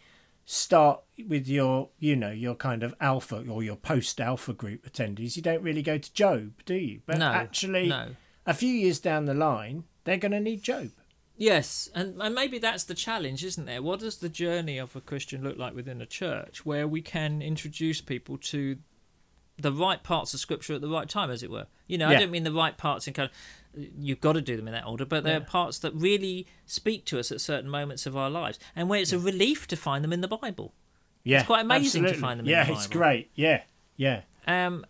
start 0.45 1.01
with 1.27 1.49
your, 1.49 1.89
you 1.99 2.17
know, 2.17 2.31
your 2.31 2.55
kind 2.55 2.83
of 2.83 2.95
alpha 3.01 3.45
or 3.49 3.63
your 3.63 3.77
post-alpha 3.77 4.53
group 4.53 4.85
attendees. 4.91 5.37
You 5.37 5.43
don't 5.43 5.63
really 5.63 5.83
go 5.83 5.99
to 5.99 6.13
Job, 6.13 6.53
do 6.67 6.75
you? 6.75 7.01
But 7.07 7.19
no, 7.19 7.27
actually, 7.27 7.89
no. 7.89 8.09
a 8.47 8.55
few 8.55 8.73
years 8.73 8.99
down 8.99 9.25
the 9.25 9.35
line, 9.35 9.85
they're 10.05 10.19
going 10.19 10.33
to 10.33 10.41
need 10.41 10.63
Job. 10.63 10.91
Yes, 11.37 11.89
and, 11.95 12.21
and 12.23 12.35
maybe 12.35 12.59
that's 12.59 12.85
the 12.85 12.95
challenge, 12.95 13.45
isn't 13.45 13.67
there? 13.67 13.83
What 13.83 14.01
does 14.01 14.19
the 14.19 14.29
journey 14.29 14.79
of 14.79 14.95
a 14.95 15.01
Christian 15.01 15.43
look 15.43 15.59
like 15.59 15.75
within 15.75 16.01
a 16.01 16.07
church 16.07 16.65
where 16.65 16.87
we 16.87 17.03
can 17.03 17.43
introduce 17.43 18.01
people 18.01 18.39
to 18.39 18.79
the 19.59 19.73
right 19.73 20.03
parts 20.03 20.33
of 20.35 20.41
Scripture 20.41 20.75
at 20.75 20.81
the 20.81 20.89
right 20.89 21.09
time, 21.09 21.31
as 21.31 21.43
it 21.43 21.51
were? 21.51 21.67
You 21.89 21.99
know, 21.99 22.09
I 22.09 22.13
don't 22.21 22.31
mean 22.31 22.45
the 22.45 22.53
right 22.53 22.77
parts 22.77 23.09
in 23.09 23.15
kind 23.15 23.29
of 23.29 23.85
you've 23.99 24.21
got 24.21 24.35
to 24.35 24.41
do 24.41 24.57
them 24.57 24.69
in 24.69 24.75
that 24.75 24.87
order, 24.87 25.05
but 25.05 25.25
there 25.25 25.37
are 25.37 25.41
parts 25.41 25.79
that 25.81 25.93
really 25.95 26.47
speak 26.67 27.05
to 27.07 27.19
us 27.19 27.33
at 27.33 27.41
certain 27.41 27.69
moments 27.69 28.07
of 28.07 28.17
our 28.17 28.31
lives, 28.31 28.59
and 28.77 28.89
where 28.89 29.01
it's 29.01 29.13
a 29.13 29.19
relief 29.19 29.67
to 29.69 29.77
find 29.77 30.05
them 30.05 30.13
in 30.13 30.21
the 30.21 30.29
Bible. 30.29 30.73
Yeah, 31.25 31.39
It's 31.39 31.47
quite 31.47 31.65
amazing 31.65 32.05
to 32.05 32.15
find 32.15 32.39
them 32.39 32.47
in 32.47 32.51
Yeah, 32.53 32.71
it's 32.71 32.87
great. 32.87 33.31
Yeah, 33.35 33.63
yeah, 33.97 34.23
Um, 34.47 34.87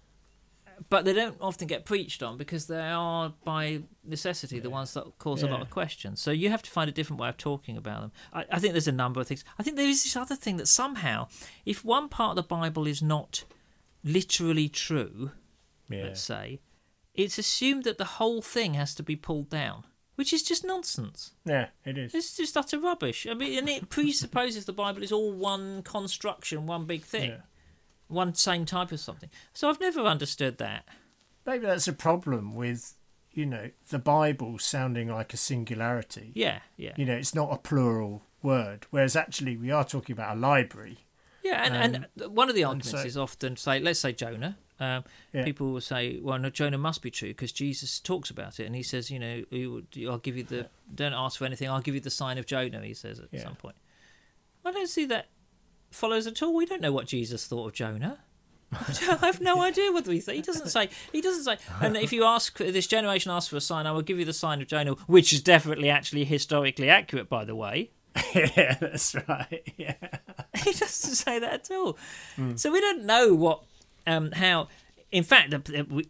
but 0.88 1.04
they 1.04 1.12
don't 1.12 1.36
often 1.40 1.66
get 1.66 1.84
preached 1.84 2.22
on 2.22 2.36
because 2.36 2.66
they 2.66 2.80
are, 2.80 3.32
by 3.44 3.82
necessity, 4.04 4.58
the 4.58 4.70
ones 4.70 4.94
that 4.94 5.18
cause 5.18 5.42
a 5.42 5.46
lot 5.46 5.62
of 5.62 5.70
questions. 5.70 6.20
So 6.20 6.30
you 6.30 6.50
have 6.50 6.62
to 6.62 6.70
find 6.70 6.88
a 6.88 6.92
different 6.92 7.20
way 7.20 7.28
of 7.28 7.36
talking 7.36 7.76
about 7.76 8.00
them. 8.02 8.12
I, 8.32 8.44
I 8.52 8.58
think 8.58 8.72
there's 8.72 8.88
a 8.88 8.92
number 8.92 9.20
of 9.20 9.26
things. 9.26 9.44
I 9.58 9.62
think 9.62 9.76
there 9.76 9.88
is 9.88 10.02
this 10.02 10.16
other 10.16 10.36
thing 10.36 10.56
that 10.58 10.68
somehow, 10.68 11.28
if 11.64 11.84
one 11.84 12.08
part 12.08 12.30
of 12.30 12.36
the 12.36 12.42
Bible 12.42 12.86
is 12.86 13.02
not 13.02 13.44
literally 14.02 14.68
true, 14.68 15.30
yeah. 15.88 16.04
let's 16.04 16.20
say, 16.20 16.60
it's 17.14 17.38
assumed 17.38 17.84
that 17.84 17.98
the 17.98 18.04
whole 18.04 18.42
thing 18.42 18.74
has 18.74 18.94
to 18.96 19.02
be 19.02 19.16
pulled 19.16 19.48
down, 19.48 19.84
which 20.16 20.32
is 20.32 20.42
just 20.42 20.64
nonsense. 20.64 21.32
Yeah, 21.44 21.68
it 21.84 21.96
is. 21.96 22.14
It's 22.14 22.36
just 22.36 22.56
utter 22.56 22.78
rubbish. 22.78 23.26
I 23.28 23.34
mean, 23.34 23.58
and 23.58 23.68
it 23.68 23.88
presupposes 23.88 24.64
the 24.64 24.72
Bible 24.72 25.02
is 25.02 25.12
all 25.12 25.32
one 25.32 25.82
construction, 25.82 26.66
one 26.66 26.84
big 26.84 27.02
thing, 27.02 27.30
Yeah. 27.30 27.36
One 28.08 28.34
same 28.34 28.64
type 28.64 28.92
of 28.92 29.00
something. 29.00 29.30
So 29.52 29.68
I've 29.68 29.80
never 29.80 30.00
understood 30.00 30.58
that. 30.58 30.84
Maybe 31.46 31.66
that's 31.66 31.88
a 31.88 31.92
problem 31.92 32.54
with, 32.54 32.94
you 33.32 33.46
know, 33.46 33.70
the 33.88 33.98
Bible 33.98 34.58
sounding 34.58 35.08
like 35.08 35.34
a 35.34 35.36
singularity. 35.36 36.32
Yeah, 36.34 36.60
yeah, 36.76 36.92
You 36.96 37.04
know, 37.04 37.14
it's 37.14 37.34
not 37.34 37.52
a 37.52 37.58
plural 37.58 38.22
word, 38.42 38.86
whereas 38.90 39.16
actually 39.16 39.56
we 39.56 39.70
are 39.70 39.84
talking 39.84 40.12
about 40.14 40.36
a 40.36 40.40
library. 40.40 40.98
yeah. 41.42 41.64
And, 41.64 42.06
and 42.16 42.34
one 42.34 42.48
of 42.48 42.54
the 42.54 42.64
arguments 42.64 42.90
so- 42.90 42.98
is 42.98 43.16
often 43.16 43.56
say, 43.56 43.80
let's 43.80 44.00
say 44.00 44.12
Jonah. 44.12 44.56
Um, 44.80 45.04
Yeah. 45.32 45.44
People 45.44 45.70
will 45.72 45.80
say, 45.80 46.18
well, 46.20 46.36
no, 46.38 46.50
Jonah 46.50 46.78
must 46.78 47.00
be 47.00 47.10
true 47.10 47.28
because 47.28 47.52
Jesus 47.52 48.00
talks 48.00 48.28
about 48.30 48.58
it, 48.58 48.64
and 48.66 48.74
he 48.74 48.82
says, 48.82 49.08
you 49.10 49.18
know, 49.20 49.44
you- 49.50 49.86
I'll 50.10 50.18
give 50.18 50.36
you 50.36 50.42
the 50.42 50.68
don't 50.94 51.12
ask 51.14 51.38
for 51.38 51.44
anything. 51.44 51.68
I'll 51.68 51.80
give 51.80 51.94
you 51.94 52.00
the 52.00 52.10
sign 52.10 52.38
of 52.38 52.46
Jonah. 52.46 52.80
He 52.84 52.92
says 52.94 53.20
at 53.20 53.28
Yeah. 53.30 53.42
some 53.44 53.54
point. 53.56 53.76
I 54.64 54.72
don't 54.72 54.88
see 54.88 55.04
that 55.06 55.26
follows 55.94 56.26
at 56.26 56.42
all. 56.42 56.54
We 56.54 56.66
don't 56.66 56.82
know 56.82 56.92
what 56.92 57.06
Jesus 57.06 57.46
thought 57.46 57.68
of 57.68 57.72
Jonah. 57.72 58.20
I 58.72 59.18
have 59.26 59.40
no 59.40 59.62
idea 59.62 59.92
what 59.92 60.06
he 60.06 60.20
said. 60.20 60.34
He 60.34 60.42
doesn't 60.42 60.68
say. 60.68 60.88
He 61.12 61.20
doesn't 61.20 61.44
say. 61.44 61.58
And 61.80 61.96
if 61.96 62.12
you 62.12 62.24
ask 62.24 62.56
this 62.58 62.86
generation 62.86 63.30
asks 63.30 63.48
for 63.48 63.56
a 63.56 63.60
sign, 63.60 63.86
I 63.86 63.92
will 63.92 64.02
give 64.02 64.18
you 64.18 64.24
the 64.24 64.32
sign 64.32 64.60
of 64.60 64.68
Jonah, 64.68 64.94
which 65.06 65.32
is 65.32 65.40
definitely 65.40 65.90
actually 65.90 66.24
historically 66.24 66.90
accurate, 66.90 67.28
by 67.28 67.44
the 67.44 67.54
way. 67.54 67.90
yeah, 68.34 68.76
that's 68.80 69.14
right. 69.28 69.72
Yeah. 69.76 69.94
he 70.56 70.72
doesn't 70.72 71.14
say 71.14 71.38
that 71.38 71.52
at 71.52 71.70
all. 71.70 71.98
Hmm. 72.36 72.56
So 72.56 72.72
we 72.72 72.80
don't 72.80 73.04
know 73.04 73.34
what, 73.34 73.62
um, 74.06 74.32
how. 74.32 74.68
In 75.12 75.22
fact, 75.22 75.54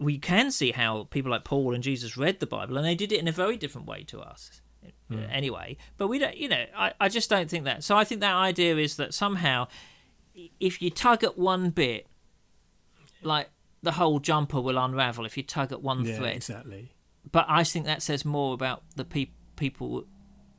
we 0.00 0.16
can 0.16 0.50
see 0.50 0.72
how 0.72 1.04
people 1.10 1.30
like 1.30 1.44
Paul 1.44 1.74
and 1.74 1.82
Jesus 1.82 2.16
read 2.16 2.40
the 2.40 2.46
Bible, 2.46 2.78
and 2.78 2.86
they 2.86 2.94
did 2.94 3.12
it 3.12 3.20
in 3.20 3.28
a 3.28 3.32
very 3.32 3.58
different 3.58 3.86
way 3.86 4.02
to 4.04 4.20
us. 4.20 4.62
Hmm. 5.08 5.24
Anyway, 5.30 5.76
but 5.98 6.08
we 6.08 6.18
don't. 6.18 6.36
You 6.36 6.48
know, 6.48 6.64
I, 6.76 6.92
I 7.00 7.08
just 7.08 7.28
don't 7.28 7.50
think 7.50 7.64
that. 7.64 7.84
So 7.84 7.96
I 7.96 8.04
think 8.04 8.20
that 8.22 8.34
idea 8.34 8.76
is 8.76 8.96
that 8.96 9.12
somehow, 9.12 9.68
if 10.60 10.80
you 10.80 10.88
tug 10.90 11.22
at 11.22 11.36
one 11.38 11.70
bit, 11.70 12.06
like 13.22 13.50
the 13.82 13.92
whole 13.92 14.18
jumper 14.18 14.60
will 14.60 14.78
unravel 14.78 15.26
if 15.26 15.36
you 15.36 15.42
tug 15.42 15.72
at 15.72 15.82
one 15.82 16.04
Yeah, 16.04 16.16
thread. 16.16 16.36
exactly. 16.36 16.92
But 17.30 17.46
I 17.48 17.64
think 17.64 17.84
that 17.86 18.02
says 18.02 18.24
more 18.24 18.54
about 18.54 18.82
the 18.96 19.04
pe- 19.04 19.30
people 19.56 20.06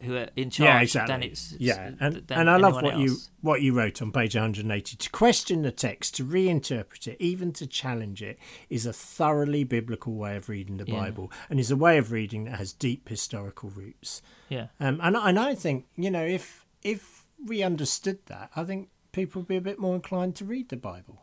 who 0.05 0.15
are 0.15 0.29
in 0.35 0.49
charge 0.49 0.67
Yeah, 0.67 0.81
exactly. 0.81 1.13
than 1.13 1.23
it's 1.23 1.53
yeah, 1.59 1.91
and 1.99 2.23
and 2.31 2.49
I 2.49 2.57
love 2.57 2.81
what 2.81 2.97
you 2.97 3.17
what 3.41 3.61
you 3.61 3.73
wrote 3.73 4.01
on 4.01 4.11
page 4.11 4.35
180. 4.35 4.95
To 4.97 5.09
question 5.09 5.61
the 5.61 5.71
text, 5.71 6.15
to 6.15 6.23
reinterpret 6.25 7.07
it, 7.07 7.17
even 7.19 7.51
to 7.53 7.67
challenge 7.67 8.23
it, 8.23 8.39
is 8.69 8.85
a 8.85 8.93
thoroughly 8.93 9.63
biblical 9.63 10.13
way 10.15 10.35
of 10.37 10.47
reading 10.49 10.77
the 10.77 10.85
Yeah. 10.87 10.99
Bible, 10.99 11.31
and 11.49 11.59
is 11.59 11.71
a 11.71 11.75
way 11.75 11.97
of 11.97 12.11
reading 12.11 12.45
that 12.45 12.57
has 12.57 12.71
deep 12.73 13.09
historical 13.09 13.69
roots. 13.69 14.21
Yeah. 14.49 14.67
Um, 14.79 14.99
and 15.03 15.15
and 15.15 15.37
I 15.37 15.53
think 15.55 15.85
you 15.95 16.09
know 16.09 16.23
if 16.25 16.65
if 16.83 17.25
we 17.45 17.61
understood 17.63 18.19
that, 18.27 18.49
I 18.55 18.63
think 18.63 18.89
people 19.11 19.41
would 19.41 19.47
be 19.47 19.57
a 19.57 19.61
bit 19.61 19.79
more 19.79 19.95
inclined 19.95 20.35
to 20.37 20.45
read 20.45 20.69
the 20.69 20.77
Bible. 20.77 21.21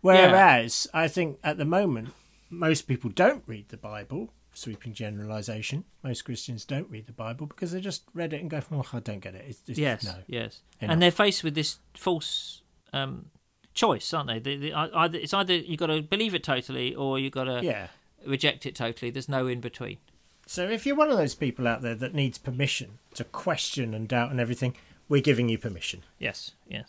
Whereas 0.00 0.86
I 0.94 1.08
think 1.08 1.38
at 1.44 1.58
the 1.58 1.64
moment 1.64 2.10
most 2.48 2.82
people 2.88 3.10
don't 3.10 3.44
read 3.46 3.68
the 3.68 3.76
Bible. 3.76 4.32
Sweeping 4.52 4.92
generalisation. 4.94 5.84
Most 6.02 6.22
Christians 6.24 6.64
don't 6.64 6.90
read 6.90 7.06
the 7.06 7.12
Bible 7.12 7.46
because 7.46 7.72
they 7.72 7.80
just 7.80 8.02
read 8.14 8.32
it 8.32 8.40
and 8.40 8.50
go, 8.50 8.60
"Oh, 8.72 8.84
I 8.92 8.98
don't 9.00 9.20
get 9.20 9.34
it." 9.34 9.44
It's, 9.48 9.60
it's, 9.68 9.78
Yes, 9.78 10.04
no. 10.04 10.14
yes, 10.26 10.60
Enough. 10.80 10.92
and 10.92 11.02
they're 11.02 11.10
faced 11.10 11.44
with 11.44 11.54
this 11.54 11.78
false 11.94 12.62
um, 12.92 13.26
choice, 13.74 14.12
aren't 14.12 14.28
they? 14.28 14.38
They- 14.40 14.56
they- 14.56 14.72
either, 14.72 15.18
it's 15.18 15.32
either 15.32 15.54
you've 15.54 15.78
got 15.78 15.86
to 15.86 16.02
believe 16.02 16.34
it 16.34 16.42
totally, 16.42 16.94
or 16.94 17.18
you've 17.18 17.32
got 17.32 17.44
to 17.44 17.60
Yeah. 17.64 17.88
reject 18.26 18.66
it 18.66 18.74
totally. 18.74 19.10
There's 19.10 19.28
no 19.28 19.46
in 19.46 19.60
between. 19.60 19.98
So 20.46 20.68
if 20.68 20.84
you're 20.84 20.96
one 20.96 21.10
of 21.12 21.16
those 21.16 21.36
people 21.36 21.68
out 21.68 21.80
there 21.82 21.94
that 21.94 22.12
needs 22.12 22.36
permission 22.36 22.98
to 23.14 23.22
question 23.22 23.94
and 23.94 24.08
doubt 24.08 24.32
and 24.32 24.40
everything, 24.40 24.74
we're 25.08 25.22
giving 25.22 25.48
you 25.48 25.58
permission. 25.58 26.02
Yes, 26.18 26.52
yes. 26.68 26.88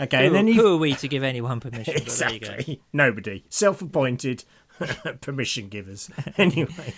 Okay, 0.00 0.20
Who, 0.20 0.26
and 0.28 0.34
then 0.34 0.46
you 0.48 0.54
who 0.54 0.74
are 0.74 0.78
we 0.78 0.94
to 0.94 1.06
give 1.08 1.22
anyone 1.22 1.60
permission? 1.60 1.92
But 1.98 2.06
there 2.06 2.32
you 2.32 2.40
go. 2.40 2.46
Exactly. 2.52 2.80
Nobody. 2.94 3.44
Self 3.50 3.82
appointed 3.82 4.44
permission 5.20 5.68
givers. 5.68 6.10
Anyway, 6.38 6.94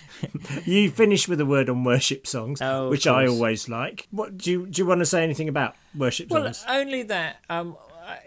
you 0.65 0.89
finish 0.89 1.27
with 1.27 1.39
a 1.41 1.45
word 1.45 1.69
on 1.69 1.83
worship 1.83 2.25
songs, 2.25 2.61
Oh, 2.61 2.89
which 2.89 3.05
I 3.07 3.27
always 3.27 3.67
like. 3.69 4.07
What 4.11 4.37
do 4.37 4.51
you 4.51 4.65
do 4.67 4.81
you 4.81 4.85
want 4.85 4.99
to 4.99 5.05
say 5.05 5.23
anything 5.23 5.49
about 5.49 5.75
worship 5.95 6.29
Well, 6.29 6.43
songs? 6.43 6.63
Well, 6.67 6.79
only 6.79 7.03
that. 7.03 7.37
Um, 7.49 7.75
I, 8.05 8.19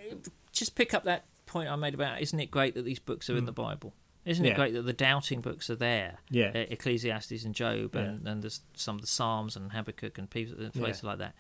just 0.53 0.75
pick 0.75 0.93
up 0.95 1.05
that 1.05 1.25
point 1.47 1.69
I 1.69 1.77
made 1.77 1.95
about. 1.95 2.21
Isn't 2.21 2.39
it 2.41 2.51
great 2.51 2.75
that 2.75 2.85
these 2.85 2.99
books 2.99 3.31
are 3.31 3.37
in 3.37 3.45
the 3.47 3.53
Bible? 3.53 3.95
Isn't 4.25 4.45
it 4.45 4.51
Hmm. 4.51 4.57
Great 4.57 4.75
that 4.75 4.83
the 4.83 4.93
doubting 4.93 5.41
books 5.41 5.71
are 5.71 5.77
there? 5.77 6.19
Yeah. 6.31 6.49
Ecclesiastes 6.49 7.45
and 7.45 7.55
Job, 7.55 7.95
and, 7.95 8.27
and 8.29 8.43
there's 8.43 8.61
some 8.75 8.97
of 8.97 9.01
the 9.01 9.07
Psalms 9.07 9.57
and 9.57 9.73
Habakkuk 9.73 10.19
and 10.19 10.29
people, 10.29 10.63
and 10.63 10.73
places 10.75 11.05
like 11.05 11.19
that. 11.19 11.35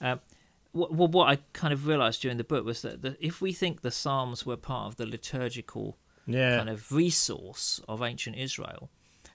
Um, 0.00 0.20
what, 0.72 0.92
what 0.92 1.28
I 1.30 1.38
kind 1.54 1.72
of 1.72 1.86
realised 1.86 2.20
during 2.20 2.36
the 2.36 2.44
book 2.44 2.64
was 2.64 2.82
that 2.82 3.00
the, 3.00 3.16
if 3.20 3.40
we 3.40 3.52
think 3.52 3.80
the 3.80 3.90
Psalms 3.90 4.44
were 4.44 4.56
part 4.56 4.88
of 4.88 4.96
the 4.96 5.06
liturgical 5.06 5.96
Yeah. 6.26 6.56
kind 6.58 6.70
of 6.70 6.90
resource 6.92 7.80
of 7.88 8.02
ancient 8.02 8.36
Israel, 8.36 8.90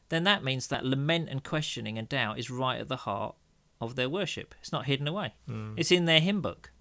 then 0.10 0.24
that 0.24 0.44
means 0.44 0.68
that 0.68 0.86
lament 0.86 1.30
and 1.30 1.44
questioning 1.44 1.98
and 1.98 2.10
doubt 2.10 2.40
is 2.40 2.50
right 2.50 2.80
at 2.80 2.88
the 2.88 2.98
heart 2.98 3.36
of 3.82 3.96
their 3.96 4.10
worship. 4.10 4.56
It's 4.62 4.72
not 4.72 4.86
hidden 4.86 5.08
away. 5.08 5.34
It's 5.78 5.92
in 5.92 6.06
their 6.06 6.20
hymn 6.20 6.42
book, 6.42 6.72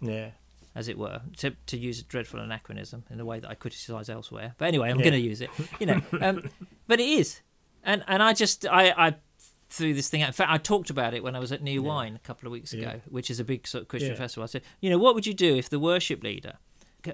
Yeah. 0.00 0.30
as 0.74 0.88
it 0.88 0.96
were, 0.96 1.20
to, 1.38 1.50
to 1.66 1.76
use 1.76 1.98
a 2.00 2.04
dreadful 2.04 2.40
anachronism 2.40 3.04
in 3.10 3.18
a 3.20 3.24
way 3.24 3.40
that 3.40 3.50
I 3.50 3.54
criticise 3.54 4.08
elsewhere. 4.08 4.54
But 4.58 4.68
anyway, 4.68 4.90
I'm 4.90 4.98
Yeah. 4.98 5.04
going 5.10 5.20
to 5.20 5.28
use 5.28 5.40
it. 5.40 5.50
You 5.80 5.86
know, 5.86 6.00
um, 6.20 6.48
but 6.86 7.00
it 7.00 7.08
is, 7.08 7.40
and 7.82 8.04
and 8.06 8.22
I 8.22 8.32
just 8.32 8.64
I 8.66 8.90
I 9.08 9.14
threw 9.68 9.92
this 9.94 10.08
thing 10.08 10.22
out. 10.22 10.28
In 10.28 10.32
fact, 10.32 10.50
I 10.50 10.58
talked 10.58 10.90
about 10.90 11.12
it 11.12 11.22
when 11.24 11.34
I 11.34 11.40
was 11.40 11.50
at 11.50 11.60
New 11.60 11.82
Wine 11.82 12.14
a 12.14 12.20
couple 12.20 12.46
of 12.46 12.52
weeks 12.52 12.72
ago, 12.72 12.82
Yeah. 12.94 12.96
which 13.08 13.30
is 13.30 13.40
a 13.40 13.44
big 13.44 13.66
sort 13.66 13.82
of 13.82 13.88
Christian 13.88 14.12
Yeah. 14.12 14.18
festival. 14.18 14.44
I 14.44 14.46
said, 14.46 14.62
you 14.80 14.88
know, 14.90 14.98
what 14.98 15.14
would 15.16 15.26
you 15.26 15.34
do 15.34 15.56
if 15.56 15.68
the 15.68 15.80
worship 15.80 16.22
leader 16.22 16.54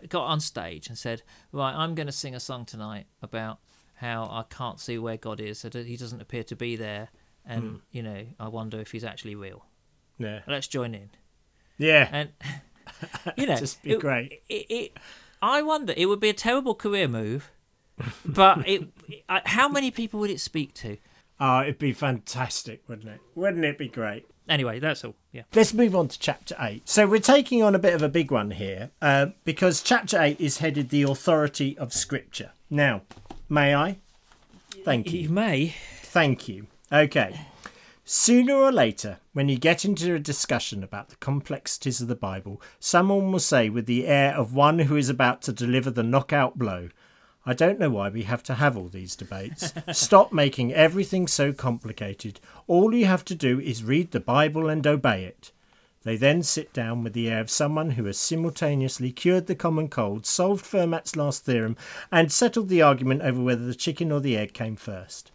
got 0.09 0.25
on 0.25 0.41
stage 0.41 0.89
and 0.89 0.97
said, 0.99 1.23
right, 1.53 1.75
I'm 1.75 1.95
going 1.95 2.07
to 2.07 2.13
sing 2.13 2.35
a 2.35 2.41
song 2.41 2.65
tonight 2.65 3.07
about 3.23 3.59
how 3.97 4.25
I 4.25 4.45
can't 4.49 4.81
see 4.81 4.99
where 4.99 5.17
God 5.17 5.41
is, 5.41 5.63
that 5.63 5.75
he 5.75 5.97
doesn't 5.97 6.21
appear 6.21 6.43
to 6.45 6.57
be 6.57 6.77
there, 6.77 7.09
and 7.47 7.63
Hmm. 7.63 7.77
you 7.93 8.03
know, 8.03 8.27
I 8.41 8.49
wonder 8.49 8.81
if 8.81 8.93
he's 8.93 9.05
actually 9.05 9.35
real. 9.35 9.65
Yeah. 10.19 10.41
Let's 10.47 10.69
join 10.69 10.95
in 10.95 11.11
Yeah. 11.79 12.09
and 12.13 12.31
you 13.37 13.47
know, 13.47 13.57
Just 13.57 13.83
be 13.83 13.93
it- 13.93 14.01
great. 14.01 14.43
It, 14.49 14.67
it, 14.71 14.97
I 15.41 15.63
wonder. 15.63 15.93
It 15.97 16.07
would 16.07 16.21
be 16.21 16.29
a 16.29 16.35
terrible 16.35 16.75
career 16.75 17.09
move, 17.09 17.51
but 18.25 18.67
it, 18.69 18.89
how 19.29 19.69
many 19.69 19.91
people 19.91 20.21
would 20.21 20.31
it 20.31 20.41
speak 20.41 20.75
to? 20.75 20.97
Oh, 21.41 21.61
it'd 21.63 21.79
be 21.79 21.93
fantastic, 21.93 22.83
wouldn't 22.89 23.09
it? 23.09 23.21
Wouldn't 23.35 23.65
it 23.65 23.79
be 23.79 23.89
great? 23.89 24.27
Anyway, 24.49 24.79
that's 24.79 25.05
all. 25.05 25.15
Yeah. 25.31 25.43
Let's 25.55 25.73
move 25.73 25.95
on 25.95 26.09
to 26.09 26.19
chapter 26.19 26.57
8. 26.59 26.89
So 26.89 27.07
we're 27.07 27.21
taking 27.21 27.63
on 27.63 27.75
a 27.75 27.79
bit 27.79 27.95
of 27.95 28.03
a 28.03 28.09
big 28.09 28.31
one 28.31 28.51
here 28.53 28.91
uh, 29.01 29.27
because 29.45 29.83
chapter 29.83 30.21
8 30.21 30.41
is 30.41 30.59
headed 30.59 30.89
The 30.89 31.03
Authority 31.03 31.79
of 31.79 31.93
Scripture. 31.93 32.51
Now, 32.69 33.03
may 33.49 33.75
I? 33.75 33.99
Thank 34.85 35.13
you. 35.13 35.21
You 35.21 35.29
may. 35.29 35.75
Thank 36.03 36.49
you. 36.49 36.67
Okay. 36.91 37.47
Sooner 38.05 38.55
or 38.55 38.73
later, 38.73 39.19
when 39.33 39.49
you 39.49 39.57
get 39.57 39.85
into 39.85 40.15
a 40.15 40.19
discussion 40.19 40.83
about 40.83 41.11
the 41.11 41.17
complexities 41.17 42.01
of 42.01 42.09
the 42.09 42.17
Bible, 42.17 42.61
someone 42.81 43.31
will 43.31 43.39
say 43.39 43.69
with 43.69 43.87
the 43.87 44.07
air 44.09 44.35
of 44.35 44.55
one 44.55 44.81
who 44.81 44.97
is 44.97 45.09
about 45.09 45.41
to 45.43 45.53
deliver 45.53 45.91
the 45.91 46.03
knockout 46.03 46.59
blow, 46.59 46.89
I 47.45 47.55
don't 47.55 47.81
know 47.81 47.91
why 47.91 48.09
we 48.09 48.23
have 48.23 48.43
to 48.45 48.55
have 48.55 48.77
all 48.77 48.89
these 48.89 49.17
debates. 49.17 49.73
Stop 49.93 50.33
making 50.33 50.73
everything 50.73 51.27
so 51.27 51.53
complicated. 51.53 52.39
All 52.69 52.95
you 52.95 53.07
have 53.07 53.25
to 53.27 53.35
do 53.35 53.59
is 53.59 53.83
read 53.83 54.13
the 54.13 54.21
Bible 54.21 54.69
and 54.69 54.87
obey 54.87 55.25
it. 55.25 55.51
They 56.05 56.17
then 56.17 56.43
sit 56.43 56.73
down 56.73 57.05
with 57.05 57.13
the 57.13 57.29
air 57.29 57.41
of 57.41 57.51
someone 57.51 57.93
who 57.93 58.05
has 58.07 58.19
simultaneously 58.19 59.13
cured 59.13 59.47
the 59.47 59.55
common 59.55 59.89
cold, 59.89 60.27
solved 60.27 60.65
Fermat's 60.65 61.17
last 61.17 61.45
theorem, 61.45 61.77
and 62.11 62.33
settled 62.33 62.69
the 62.69 62.83
argument 62.83 63.23
over 63.23 63.41
whether 63.43 63.65
the 63.65 63.75
chicken 63.75 64.11
or 64.11 64.21
the 64.21 64.37
egg 64.37 64.53
came 64.53 64.77
first. 64.77 65.31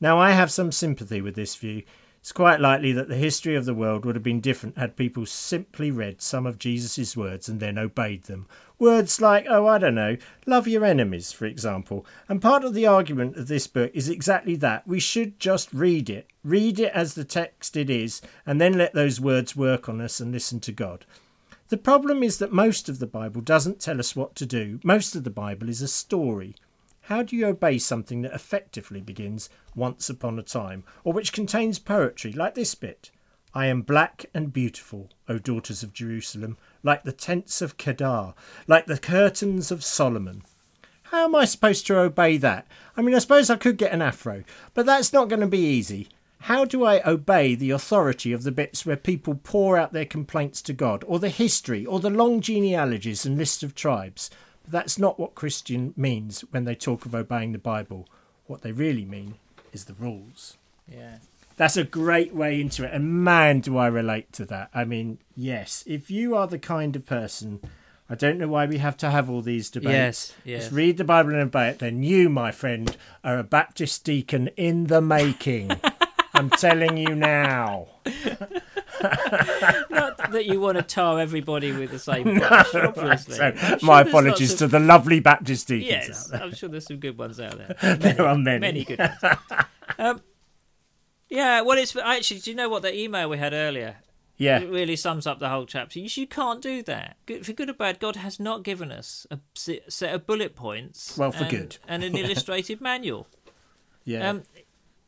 Now, 0.00 0.18
I 0.18 0.32
have 0.32 0.50
some 0.50 0.70
sympathy 0.70 1.20
with 1.20 1.34
this 1.34 1.56
view. 1.56 1.82
It's 2.20 2.32
quite 2.32 2.60
likely 2.60 2.92
that 2.92 3.08
the 3.08 3.16
history 3.16 3.54
of 3.54 3.66
the 3.66 3.74
world 3.74 4.04
would 4.04 4.16
have 4.16 4.22
been 4.22 4.40
different 4.40 4.78
had 4.78 4.96
people 4.96 5.26
simply 5.26 5.90
read 5.90 6.20
some 6.20 6.44
of 6.44 6.58
Jesus' 6.58 7.16
words 7.16 7.48
and 7.48 7.60
then 7.60 7.78
obeyed 7.78 8.24
them. 8.24 8.46
Words 8.78 9.22
like, 9.22 9.46
oh, 9.48 9.66
I 9.66 9.78
don't 9.78 9.94
know, 9.94 10.18
love 10.44 10.68
your 10.68 10.84
enemies, 10.84 11.32
for 11.32 11.46
example. 11.46 12.04
And 12.28 12.42
part 12.42 12.62
of 12.62 12.74
the 12.74 12.86
argument 12.86 13.36
of 13.36 13.48
this 13.48 13.66
book 13.66 13.90
is 13.94 14.10
exactly 14.10 14.54
that. 14.56 14.86
We 14.86 15.00
should 15.00 15.40
just 15.40 15.72
read 15.72 16.10
it. 16.10 16.26
Read 16.44 16.78
it 16.78 16.92
as 16.92 17.14
the 17.14 17.24
text 17.24 17.76
it 17.76 17.88
is, 17.88 18.20
and 18.44 18.60
then 18.60 18.76
let 18.76 18.92
those 18.92 19.20
words 19.20 19.56
work 19.56 19.88
on 19.88 20.00
us 20.02 20.20
and 20.20 20.30
listen 20.30 20.60
to 20.60 20.72
God. 20.72 21.06
The 21.68 21.78
problem 21.78 22.22
is 22.22 22.38
that 22.38 22.52
most 22.52 22.88
of 22.88 22.98
the 22.98 23.06
Bible 23.06 23.40
doesn't 23.40 23.80
tell 23.80 23.98
us 23.98 24.14
what 24.14 24.34
to 24.36 24.46
do. 24.46 24.78
Most 24.84 25.16
of 25.16 25.24
the 25.24 25.30
Bible 25.30 25.68
is 25.68 25.80
a 25.80 25.88
story. 25.88 26.54
How 27.02 27.22
do 27.22 27.34
you 27.34 27.46
obey 27.46 27.78
something 27.78 28.22
that 28.22 28.34
effectively 28.34 29.00
begins 29.00 29.48
once 29.74 30.10
upon 30.10 30.38
a 30.38 30.42
time, 30.42 30.84
or 31.02 31.12
which 31.12 31.32
contains 31.32 31.78
poetry 31.78 32.32
like 32.32 32.54
this 32.54 32.74
bit? 32.74 33.10
I 33.54 33.66
am 33.66 33.82
black 33.82 34.26
and 34.34 34.52
beautiful, 34.52 35.08
O 35.28 35.38
daughters 35.38 35.82
of 35.82 35.94
Jerusalem, 35.94 36.58
like 36.86 37.02
the 37.02 37.12
tents 37.12 37.60
of 37.60 37.76
Kedar, 37.76 38.32
like 38.66 38.86
the 38.86 38.96
curtains 38.96 39.70
of 39.70 39.84
Solomon. 39.84 40.44
How 41.10 41.24
am 41.24 41.34
I 41.34 41.44
supposed 41.44 41.86
to 41.88 41.98
obey 41.98 42.36
that? 42.38 42.66
I 42.96 43.02
mean, 43.02 43.14
I 43.14 43.18
suppose 43.18 43.50
I 43.50 43.56
could 43.56 43.76
get 43.76 43.92
an 43.92 44.02
afro, 44.02 44.44
but 44.72 44.86
that's 44.86 45.12
not 45.12 45.28
going 45.28 45.40
to 45.40 45.46
be 45.46 45.58
easy. 45.58 46.08
How 46.40 46.64
do 46.64 46.84
I 46.84 47.02
obey 47.04 47.54
the 47.56 47.70
authority 47.70 48.32
of 48.32 48.44
the 48.44 48.52
bits 48.52 48.86
where 48.86 48.96
people 48.96 49.40
pour 49.42 49.76
out 49.76 49.92
their 49.92 50.04
complaints 50.04 50.62
to 50.62 50.72
God, 50.72 51.02
or 51.08 51.18
the 51.18 51.28
history, 51.28 51.84
or 51.84 51.98
the 51.98 52.08
long 52.08 52.40
genealogies 52.40 53.26
and 53.26 53.36
list 53.36 53.62
of 53.62 53.74
tribes? 53.74 54.30
But 54.62 54.70
that's 54.70 54.98
not 54.98 55.18
what 55.18 55.34
Christian 55.34 55.92
means 55.96 56.42
when 56.52 56.64
they 56.64 56.76
talk 56.76 57.04
of 57.04 57.14
obeying 57.14 57.50
the 57.50 57.58
Bible. 57.58 58.06
What 58.46 58.62
they 58.62 58.72
really 58.72 59.04
mean 59.04 59.34
is 59.72 59.86
the 59.86 59.94
rules. 59.94 60.56
Yeah. 60.88 61.18
That's 61.56 61.76
a 61.76 61.84
great 61.84 62.34
way 62.34 62.60
into 62.60 62.84
it, 62.84 62.92
and 62.92 63.24
man, 63.24 63.60
do 63.60 63.78
I 63.78 63.86
relate 63.86 64.32
to 64.34 64.44
that. 64.46 64.68
I 64.74 64.84
mean, 64.84 65.18
yes, 65.34 65.82
if 65.86 66.10
you 66.10 66.36
are 66.36 66.46
the 66.46 66.58
kind 66.58 66.94
of 66.94 67.06
person, 67.06 67.60
I 68.10 68.14
don't 68.14 68.38
know 68.38 68.48
why 68.48 68.66
we 68.66 68.78
have 68.78 68.96
to 68.98 69.10
have 69.10 69.30
all 69.30 69.40
these 69.40 69.70
debates. 69.70 69.92
Yes. 69.92 70.34
Yes. 70.44 70.62
Just 70.64 70.74
read 70.74 70.96
the 70.96 71.04
Bible 71.04 71.30
and 71.30 71.40
obey 71.40 71.70
it, 71.70 71.78
then 71.78 72.02
you, 72.02 72.28
my 72.28 72.52
friend, 72.52 72.96
are 73.24 73.38
a 73.38 73.42
Baptist 73.42 74.04
deacon 74.04 74.48
in 74.56 74.88
the 74.88 75.00
making. 75.00 75.70
I'm 76.34 76.50
telling 76.50 76.98
you 76.98 77.14
now. 77.14 77.88
Not 79.90 80.30
that 80.30 80.44
you 80.44 80.60
want 80.60 80.76
to 80.76 80.82
tar 80.82 81.18
everybody 81.18 81.72
with 81.72 81.90
the 81.90 81.98
same 81.98 82.38
brush, 82.38 82.74
obviously. 82.74 83.36
So, 83.36 83.54
sure 83.54 83.78
my 83.82 84.02
apologies 84.02 84.54
to 84.56 84.66
the 84.66 84.78
lovely 84.78 85.20
Baptist 85.20 85.68
deacons 85.68 85.90
Yes, 85.90 86.32
I'm 86.32 86.54
sure 86.54 86.68
there's 86.68 86.86
some 86.86 86.98
good 86.98 87.16
ones 87.16 87.40
out 87.40 87.56
there. 87.56 87.76
there. 87.80 87.96
There 88.14 88.26
are 88.26 88.36
many. 88.36 88.60
Many 88.60 88.84
good 88.84 88.98
ones. 88.98 89.38
Um, 89.98 90.20
yeah, 91.28 91.60
well, 91.62 91.78
it's 91.78 91.94
actually. 91.96 92.40
Do 92.40 92.50
you 92.50 92.56
know 92.56 92.68
what 92.68 92.82
the 92.82 92.96
email 92.96 93.28
we 93.28 93.38
had 93.38 93.52
earlier? 93.52 93.96
Yeah, 94.38 94.58
It 94.58 94.68
really 94.68 94.96
sums 94.96 95.26
up 95.26 95.38
the 95.38 95.48
whole 95.48 95.64
chapter. 95.64 95.98
You, 95.98 96.08
you 96.12 96.26
can't 96.26 96.60
do 96.60 96.82
that. 96.82 97.16
Good, 97.24 97.46
for 97.46 97.54
good 97.54 97.70
or 97.70 97.72
bad, 97.72 97.98
God 97.98 98.16
has 98.16 98.38
not 98.38 98.64
given 98.64 98.92
us 98.92 99.26
a 99.30 99.38
set 99.54 100.14
of 100.14 100.26
bullet 100.26 100.54
points. 100.54 101.16
Well, 101.16 101.32
for 101.32 101.44
and, 101.44 101.50
good. 101.50 101.78
and 101.88 102.04
an 102.04 102.14
illustrated 102.18 102.82
manual. 102.82 103.26
yeah. 104.04 104.28
Um, 104.28 104.42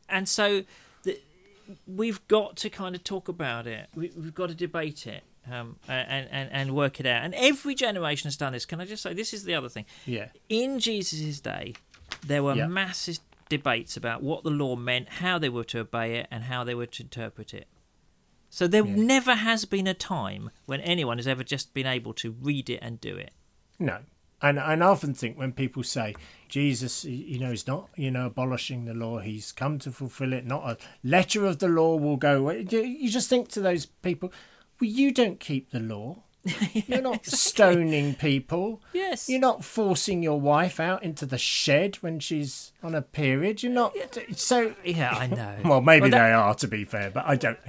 and 0.09 0.27
so 0.27 0.63
the, 1.03 1.19
we've 1.85 2.27
got 2.27 2.55
to 2.57 2.71
kind 2.71 2.95
of 2.95 3.03
talk 3.03 3.27
about 3.27 3.67
it. 3.67 3.87
We, 3.93 4.11
we've 4.17 4.33
got 4.33 4.49
to 4.49 4.55
debate 4.55 5.05
it 5.05 5.21
um, 5.51 5.75
and, 5.87 6.27
and, 6.31 6.49
and 6.51 6.75
work 6.75 6.99
it 6.99 7.05
out. 7.05 7.23
And 7.23 7.35
every 7.35 7.75
generation 7.75 8.27
has 8.29 8.35
done 8.35 8.53
this. 8.53 8.65
Can 8.65 8.81
I 8.81 8.85
just 8.85 9.03
say, 9.03 9.13
this 9.13 9.31
is 9.31 9.43
the 9.43 9.53
other 9.53 9.69
thing. 9.69 9.85
yeah. 10.07 10.29
In 10.49 10.79
Jesus' 10.79 11.39
day, 11.39 11.75
there 12.25 12.41
were 12.41 12.55
Yeah. 12.55 12.65
massive 12.65 13.19
debates 13.49 13.97
about 13.97 14.21
what 14.23 14.43
the 14.43 14.49
law 14.49 14.75
meant, 14.75 15.09
how 15.09 15.37
they 15.39 15.49
were 15.49 15.63
to 15.65 15.79
obey 15.79 16.15
it, 16.15 16.27
and 16.31 16.45
how 16.45 16.63
they 16.63 16.75
were 16.75 16.85
to 16.85 17.03
interpret 17.03 17.53
it. 17.53 17.67
So 18.49 18.67
there 18.67 18.85
Yeah. 18.85 18.95
never 18.95 19.35
has 19.35 19.65
been 19.65 19.87
a 19.87 19.93
time 19.93 20.49
when 20.65 20.81
anyone 20.81 21.17
has 21.17 21.27
ever 21.27 21.43
just 21.43 21.73
been 21.73 21.85
able 21.85 22.13
to 22.15 22.31
read 22.31 22.69
it 22.69 22.79
and 22.81 22.99
do 23.01 23.15
it. 23.15 23.31
No. 23.77 23.99
And, 24.41 24.57
and 24.57 24.83
I 24.83 24.87
often 24.87 25.13
think 25.13 25.37
when 25.37 25.51
people 25.51 25.83
say 25.83 26.15
Jesus, 26.47 27.03
you 27.03 27.39
know, 27.39 27.51
is 27.51 27.67
not, 27.67 27.89
you 27.97 28.09
know, 28.09 28.27
abolishing 28.27 28.85
the 28.85 28.93
law, 28.93 29.19
he's 29.19 29.51
come 29.51 29.79
to 29.79 29.91
fulfill 29.91 30.31
it, 30.33 30.45
not 30.45 30.63
a 30.69 30.77
letter 31.03 31.45
of 31.45 31.59
the 31.59 31.67
law 31.67 31.95
will 31.97 32.15
go 32.17 32.49
You 32.49 33.09
just 33.09 33.29
think 33.29 33.49
to 33.49 33.61
those 33.61 33.85
people, 33.85 34.31
well, 34.79 34.89
you 34.89 35.11
don't 35.11 35.39
keep 35.39 35.71
the 35.71 35.79
law. 35.81 36.23
You're 36.43 37.01
not 37.01 37.25
stoning 37.27 38.15
people. 38.15 38.81
Yes. 38.93 39.27
You're 39.29 39.39
not 39.41 39.63
forcing 39.63 40.23
your 40.23 40.39
wife 40.39 40.79
out 40.79 41.03
into 41.03 41.25
the 41.25 41.37
shed 41.37 41.97
when 41.97 42.19
she's 42.19 42.71
on 42.81 42.95
a 42.95 43.01
period. 43.01 43.61
You're 43.63 43.71
not. 43.73 43.95
So 44.35 44.73
Yeah, 44.83 45.11
I 45.11 45.27
know. 45.27 45.57
well, 45.65 45.81
maybe 45.81 46.03
Well, 46.03 46.11
that- 46.11 46.27
they 46.27 46.33
are, 46.33 46.55
to 46.55 46.67
be 46.67 46.85
fair, 46.85 47.09
but 47.09 47.25
I 47.27 47.35
don't. 47.35 47.59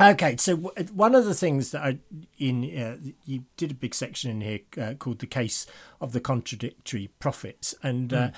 Okay, 0.00 0.36
so 0.38 0.56
one 0.56 1.14
of 1.14 1.26
the 1.26 1.34
things 1.34 1.72
that 1.72 1.82
I 1.82 1.98
in 2.38 2.64
uh, 2.78 2.96
you 3.26 3.44
did 3.58 3.70
a 3.70 3.74
big 3.74 3.94
section 3.94 4.30
in 4.30 4.40
here 4.40 4.60
uh, 4.80 4.94
called 4.94 5.18
the 5.18 5.26
case 5.26 5.66
of 6.00 6.12
the 6.12 6.20
contradictory 6.20 7.10
prophets, 7.18 7.74
and 7.82 8.10
uh, 8.14 8.30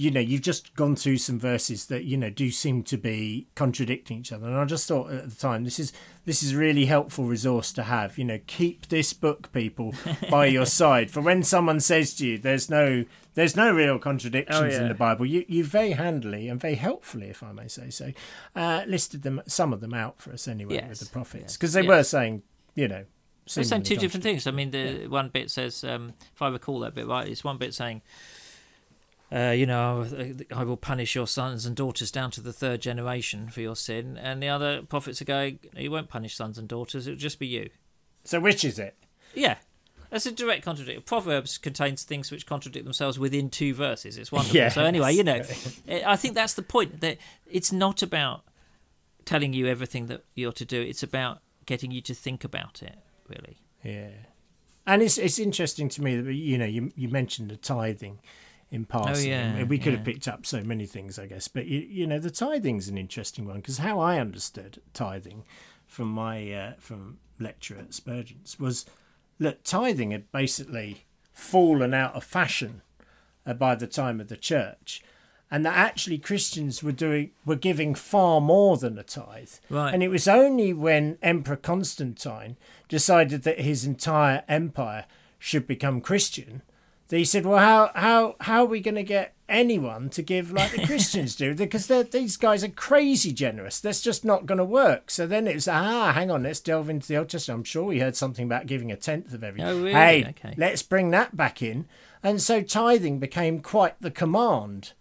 you 0.00 0.10
know 0.10 0.18
you've 0.18 0.40
just 0.40 0.74
gone 0.74 0.96
through 0.96 1.18
some 1.18 1.38
verses 1.38 1.86
that 1.86 2.04
you 2.04 2.16
know 2.16 2.30
do 2.30 2.50
seem 2.50 2.82
to 2.82 2.96
be 2.96 3.46
contradicting 3.54 4.20
each 4.20 4.32
other, 4.32 4.46
and 4.46 4.56
I 4.56 4.64
just 4.64 4.88
thought 4.88 5.12
at 5.12 5.28
the 5.28 5.36
time 5.36 5.64
this 5.64 5.78
is 5.78 5.92
this 6.24 6.42
is 6.42 6.54
a 6.54 6.56
really 6.56 6.86
helpful 6.86 7.26
resource 7.26 7.70
to 7.74 7.82
have. 7.82 8.16
You 8.16 8.24
know, 8.24 8.40
keep 8.46 8.88
this 8.88 9.12
book, 9.12 9.52
people, 9.52 9.94
by 10.30 10.46
your 10.46 10.64
side 10.80 11.10
for 11.10 11.20
when 11.20 11.42
someone 11.42 11.80
says 11.80 12.14
to 12.14 12.26
you, 12.26 12.38
"There's 12.38 12.70
no." 12.70 13.04
There's 13.34 13.54
no 13.54 13.72
real 13.72 14.00
contradictions 14.00 14.74
in 14.74 14.82
yeah. 14.82 14.88
the 14.88 14.94
Bible. 14.94 15.24
You, 15.24 15.44
you 15.46 15.62
very 15.62 15.92
handily 15.92 16.48
and 16.48 16.60
very 16.60 16.74
helpfully, 16.74 17.28
if 17.28 17.44
I 17.44 17.52
may 17.52 17.68
say 17.68 17.88
so, 17.88 18.10
uh, 18.56 18.82
listed 18.88 19.22
them 19.22 19.40
some 19.46 19.72
of 19.72 19.80
them 19.80 19.94
out 19.94 20.20
for 20.20 20.32
us 20.32 20.48
anyway 20.48 20.74
Yes, 20.74 20.88
with 20.88 20.98
the 20.98 21.06
prophets 21.12 21.42
yes, 21.42 21.56
because 21.56 21.72
they 21.72 21.82
yes. 21.82 21.88
were 21.88 22.02
saying, 22.02 22.42
you 22.74 22.88
know, 22.88 23.04
They're 23.54 23.62
saying 23.62 23.84
two 23.84 23.96
different 23.96 24.24
things. 24.24 24.48
I 24.48 24.50
mean, 24.50 24.72
the 24.72 25.06
one 25.06 25.28
bit 25.28 25.48
says, 25.48 25.84
um, 25.84 26.14
if 26.34 26.42
I 26.42 26.48
recall 26.48 26.80
that 26.80 26.96
bit 26.96 27.06
right, 27.06 27.28
it's 27.28 27.44
one 27.44 27.56
bit 27.56 27.72
saying, 27.72 28.02
uh, 29.32 29.50
you 29.50 29.64
know, 29.64 30.06
I 30.52 30.64
will 30.64 30.76
punish 30.76 31.14
your 31.14 31.26
sons 31.26 31.64
and 31.64 31.76
daughters 31.76 32.10
down 32.10 32.32
to 32.32 32.40
the 32.40 32.52
third 32.52 32.80
generation 32.80 33.48
for 33.48 33.60
your 33.60 33.76
sin, 33.76 34.16
and 34.16 34.42
the 34.42 34.48
other 34.48 34.82
prophets 34.82 35.22
are 35.22 35.26
going, 35.26 35.60
you 35.76 35.90
won't 35.90 36.08
punish 36.08 36.34
sons 36.34 36.58
and 36.58 36.66
daughters; 36.66 37.06
it'll 37.06 37.18
just 37.18 37.38
be 37.38 37.46
you. 37.46 37.70
So 38.24 38.40
which 38.40 38.64
is 38.64 38.78
it? 38.78 38.96
Yeah, 39.34 39.56
That's 40.10 40.26
a 40.26 40.32
direct 40.32 40.64
contradiction. 40.64 41.02
Proverbs 41.04 41.58
contains 41.58 42.02
things 42.02 42.32
which 42.32 42.44
contradict 42.44 42.84
themselves 42.84 43.18
within 43.18 43.48
two 43.48 43.72
verses. 43.72 44.18
It's 44.18 44.32
wonderful. 44.32 44.56
Yes. 44.56 44.74
So 44.74 44.84
anyway, 44.84 45.14
you 45.14 45.22
know, 45.22 45.40
I 45.88 46.16
think 46.16 46.34
that's 46.34 46.54
the 46.54 46.62
point. 46.62 47.00
That 47.00 47.18
it's 47.46 47.70
not 47.70 48.02
about 48.02 48.42
telling 49.24 49.52
you 49.52 49.68
everything 49.68 50.06
that 50.06 50.24
you're 50.34 50.52
to 50.52 50.64
do. 50.64 50.80
It's 50.80 51.04
about 51.04 51.40
getting 51.66 51.92
you 51.92 52.00
to 52.02 52.14
think 52.14 52.42
about 52.42 52.82
it. 52.82 52.96
Really. 53.28 53.60
Yeah, 53.84 54.10
and 54.88 55.02
it's 55.02 55.16
it's 55.18 55.38
interesting 55.38 55.88
to 55.90 56.02
me 56.02 56.20
that 56.20 56.34
you 56.34 56.58
know 56.58 56.64
you 56.64 56.90
you 56.96 57.08
mentioned 57.08 57.50
the 57.50 57.56
tithing 57.56 58.18
in 58.70 58.84
passing. 58.84 59.32
Oh, 59.32 59.36
yeah, 59.36 59.62
we 59.64 59.78
could 59.78 59.94
have 59.94 60.04
picked 60.04 60.28
up 60.28 60.46
so 60.46 60.62
many 60.62 60.86
things, 60.86 61.18
I 61.18 61.26
guess, 61.26 61.48
but 61.48 61.66
you 61.66 61.80
you 61.80 62.06
know 62.06 62.18
the 62.18 62.30
tithing's 62.30 62.88
an 62.88 62.96
interesting 62.98 63.46
one 63.46 63.56
because 63.56 63.78
how 63.78 63.98
I 64.00 64.18
understood 64.18 64.80
tithing 64.92 65.44
from 65.86 66.08
my 66.08 66.52
uh, 66.52 66.72
from 66.78 67.18
lecture 67.38 67.76
at 67.78 67.94
Spurgeon's 67.94 68.58
was 68.60 68.86
look 69.38 69.64
tithing 69.64 70.10
had 70.12 70.30
basically 70.30 71.04
fallen 71.32 71.94
out 71.94 72.14
of 72.14 72.22
fashion 72.24 72.82
uh, 73.46 73.54
by 73.54 73.74
the 73.74 73.86
time 73.86 74.20
of 74.20 74.28
the 74.28 74.36
church. 74.36 75.02
And 75.52 75.66
that 75.66 75.76
actually 75.76 76.18
Christians 76.18 76.80
were 76.80 76.92
doing 76.92 77.32
were 77.44 77.56
giving 77.56 77.96
far 77.96 78.40
more 78.40 78.76
than 78.76 78.96
a 78.96 79.02
tithe, 79.02 79.50
Right. 79.68 79.92
and 79.92 80.00
it 80.00 80.08
was 80.08 80.28
only 80.28 80.72
when 80.72 81.18
Emperor 81.22 81.56
Constantine 81.56 82.56
decided 82.88 83.42
that 83.42 83.58
his 83.58 83.84
entire 83.84 84.44
empire 84.46 85.06
should 85.40 85.66
become 85.66 86.00
Christian 86.00 86.62
he 87.16 87.24
said, 87.24 87.44
"Well, 87.46 87.58
how 87.58 87.90
how 87.94 88.36
how 88.40 88.62
are 88.62 88.66
we 88.66 88.80
going 88.80 88.94
to 88.94 89.02
get 89.02 89.34
anyone 89.48 90.08
to 90.10 90.22
give 90.22 90.52
like 90.52 90.70
the 90.72 90.86
Christians 90.86 91.34
do? 91.34 91.54
Because 91.54 91.86
these 92.10 92.36
guys 92.36 92.62
are 92.62 92.68
crazy 92.68 93.32
generous. 93.32 93.80
That's 93.80 94.00
just 94.00 94.24
not 94.24 94.46
going 94.46 94.58
to 94.58 94.64
work." 94.64 95.10
So 95.10 95.26
then 95.26 95.46
it 95.48 95.54
was, 95.54 95.66
ah, 95.68 96.12
hang 96.12 96.30
on, 96.30 96.42
let's 96.44 96.60
delve 96.60 96.88
into 96.88 97.08
the 97.08 97.16
Old 97.16 97.28
Testament. 97.28 97.58
I'm 97.60 97.64
sure 97.64 97.84
we 97.84 98.00
heard 98.00 98.16
something 98.16 98.44
about 98.44 98.66
giving 98.66 98.92
a 98.92 98.96
tenth 98.96 99.32
of 99.34 99.42
everything. 99.42 99.68
Oh, 99.68 99.76
really? 99.78 99.92
Hey, 99.92 100.26
Okay. 100.30 100.54
let's 100.56 100.82
bring 100.82 101.10
that 101.10 101.36
back 101.36 101.62
in. 101.62 101.86
And 102.22 102.40
so 102.40 102.62
tithing 102.62 103.18
became 103.18 103.60
quite 103.60 104.00
the 104.00 104.10
command. 104.10 104.92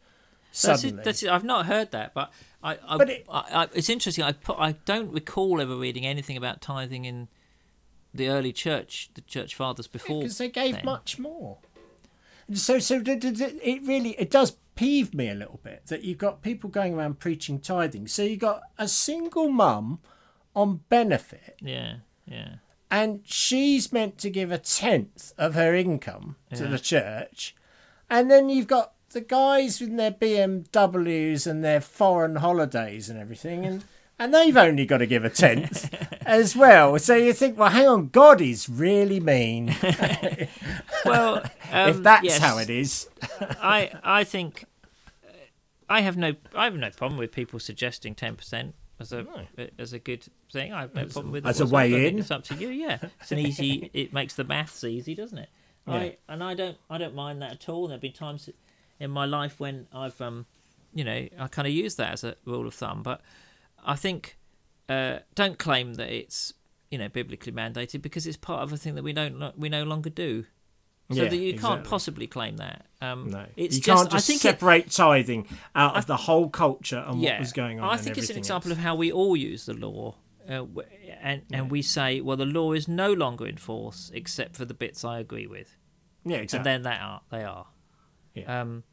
That's 0.51 0.81
Suddenly, 0.81 1.01
it, 1.01 1.03
that's 1.05 1.21
it. 1.21 1.29
I've 1.29 1.43
not 1.43 1.67
heard 1.67 1.91
that, 1.91 2.13
but 2.15 2.31
I, 2.63 2.77
I, 2.87 2.97
But 2.97 3.09
it- 3.09 3.25
I, 3.29 3.43
I 3.53 3.67
it's 3.73 3.89
interesting. 3.89 4.23
I 4.23 4.31
put, 4.31 4.57
I 4.57 4.71
don't 4.85 5.11
recall 5.13 5.61
ever 5.61 5.75
reading 5.75 6.07
anything 6.07 6.37
about 6.37 6.59
tithing 6.61 7.05
in 7.05 7.27
the 8.13 8.29
early 8.29 8.51
church, 8.51 9.11
the 9.13 9.21
church 9.21 9.53
fathers 9.53 9.85
before. 9.85 10.21
because 10.21 10.39
they 10.39 10.49
gave 10.49 10.75
then. 10.75 10.85
much 10.85 11.19
more. 11.19 11.57
So, 12.53 12.79
so 12.79 12.99
d- 13.01 13.15
d- 13.15 13.31
d- 13.31 13.43
it 13.63 13.81
really 13.85 14.11
it 14.19 14.29
does 14.31 14.57
peeve 14.75 15.13
me 15.13 15.29
a 15.29 15.35
little 15.35 15.59
bit 15.63 15.85
that 15.87 16.03
you've 16.03 16.17
got 16.17 16.41
people 16.41 16.69
going 16.69 16.93
around 16.93 17.19
preaching 17.19 17.59
tithing. 17.59 18.07
So 18.07 18.23
you've 18.23 18.39
got 18.39 18.61
a 18.77 18.87
single 18.87 19.49
mum 19.49 19.99
on 20.55 20.81
benefit, 20.89 21.57
Yeah, 21.61 21.97
yeah. 22.25 22.55
and 22.89 23.21
she's 23.25 23.91
meant 23.93 24.17
to 24.19 24.29
give 24.29 24.51
a 24.51 24.57
tenth 24.57 25.31
of 25.37 25.53
her 25.53 25.75
income 25.75 26.37
to 26.53 26.63
Yeah. 26.63 26.69
the 26.71 26.79
church, 26.79 27.55
and 28.09 28.31
then 28.31 28.49
you've 28.49 28.67
got 28.67 28.93
the 29.11 29.21
guys 29.21 29.79
with 29.81 29.95
their 29.97 30.11
BMWs 30.11 31.45
and 31.47 31.63
their 31.63 31.81
foreign 31.81 32.37
holidays 32.37 33.09
and 33.09 33.19
everything, 33.19 33.65
and 33.65 33.83
and 34.19 34.33
they've 34.33 34.57
only 34.57 34.85
got 34.85 34.97
to 34.97 35.07
give 35.07 35.23
a 35.23 35.29
tenth 35.29 35.93
as 36.25 36.55
well. 36.55 36.99
So 36.99 37.15
you 37.15 37.33
think, 37.33 37.57
well, 37.57 37.69
hang 37.69 37.87
on, 37.87 38.09
God 38.09 38.41
is 38.41 38.69
really 38.69 39.19
mean 39.19 39.75
Well, 41.05 41.37
um, 41.71 41.89
if 41.89 42.03
that's 42.03 42.23
yes, 42.23 42.37
how 42.39 42.57
it 42.57 42.69
is. 42.69 43.09
I 43.61 43.91
I 44.03 44.23
think 44.23 44.65
uh, 45.25 45.31
I 45.89 46.01
have 46.01 46.17
no 46.17 46.33
I 46.55 46.65
have 46.65 46.75
no 46.75 46.89
problem 46.91 47.17
with 47.17 47.31
people 47.31 47.59
suggesting 47.59 48.15
ten 48.15 48.35
percent 48.35 48.75
as 48.99 49.13
a 49.13 49.25
as 49.77 49.93
a 49.93 49.99
good 49.99 50.25
thing. 50.51 50.73
I 50.73 50.81
have 50.81 50.93
no 50.93 51.05
problem 51.05 51.31
with 51.31 51.45
it. 51.45 51.49
as 51.49 51.61
a 51.61 51.65
way 51.65 51.93
I 51.93 52.07
in. 52.07 52.19
It's 52.19 52.31
up 52.31 52.43
to 52.45 52.55
you. 52.55 52.69
Yeah, 52.69 52.99
it's 53.21 53.31
an 53.31 53.39
easy. 53.39 53.89
It 53.93 54.13
makes 54.13 54.35
the 54.35 54.43
maths 54.43 54.83
easy, 54.83 55.15
doesn't 55.15 55.37
it? 55.37 55.49
Yeah. 55.87 55.93
I 55.95 56.17
and 56.27 56.43
I 56.43 56.53
don't 56.53 56.77
I 56.89 56.97
don't 56.97 57.15
mind 57.15 57.41
that 57.41 57.51
at 57.51 57.69
all. 57.69 57.87
There've 57.87 58.01
been 58.01 58.13
times 58.13 58.49
in 58.99 59.11
my 59.11 59.25
life 59.25 59.59
when 59.59 59.87
I've 59.93 60.19
um 60.21 60.45
you 60.93 61.03
know 61.03 61.27
I 61.39 61.47
kind 61.47 61.67
of 61.67 61.73
use 61.73 61.95
that 61.95 62.11
as 62.13 62.23
a 62.23 62.35
rule 62.45 62.67
of 62.67 62.73
thumb, 62.73 63.03
but 63.03 63.21
I 63.85 63.95
think 63.95 64.37
uh, 64.87 65.19
don't 65.35 65.57
claim 65.57 65.95
that 65.95 66.09
it's 66.09 66.53
you 66.91 66.97
know 66.97 67.09
biblically 67.09 67.51
mandated 67.51 68.01
because 68.01 68.25
it's 68.27 68.37
part 68.37 68.63
of 68.63 68.73
a 68.73 68.77
thing 68.77 68.95
that 68.95 69.03
we 69.03 69.13
don't 69.13 69.57
we 69.57 69.69
no 69.69 69.83
longer 69.83 70.09
do. 70.09 70.45
So 71.11 71.23
Yeah, 71.23 71.29
that 71.29 71.37
you 71.37 71.53
can't 71.53 71.79
exactly. 71.79 71.89
possibly 71.89 72.27
claim 72.27 72.57
that. 72.57 72.85
Um, 73.01 73.31
No, 73.31 73.45
it's 73.55 73.77
you 73.77 73.81
just, 73.81 73.97
can't 73.97 74.11
just 74.11 74.25
I 74.25 74.27
think 74.27 74.37
it- 74.45 74.59
separate 74.59 74.91
tithing 74.91 75.47
out 75.73 75.95
of 75.97 76.05
the 76.05 76.17
whole 76.17 76.49
culture 76.49 77.03
and 77.07 77.19
yeah, 77.19 77.31
what 77.31 77.39
was 77.39 77.51
going 77.53 77.79
on. 77.79 77.89
I 77.89 77.97
think 77.97 78.17
it's 78.19 78.29
an 78.29 78.37
example 78.37 78.69
else. 78.69 78.77
of 78.77 78.83
how 78.83 78.93
we 78.93 79.11
all 79.11 79.35
use 79.35 79.65
the 79.65 79.73
law, 79.73 80.17
uh, 80.47 80.65
and 81.19 81.41
and 81.51 81.71
we 81.71 81.81
say, 81.81 82.21
well, 82.21 82.37
the 82.37 82.45
law 82.45 82.73
is 82.73 82.87
no 82.87 83.11
longer 83.11 83.47
in 83.47 83.57
force 83.57 84.11
except 84.13 84.55
for 84.55 84.65
the 84.65 84.75
bits 84.75 85.03
I 85.03 85.17
agree 85.19 85.47
with, 85.47 85.77
yeah, 86.25 86.45
and 86.53 86.63
then 86.63 86.83
they 86.83 86.91
are 86.91 87.21
they 87.31 87.43
are. 87.43 87.65
Yeah. 88.35 88.61
Um, 88.61 88.83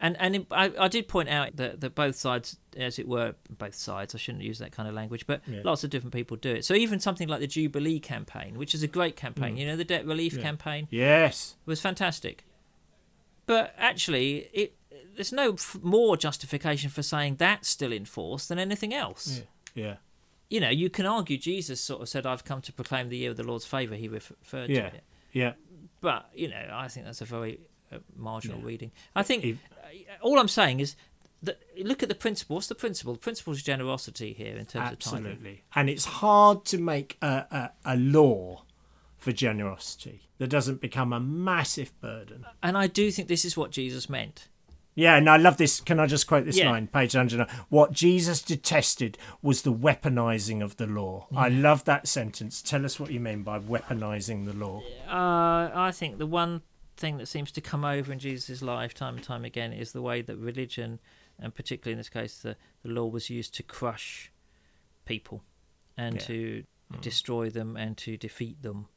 and 0.00 0.16
and 0.20 0.36
in, 0.36 0.46
I, 0.50 0.72
I 0.78 0.88
did 0.88 1.08
point 1.08 1.28
out 1.28 1.56
that, 1.56 1.80
that 1.80 1.94
both 1.94 2.16
sides, 2.16 2.56
as 2.76 2.98
it 2.98 3.08
were, 3.08 3.34
both 3.58 3.74
sides. 3.74 4.14
I 4.14 4.18
shouldn't 4.18 4.44
use 4.44 4.58
that 4.60 4.72
kind 4.72 4.88
of 4.88 4.94
language, 4.94 5.26
but 5.26 5.42
Yeah. 5.46 5.60
lots 5.64 5.82
of 5.84 5.90
different 5.90 6.12
people 6.14 6.36
do 6.36 6.50
it. 6.54 6.64
So 6.64 6.74
even 6.74 7.00
something 7.00 7.28
like 7.28 7.40
the 7.40 7.46
Jubilee 7.46 8.00
campaign, 8.00 8.56
which 8.58 8.74
is 8.74 8.82
a 8.82 8.86
great 8.88 9.16
campaign, 9.16 9.56
you 9.56 9.66
know, 9.66 9.76
the 9.76 9.84
debt 9.84 10.06
relief 10.06 10.34
Mm. 10.34 10.36
Yeah. 10.38 10.42
campaign, 10.42 10.88
yes, 10.90 11.56
was 11.66 11.80
fantastic. 11.80 12.44
But 13.46 13.74
actually, 13.78 14.48
it 14.52 14.74
there's 15.16 15.32
no 15.32 15.52
f- 15.54 15.78
more 15.82 16.16
justification 16.16 16.90
for 16.90 17.02
saying 17.02 17.36
that's 17.36 17.68
still 17.68 17.92
in 17.92 18.04
force 18.04 18.46
than 18.46 18.58
anything 18.58 18.92
else. 18.94 19.42
yeah, 19.74 19.84
yeah, 19.84 19.96
You 20.50 20.60
know, 20.60 20.70
you 20.70 20.90
can 20.90 21.06
argue 21.06 21.36
Jesus 21.38 21.80
sort 21.80 22.02
of 22.02 22.08
said, 22.08 22.24
"I've 22.26 22.44
come 22.44 22.60
to 22.62 22.72
proclaim 22.72 23.08
the 23.08 23.16
year 23.16 23.30
of 23.30 23.36
the 23.36 23.42
Lord's 23.44 23.64
favor." 23.66 23.94
He 23.96 24.08
referred 24.08 24.70
Yeah. 24.70 24.90
to 24.90 24.96
it, 24.96 25.04
yeah. 25.32 25.52
but 26.00 26.28
you 26.34 26.48
know, 26.48 26.68
I 26.72 26.88
think 26.88 27.06
that's 27.06 27.20
a 27.20 27.24
very 27.24 27.60
uh, 27.90 27.98
marginal 28.16 28.60
reading. 28.60 28.92
I 29.16 29.22
think 29.22 29.58
all 30.22 30.38
I'm 30.38 30.48
saying 30.48 30.80
is 30.80 30.96
that 31.42 31.60
look 31.78 32.02
at 32.02 32.08
the 32.08 32.14
principle. 32.14 32.56
What's 32.56 32.66
the 32.66 32.74
principle? 32.74 33.12
The 33.14 33.18
principle 33.20 33.52
is 33.52 33.62
generosity 33.62 34.32
here 34.32 34.56
in 34.56 34.66
terms 34.66 34.92
of 34.92 34.98
tithing. 34.98 35.26
Absolutely. 35.26 35.62
And 35.74 35.88
it's 35.88 36.04
hard 36.04 36.64
to 36.66 36.78
make 36.78 37.16
a, 37.22 37.46
a, 37.50 37.70
a 37.84 37.96
law 37.96 38.64
for 39.16 39.32
generosity 39.32 40.28
that 40.38 40.48
doesn't 40.48 40.80
become 40.80 41.12
a 41.12 41.20
massive 41.20 41.98
burden. 42.00 42.44
And 42.62 42.76
I 42.76 42.86
do 42.86 43.10
think 43.10 43.28
this 43.28 43.44
is 43.44 43.56
what 43.56 43.70
Jesus 43.70 44.08
meant. 44.08 44.48
Yeah, 44.94 45.16
and 45.16 45.30
I 45.30 45.36
love 45.36 45.58
this. 45.58 45.80
Can 45.80 46.00
I 46.00 46.06
just 46.06 46.26
quote 46.26 46.44
this 46.44 46.56
Yeah. 46.58 46.72
line, 46.72 46.88
page 46.88 47.14
109? 47.14 47.46
What 47.68 47.92
Jesus 47.92 48.42
detested 48.42 49.16
was 49.42 49.62
the 49.62 49.72
weaponizing 49.72 50.60
of 50.60 50.76
the 50.76 50.88
law. 50.88 51.28
I 51.36 51.48
love 51.50 51.84
that 51.84 52.08
sentence. 52.08 52.60
Tell 52.60 52.84
us 52.84 52.98
what 52.98 53.12
you 53.12 53.20
mean 53.20 53.44
by 53.44 53.60
weaponizing 53.60 54.44
the 54.44 54.54
law. 54.54 54.82
Uh, 55.08 55.70
I 55.72 55.92
think 55.94 56.18
the 56.18 56.26
one 56.26 56.62
thing 56.98 57.18
that 57.18 57.26
seems 57.26 57.50
to 57.52 57.60
come 57.60 57.84
over 57.84 58.12
in 58.12 58.18
Jesus' 58.18 58.60
life 58.62 58.92
time 58.94 59.14
and 59.16 59.24
time 59.24 59.44
again 59.44 59.72
is 59.72 59.92
the 59.92 60.02
way 60.02 60.20
that 60.22 60.36
religion, 60.36 61.00
and 61.38 61.54
particularly 61.54 61.92
in 61.92 61.98
this 61.98 62.08
case, 62.08 62.38
the, 62.38 62.56
the 62.82 62.90
law 62.90 63.06
was 63.06 63.30
used 63.30 63.54
to 63.54 63.62
crush 63.62 64.32
people 65.04 65.42
and 65.96 66.16
Yeah. 66.16 66.20
to 66.26 66.64
destroy 67.00 67.50
them 67.50 67.76
and 67.76 67.96
to 67.98 68.16
defeat 68.16 68.62
them. 68.62 68.88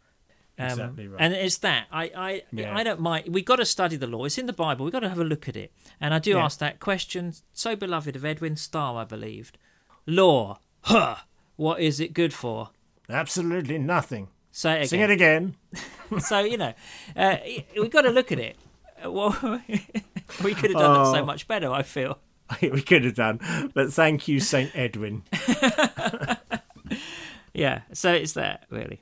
Um, 0.60 0.68
Exactly 0.68 1.08
right. 1.08 1.22
And 1.22 1.34
it's 1.34 1.58
that 1.60 1.88
I 1.92 2.04
I 2.16 2.44
Yeah. 2.52 2.76
I 2.76 2.84
don't 2.84 3.00
mind. 3.00 3.30
We've 3.34 3.46
got 3.46 3.56
to 3.58 3.66
study 3.66 3.96
the 3.96 4.08
law. 4.08 4.26
It's 4.26 4.38
in 4.38 4.46
the 4.48 4.54
Bible. 4.54 4.84
We've 4.86 4.92
got 4.92 5.00
to 5.00 5.10
have 5.10 5.20
a 5.20 5.24
look 5.24 5.48
at 5.48 5.56
it. 5.56 5.72
And 6.00 6.14
I 6.14 6.20
do 6.20 6.32
Yeah. 6.32 6.44
ask 6.46 6.60
that 6.60 6.80
question, 6.80 7.34
so 7.54 7.76
beloved 7.76 8.16
of 8.16 8.24
Edwin 8.26 8.56
Starr, 8.56 9.02
I 9.02 9.06
believed. 9.06 9.58
Law, 10.06 10.60
huh? 10.82 11.16
What 11.56 11.80
is 11.80 12.00
it 12.00 12.14
good 12.14 12.34
for? 12.34 12.70
Absolutely 13.10 13.78
nothing. 13.78 14.30
Say 14.52 14.74
it 14.74 14.76
again. 14.76 14.88
Sing 14.88 15.02
it 15.02 15.10
again. 15.12 15.56
So 16.20 16.40
you 16.42 16.58
know, 16.58 16.74
uh, 17.16 17.38
we've 17.76 17.90
got 17.92 18.02
to 18.02 18.10
look 18.10 18.32
at 18.34 18.40
it. 18.40 18.58
Uh, 19.04 19.12
Well, 19.12 19.32
we 20.44 20.54
could 20.54 20.72
have 20.72 20.80
done 20.80 20.94
that 21.04 21.12
so 21.12 21.22
Oh. 21.22 21.26
much 21.26 21.48
better. 21.48 21.72
I 21.72 21.84
feel. 21.84 22.20
we 22.62 22.82
could 22.82 23.06
have 23.06 23.16
done. 23.16 23.40
But 23.74 23.94
thank 23.94 24.28
you, 24.28 24.40
St. 24.42 24.72
Edwin. 24.76 25.24
Yeah. 27.54 27.82
So 27.94 28.12
it's 28.14 28.34
that 28.34 28.66
really. 28.70 29.02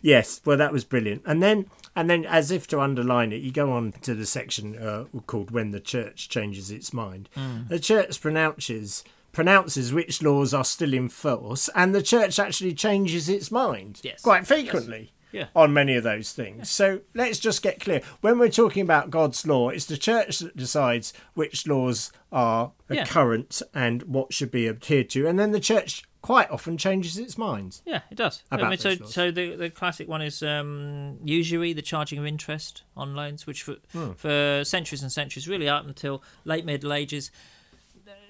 Yes, 0.00 0.40
well, 0.44 0.56
that 0.58 0.72
was 0.72 0.84
brilliant. 0.84 1.22
And 1.26 1.42
then, 1.42 1.66
and 1.96 2.08
then, 2.08 2.24
as 2.24 2.50
if 2.52 2.68
to 2.68 2.80
underline 2.80 3.32
it, 3.32 3.42
you 3.42 3.50
go 3.50 3.72
on 3.72 3.92
to 4.02 4.14
the 4.14 4.26
section 4.26 4.76
uh, 4.78 5.04
called 5.26 5.50
"When 5.50 5.72
the 5.72 5.80
Church 5.80 6.28
Changes 6.28 6.70
Its 6.70 6.92
Mind." 6.92 7.28
Mm. 7.36 7.68
The 7.68 7.80
Church 7.80 8.20
pronounces 8.20 9.02
pronounces 9.32 9.92
which 9.92 10.22
laws 10.22 10.52
are 10.54 10.64
still 10.64 10.92
in 10.94 11.08
force, 11.08 11.68
and 11.74 11.94
the 11.94 12.02
Church 12.02 12.38
actually 12.38 12.74
changes 12.74 13.28
its 13.28 13.50
mind 13.50 14.00
Yes. 14.02 14.20
quite 14.22 14.46
frequently. 14.46 15.12
Yeah. 15.32 15.46
On 15.56 15.72
many 15.72 15.96
of 15.96 16.04
those 16.04 16.32
things. 16.32 16.68
So 16.68 17.00
let's 17.14 17.38
just 17.38 17.62
get 17.62 17.80
clear. 17.80 18.02
When 18.20 18.38
we're 18.38 18.50
talking 18.50 18.82
about 18.82 19.08
God's 19.08 19.46
law, 19.46 19.70
it's 19.70 19.86
the 19.86 19.96
church 19.96 20.40
that 20.40 20.54
decides 20.54 21.14
which 21.32 21.66
laws 21.66 22.12
are 22.30 22.72
Yeah. 22.90 23.06
current 23.06 23.62
and 23.72 24.02
what 24.02 24.34
should 24.34 24.50
be 24.50 24.68
adhered 24.68 25.08
to. 25.10 25.26
And 25.26 25.38
then 25.38 25.52
the 25.52 25.58
church 25.60 26.02
quite 26.20 26.50
often 26.50 26.76
changes 26.76 27.16
its 27.16 27.38
mind. 27.38 27.80
Yeah, 27.86 28.02
it 28.10 28.16
does. 28.16 28.42
I 28.50 28.58
mean, 28.68 28.76
so 28.76 28.94
so 29.06 29.30
the 29.30 29.56
the 29.56 29.70
classic 29.70 30.06
one 30.06 30.20
is 30.20 30.42
um, 30.42 31.16
usury, 31.24 31.72
the 31.72 31.80
charging 31.80 32.18
of 32.18 32.26
interest 32.26 32.82
on 32.94 33.14
loans, 33.16 33.46
which 33.46 33.62
for 33.62 33.76
Hmm. 33.92 34.12
for 34.12 34.64
centuries 34.66 35.00
and 35.02 35.10
centuries, 35.10 35.48
really 35.48 35.66
up 35.66 35.86
until 35.86 36.22
late 36.44 36.66
Middle 36.66 36.92
Ages, 36.92 37.30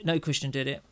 no 0.04 0.20
Christian 0.20 0.52
did 0.52 0.68
it. 0.68 0.84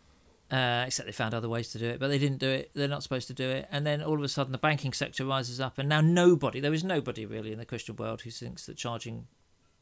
Uh, 0.50 0.84
except 0.86 1.06
they 1.06 1.12
found 1.12 1.34
other 1.34 1.48
ways 1.48 1.70
to 1.72 1.78
do 1.78 1.86
it, 1.86 2.00
but 2.00 2.08
they 2.08 2.18
didn't 2.18 2.38
do 2.38 2.48
it. 2.48 2.70
They're 2.74 2.88
not 2.88 3.02
supposed 3.02 3.26
to 3.28 3.34
do 3.34 3.48
it. 3.48 3.68
And 3.70 3.86
then 3.86 4.02
all 4.02 4.14
of 4.14 4.22
a 4.22 4.28
sudden, 4.28 4.52
the 4.52 4.58
banking 4.58 4.92
sector 4.92 5.24
rises 5.24 5.60
up, 5.60 5.78
and 5.78 5.88
now 5.88 6.00
nobody, 6.00 6.60
there 6.60 6.74
is 6.74 6.82
nobody 6.84 7.24
really 7.26 7.52
in 7.52 7.58
the 7.58 7.64
Christian 7.66 7.96
world 7.96 8.22
who 8.22 8.30
thinks 8.30 8.66
that 8.66 8.76
charging 8.76 9.26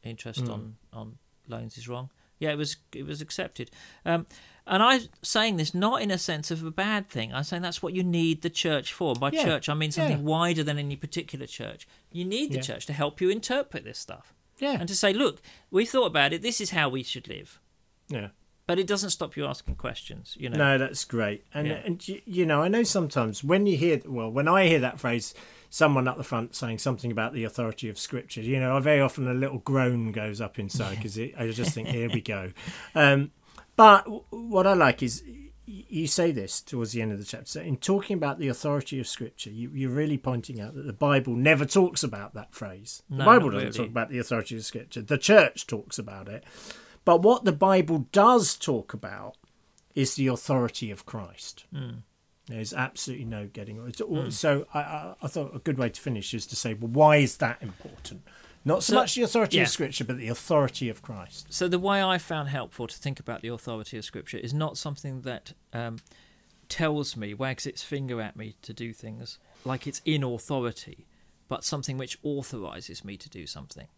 interest 0.03 0.45
Mm. 0.45 0.53
on 0.53 0.77
on 0.93 1.19
loans 1.49 1.77
is 1.79 1.89
wrong. 1.89 2.11
Yeah, 2.39 2.51
it 2.53 2.57
was 2.59 2.77
it 2.95 3.05
was 3.07 3.21
accepted. 3.21 3.71
Um, 4.05 4.27
and 4.67 4.83
I'm 4.83 5.01
saying 5.23 5.57
this 5.57 5.75
not 5.75 6.03
in 6.03 6.11
a 6.11 6.19
sense 6.19 6.51
of 6.51 6.63
a 6.63 6.71
bad 6.71 7.09
thing. 7.09 7.33
I'm 7.33 7.43
saying 7.43 7.63
that's 7.63 7.83
what 7.83 7.95
you 7.95 8.05
need 8.05 8.43
the 8.43 8.51
church 8.51 8.93
for. 8.93 9.15
By 9.15 9.31
Yeah, 9.33 9.45
church, 9.45 9.69
I 9.69 9.75
mean 9.75 9.91
something 9.91 10.19
yeah. 10.19 10.23
wider 10.25 10.63
than 10.63 10.79
any 10.79 10.95
particular 10.97 11.47
church. 11.47 11.89
You 12.13 12.25
need 12.25 12.51
the 12.53 12.57
Yeah. 12.57 12.63
church 12.63 12.87
to 12.87 12.93
help 12.93 13.21
you 13.21 13.31
interpret 13.31 13.83
this 13.85 13.99
stuff 13.99 14.35
Yeah. 14.61 14.77
and 14.79 14.87
to 14.89 14.95
say, 14.95 15.13
look, 15.15 15.41
we 15.71 15.85
thought 15.87 16.07
about 16.07 16.33
it. 16.35 16.43
This 16.43 16.61
is 16.61 16.71
how 16.71 16.89
we 16.91 17.03
should 17.03 17.27
live. 17.29 17.59
Yeah. 18.09 18.29
But 18.69 18.79
it 18.79 18.87
doesn't 18.87 19.11
stop 19.11 19.37
you 19.37 19.47
asking 19.47 19.75
questions. 19.77 20.37
You 20.39 20.51
know. 20.51 20.59
No, 20.59 20.79
that's 20.79 21.05
great. 21.05 21.45
And 21.53 21.67
Yeah. 21.67 21.81
and 21.85 22.07
you, 22.07 22.21
you 22.27 22.47
know, 22.47 22.63
I 22.63 22.69
know 22.69 22.85
sometimes 22.85 23.43
when 23.43 23.67
you 23.67 23.77
hear 23.77 24.01
well, 24.07 24.31
when 24.31 24.47
I 24.47 24.67
hear 24.69 24.79
that 24.81 25.01
phrase, 25.01 25.35
someone 25.71 26.07
up 26.07 26.17
the 26.19 26.23
front 26.23 26.55
saying 26.55 26.79
something 26.79 27.11
about 27.11 27.33
the 27.33 27.45
authority 27.45 27.89
of 27.89 27.99
Scripture, 27.99 28.43
you 28.43 28.61
know, 28.61 28.79
very 28.79 29.01
often 29.01 29.27
a 29.27 29.35
little 29.35 29.59
groan 29.59 30.13
goes 30.13 30.41
up 30.41 30.59
inside 30.59 30.97
because 30.97 31.19
I 31.19 31.51
just 31.51 31.73
think, 31.75 31.89
here 31.89 32.09
we 32.11 32.21
go. 32.37 32.53
Um, 32.95 33.31
but 33.75 34.05
w- 34.05 34.23
what 34.31 34.67
I 34.67 34.75
like 34.75 35.03
is 35.03 35.23
you 35.71 36.07
say 36.07 36.31
this 36.33 36.61
towards 36.63 36.93
the 36.93 37.03
end 37.03 37.13
of 37.13 37.19
the 37.19 37.25
chapter. 37.27 37.47
So 37.47 37.61
in 37.61 37.77
talking 37.77 38.15
about 38.17 38.39
the 38.39 38.49
authority 38.49 38.99
of 39.01 39.07
Scripture, 39.07 39.51
you, 39.51 39.71
you're 39.75 39.91
really 39.91 40.17
pointing 40.19 40.61
out 40.61 40.75
that 40.75 40.87
the 40.87 40.95
Bible 40.95 41.35
never 41.35 41.65
talks 41.67 42.03
about 42.03 42.33
that 42.35 42.55
phrase. 42.55 43.03
The 43.11 43.17
No, 43.17 43.25
Bible 43.27 43.51
doesn't 43.51 43.69
really. 43.69 43.79
talk 43.79 43.89
about 43.89 44.09
the 44.11 44.19
authority 44.19 44.57
of 44.57 44.65
Scripture. 44.65 45.03
The 45.03 45.19
church 45.19 45.67
talks 45.67 45.99
about 45.99 46.29
it. 46.29 46.45
But 47.09 47.23
what 47.23 47.47
the 47.47 47.53
Bible 47.53 48.07
does 48.13 48.55
talk 48.55 48.93
about 48.93 49.39
is 49.95 50.15
the 50.15 50.27
authority 50.27 50.91
of 50.91 51.07
Christ. 51.07 51.65
There's 52.49 52.75
absolutely 52.75 53.25
no 53.25 53.47
getting 53.47 53.81
all 53.81 54.31
So 54.31 54.67
I, 54.75 55.15
I, 55.23 55.27
thought 55.27 55.57
a 55.57 55.59
good 55.59 55.79
way 55.79 55.89
to 55.89 55.99
finish 55.99 56.35
is 56.35 56.45
to 56.49 56.55
say, 56.55 56.75
well, 56.75 56.91
why 56.91 57.17
is 57.17 57.39
that 57.39 57.63
important? 57.63 58.25
Not 58.63 58.83
so, 58.83 58.93
So- 58.93 58.97
much 58.97 59.15
the 59.15 59.23
authority 59.23 59.57
yeah. 59.57 59.63
of 59.63 59.71
Scripture, 59.71 60.05
but 60.05 60.19
the 60.19 60.29
authority 60.29 60.91
of 60.91 61.01
Christ. 61.01 61.47
So 61.49 61.67
the 61.67 61.79
way 61.79 62.03
I 62.03 62.19
found 62.19 62.51
helpful 62.51 62.87
to 62.87 62.97
think 62.99 63.19
about 63.19 63.41
the 63.41 63.49
authority 63.49 63.97
of 63.97 64.05
Scripture 64.05 64.37
is 64.37 64.53
not 64.53 64.77
something 64.77 65.23
that 65.23 65.55
um, 65.73 66.01
tells 66.69 67.17
me, 67.17 67.33
wags 67.33 67.65
its 67.65 67.83
finger 67.83 68.21
at 68.21 68.37
me 68.37 68.57
to 68.61 68.75
do 68.75 68.93
things 68.93 69.39
like 69.65 69.87
it's 69.87 70.03
in 70.05 70.23
authority, 70.23 71.07
but 71.49 71.65
something 71.65 71.97
which 71.97 72.19
authorises 72.23 73.03
me 73.03 73.17
to 73.17 73.31
do 73.31 73.47
something. 73.47 73.89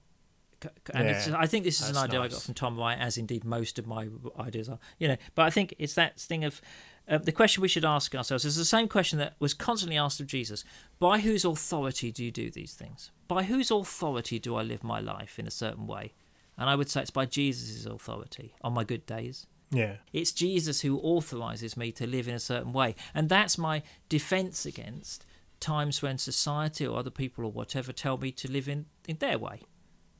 And 0.92 1.08
it's, 1.08 1.28
Yeah, 1.28 1.36
I 1.38 1.46
think 1.46 1.64
this 1.64 1.80
is 1.80 1.88
an 1.88 1.96
idea 1.96 2.20
I 2.20 2.28
got 2.28 2.42
from 2.42 2.54
Tom 2.54 2.78
Wright, 2.78 2.98
as 2.98 3.16
indeed 3.16 3.44
most 3.44 3.78
of 3.78 3.86
my 3.86 4.08
ideas 4.38 4.68
are. 4.68 4.78
You 4.98 5.08
know, 5.08 5.16
but 5.34 5.42
I 5.42 5.50
think 5.50 5.74
it's 5.78 5.94
that 5.94 6.20
thing 6.20 6.44
of 6.44 6.61
uh, 7.08 7.18
the 7.18 7.32
question 7.32 7.62
we 7.62 7.68
should 7.68 7.84
ask 7.84 8.14
ourselves 8.14 8.44
is 8.44 8.56
the 8.56 8.64
same 8.64 8.88
question 8.88 9.18
that 9.18 9.34
was 9.38 9.54
constantly 9.54 9.96
asked 9.96 10.20
of 10.20 10.26
Jesus: 10.26 10.64
By 10.98 11.20
whose 11.20 11.44
authority 11.44 12.12
do 12.12 12.24
you 12.24 12.30
do 12.30 12.50
these 12.50 12.74
things? 12.74 13.11
By 13.28 13.44
whose 13.44 13.70
authority 13.70 14.38
do 14.38 14.56
I 14.56 14.62
live 14.62 14.84
my 14.84 15.00
life 15.00 15.38
in 15.38 15.46
a 15.46 15.50
certain 15.50 15.86
way? 15.86 16.12
And 16.56 16.68
I 16.68 16.74
would 16.74 16.90
say 16.90 17.00
it's 17.00 17.11
by 17.11 17.24
Jesus' 17.24 17.86
authority 17.86 18.54
on 18.62 18.74
my 18.74 18.84
good 18.84 19.06
days. 19.06 19.46
Yeah. 19.70 19.96
It's 20.12 20.32
Jesus 20.32 20.80
who 20.80 20.98
authorizes 20.98 21.76
me 21.76 21.92
to 21.92 22.06
live 22.06 22.28
in 22.28 22.34
a 22.34 22.40
certain 22.40 22.72
way. 22.72 22.96
And 23.14 23.28
that's 23.28 23.56
my 23.56 23.82
defense 24.08 24.66
against 24.66 25.24
times 25.61 26.02
when 26.02 26.18
society 26.18 26.86
or 26.86 26.98
other 26.98 27.11
people 27.11 27.44
or 27.44 27.52
whatever 27.52 27.92
tell 27.92 28.18
me 28.18 28.32
to 28.32 28.50
live 28.50 28.68
in, 28.68 28.86
in 29.06 29.18
their 29.18 29.38
way, 29.38 29.62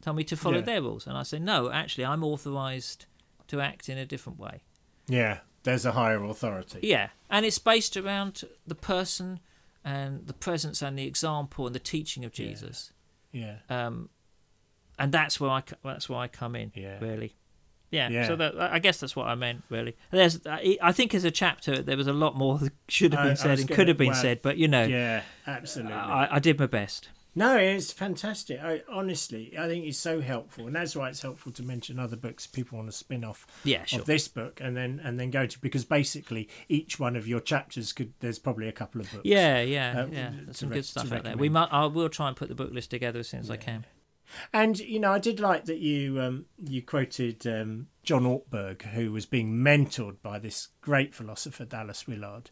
tell 0.03 0.13
me 0.15 0.25
to 0.25 0.37
follow 0.37 0.57
Yeah. 0.57 0.61
their 0.63 0.83
rules. 0.83 1.07
And 1.07 1.17
I 1.17 1.23
say, 1.23 1.39
no, 1.39 1.71
actually, 1.71 2.05
I'm 2.07 2.25
authorized 2.25 3.07
to 3.49 3.61
act 3.61 3.89
in 3.89 3.99
a 3.99 4.07
different 4.07 4.39
way. 4.39 4.63
Yeah. 5.09 5.39
There's 5.63 5.85
a 5.85 5.93
higher 5.93 6.23
authority. 6.25 6.81
Yeah. 6.83 7.09
And 7.29 7.45
it's 7.45 7.59
based 7.59 7.97
around 7.97 8.43
the 8.67 8.75
person 8.75 9.41
and 9.85 10.27
the 10.27 10.33
presence 10.33 10.81
and 10.83 10.99
the 10.99 11.07
example 11.07 11.67
and 11.67 11.75
the 11.75 11.81
teaching 11.81 12.25
of 12.25 12.33
Jesus. 12.33 12.93
Yeah. 13.33 13.57
Um, 13.69 14.09
and 14.99 15.13
that's 15.13 15.39
where 15.41 15.51
I 15.51 15.63
that's 15.85 16.09
where 16.09 16.19
I 16.19 16.29
come 16.29 16.55
in. 16.57 16.73
Yeah. 16.75 16.99
Really. 17.01 17.35
Yeah, 17.91 18.09
Yeah. 18.09 18.27
so 18.29 18.37
that, 18.37 18.59
I 18.61 18.79
guess 18.79 19.01
that's 19.01 19.17
what 19.17 19.27
I 19.27 19.35
meant, 19.35 19.65
really. 19.69 19.97
There's, 20.13 20.47
I 20.47 20.79
I 20.81 20.93
think 20.93 21.13
as 21.15 21.25
a 21.25 21.31
chapter, 21.31 21.83
there 21.83 21.97
was 21.97 22.07
a 22.07 22.13
lot 22.13 22.37
more 22.37 22.59
that 22.63 22.73
should 22.89 23.13
have 23.15 23.23
been 23.25 23.33
I 23.33 23.35
said 23.35 23.51
was 23.51 23.61
and 23.61 23.69
gonna- 23.69 23.77
could 23.77 23.89
have 23.89 23.97
been 23.97 24.09
well, 24.13 24.23
said, 24.23 24.43
but 24.43 24.57
you 24.59 24.69
know, 24.69 24.85
Yeah. 24.85 25.23
Absolutely. 25.47 25.95
I, 25.95 26.37
I 26.37 26.39
did 26.39 26.59
my 26.59 26.67
best. 26.67 27.09
No, 27.41 27.57
it's 27.57 27.91
fantastic. 27.91 28.61
I, 28.61 28.83
honestly, 28.87 29.55
I 29.59 29.67
think 29.67 29.87
it's 29.87 29.99
so 29.99 30.21
helpful, 30.21 30.67
and 30.67 30.77
that's 30.77 30.95
why 30.95 31.09
it's 31.09 31.23
helpful 31.23 31.51
to 31.53 31.63
mention 31.63 31.99
other 31.99 32.17
books 32.17 32.47
people 32.47 32.77
want 32.77 32.91
to 32.91 32.97
spin 32.97 33.25
off 33.25 33.47
Yeah, 33.65 33.85
sure. 33.87 34.01
of 34.01 34.07
this 34.07 34.29
book, 34.29 34.61
and 34.63 34.77
then 34.77 35.01
and 35.03 35.19
then 35.19 35.31
go 35.31 35.47
to 35.47 35.59
because 35.61 35.87
basically 35.87 36.49
each 36.69 37.01
one 37.01 37.17
of 37.17 37.27
your 37.27 37.41
chapters 37.41 37.95
could. 37.95 38.13
There's 38.21 38.39
probably 38.39 38.69
a 38.69 38.73
couple 38.73 39.01
of 39.01 39.11
books. 39.11 39.25
Yeah, 39.25 39.63
yeah, 39.63 40.03
uh, 40.03 40.07
yeah. 40.13 40.33
some 40.53 40.69
rec- 40.69 40.77
good 40.77 40.85
stuff 40.85 41.11
out 41.13 41.25
there. 41.25 41.37
We 41.37 41.49
might 41.49 41.73
I 41.73 41.87
will 41.87 42.11
try 42.11 42.29
and 42.29 42.37
put 42.37 42.49
the 42.49 42.55
book 42.55 42.73
list 42.73 42.91
together 42.91 43.21
as 43.21 43.29
soon 43.29 43.41
as 43.41 43.51
I 43.51 43.57
can. 43.57 43.87
And 44.53 44.79
you 44.79 45.01
know, 45.01 45.13
I 45.13 45.19
did 45.19 45.41
like 45.41 45.65
that 45.65 45.79
you 45.79 46.21
um, 46.21 46.45
you 46.63 46.83
quoted 46.83 47.47
um, 47.47 47.89
John 48.03 48.25
Ortberg, 48.25 48.83
who 48.83 49.13
was 49.13 49.27
being 49.27 49.55
mentored 49.55 50.17
by 50.23 50.39
this 50.39 50.69
great 50.83 51.15
philosopher 51.15 51.65
Dallas 51.65 52.07
Willard, 52.07 52.51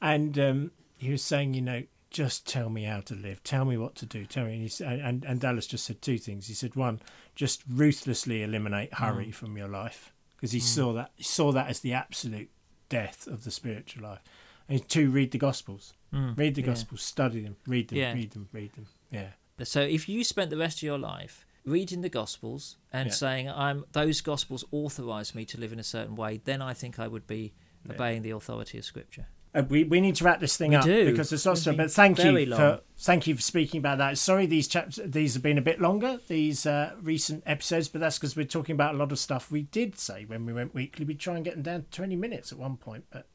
and 0.00 0.38
um, 0.38 0.70
he 0.96 1.10
was 1.10 1.22
saying, 1.22 1.54
you 1.54 1.62
know, 1.62 1.82
just 2.10 2.46
tell 2.46 2.68
me 2.68 2.84
how 2.84 3.00
to 3.00 3.14
live, 3.14 3.42
tell 3.44 3.64
me 3.64 3.76
what 3.76 3.94
to 3.96 4.06
do, 4.06 4.26
tell 4.26 4.44
me. 4.46 4.68
And, 4.80 5.00
and 5.00 5.24
and 5.24 5.40
Dallas 5.40 5.66
just 5.66 5.84
said 5.84 6.02
two 6.02 6.18
things. 6.18 6.48
He 6.48 6.54
said, 6.54 6.74
one, 6.76 7.00
just 7.34 7.62
ruthlessly 7.68 8.42
eliminate 8.42 8.94
hurry 8.94 9.30
from 9.30 9.56
your 9.56 9.68
life 9.68 10.12
because 10.36 10.52
he 10.52 10.60
saw 10.60 10.92
that 10.94 11.12
he 11.16 11.22
saw 11.24 11.52
that 11.52 11.68
as 11.68 11.80
the 11.80 11.92
absolute 11.92 12.50
death 12.88 13.26
of 13.26 13.44
the 13.44 13.50
spiritual 13.50 14.02
life. 14.02 14.20
And 14.68 14.88
two, 14.88 15.10
read 15.10 15.30
the 15.32 15.38
Gospels, 15.38 15.94
Mm, 16.12 16.36
read 16.36 16.54
the 16.56 16.62
yeah. 16.62 16.66
Gospels, 16.68 17.02
study 17.02 17.40
them, 17.40 17.56
read 17.66 17.88
them, 17.88 17.98
Yeah. 17.98 18.12
read 18.12 18.32
them, 18.32 18.48
read 18.52 18.72
them. 18.72 18.86
Yeah. 19.10 19.30
So 19.64 19.80
if 19.80 20.08
you 20.08 20.24
spent 20.24 20.50
the 20.50 20.56
rest 20.56 20.78
of 20.78 20.82
your 20.82 20.98
life 20.98 21.46
reading 21.64 22.00
the 22.00 22.08
Gospels 22.08 22.76
and 22.92 23.08
Yeah. 23.08 23.14
saying, 23.14 23.48
"I'm 23.50 23.84
those 23.92 24.20
Gospels 24.20 24.64
authorize 24.72 25.34
me 25.34 25.44
to 25.44 25.58
live 25.60 25.72
in 25.72 25.78
a 25.78 25.84
certain 25.84 26.16
way," 26.16 26.38
then 26.38 26.60
I 26.62 26.74
think 26.74 26.98
I 26.98 27.06
would 27.06 27.26
be 27.26 27.52
obeying 27.88 28.22
the 28.22 28.30
authority 28.30 28.78
of 28.78 28.84
Scripture. 28.84 29.28
Uh, 29.52 29.62
we 29.68 29.82
we 29.84 30.00
need 30.00 30.14
to 30.16 30.24
wrap 30.24 30.38
this 30.40 30.56
thing 30.56 30.70
We 30.70 30.76
up 30.76 30.84
do. 30.84 31.10
because 31.10 31.32
It's 31.32 31.64
been 31.64 31.76
But 31.76 31.90
thank 31.90 32.22
you 32.22 32.46
long. 32.46 32.58
for 32.58 32.80
thank 32.98 33.26
you 33.26 33.34
for 33.34 33.42
speaking 33.42 33.78
about 33.78 33.98
that. 33.98 34.16
Sorry, 34.16 34.46
these 34.46 34.68
chaps 34.68 34.98
these 35.04 35.34
have 35.34 35.42
been 35.42 35.58
a 35.58 35.62
bit 35.62 35.80
longer. 35.80 36.20
These 36.28 36.66
uh, 36.66 36.92
recent 37.02 37.42
episodes, 37.46 37.88
but 37.88 38.00
that's 38.00 38.16
because 38.18 38.36
we're 38.36 38.44
talking 38.44 38.74
about 38.74 38.94
a 38.94 38.98
lot 38.98 39.10
of 39.10 39.18
stuff 39.18 39.50
we 39.50 39.62
did 39.62 39.98
say 39.98 40.24
when 40.24 40.46
we 40.46 40.52
went 40.52 40.72
weekly. 40.74 41.04
We 41.04 41.14
try 41.14 41.34
and 41.34 41.44
get 41.44 41.54
them 41.54 41.62
down 41.64 41.82
to 41.82 41.90
twenty 41.90 42.14
minutes 42.16 42.52
at 42.52 42.58
one 42.58 42.76
point, 42.76 43.04
but 43.10 43.26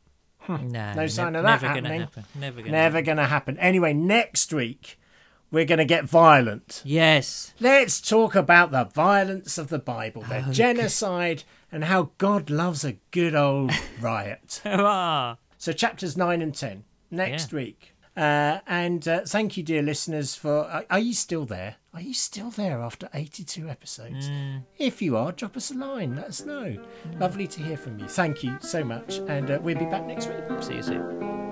Nah, 0.48 0.58
No 0.94 1.02
ne- 1.02 1.08
sign 1.08 1.36
of 1.36 1.44
that 1.44 1.62
never 1.62 1.68
gonna 1.74 1.76
happening. 1.82 2.00
happen. 2.02 2.24
Never 2.36 2.62
gonna. 2.62 2.72
never 2.72 2.98
happen. 2.98 3.06
going 3.06 3.18
to 3.18 3.26
happen. 3.26 3.58
Anyway, 3.58 3.94
next 3.94 4.54
week 4.54 5.00
we're 5.50 5.66
going 5.66 5.80
to 5.80 5.86
get 5.86 6.06
violent. 6.06 6.84
Yes. 6.86 7.52
Let's 7.60 8.00
talk 8.00 8.36
about 8.36 8.70
the 8.70 8.84
violence 8.84 9.58
of 9.58 9.70
the 9.70 9.80
Bible, 9.80 10.22
the 10.22 10.46
Oh, 10.48 10.52
genocide, 10.52 11.44
and 11.72 11.86
how 11.86 12.12
God 12.20 12.52
loves 12.52 12.86
a 12.86 12.98
good 13.10 13.34
old 13.34 13.72
riot. 14.00 14.62
Hurrah! 14.64 15.38
So 15.66 15.72
chapters 15.72 16.16
nine 16.16 16.44
and 16.44 16.54
ten 16.54 16.84
next 17.10 17.52
week. 17.52 17.96
Uh, 18.16 18.60
and 18.68 19.08
uh, 19.08 19.22
thank 19.26 19.58
you, 19.58 19.64
dear 19.64 19.82
listeners, 19.82 20.36
for. 20.36 20.60
Are, 20.60 20.86
are 20.92 21.00
you 21.00 21.12
still 21.16 21.44
there? 21.48 21.78
Are 21.92 22.02
you 22.02 22.14
still 22.14 22.52
there 22.52 22.84
after 22.84 23.10
82 23.16 23.68
episodes? 23.68 24.30
If 24.78 25.02
you 25.02 25.18
are, 25.18 25.32
drop 25.32 25.58
us 25.58 25.72
a 25.72 25.74
line. 25.74 26.18
Let 26.18 26.26
us 26.26 26.46
know. 26.46 26.78
Lovely 27.20 27.48
to 27.48 27.64
hear 27.64 27.78
from 27.78 27.98
you. 27.98 28.08
Thank 28.08 28.44
you 28.44 28.60
so 28.62 28.84
much. 28.84 29.18
And 29.28 29.50
uh, 29.50 29.60
we'll 29.60 29.80
be 29.80 29.86
back 29.86 30.06
next 30.06 30.28
week. 30.28 30.62
See 30.62 30.76
you 30.76 30.84
soon. 30.84 31.45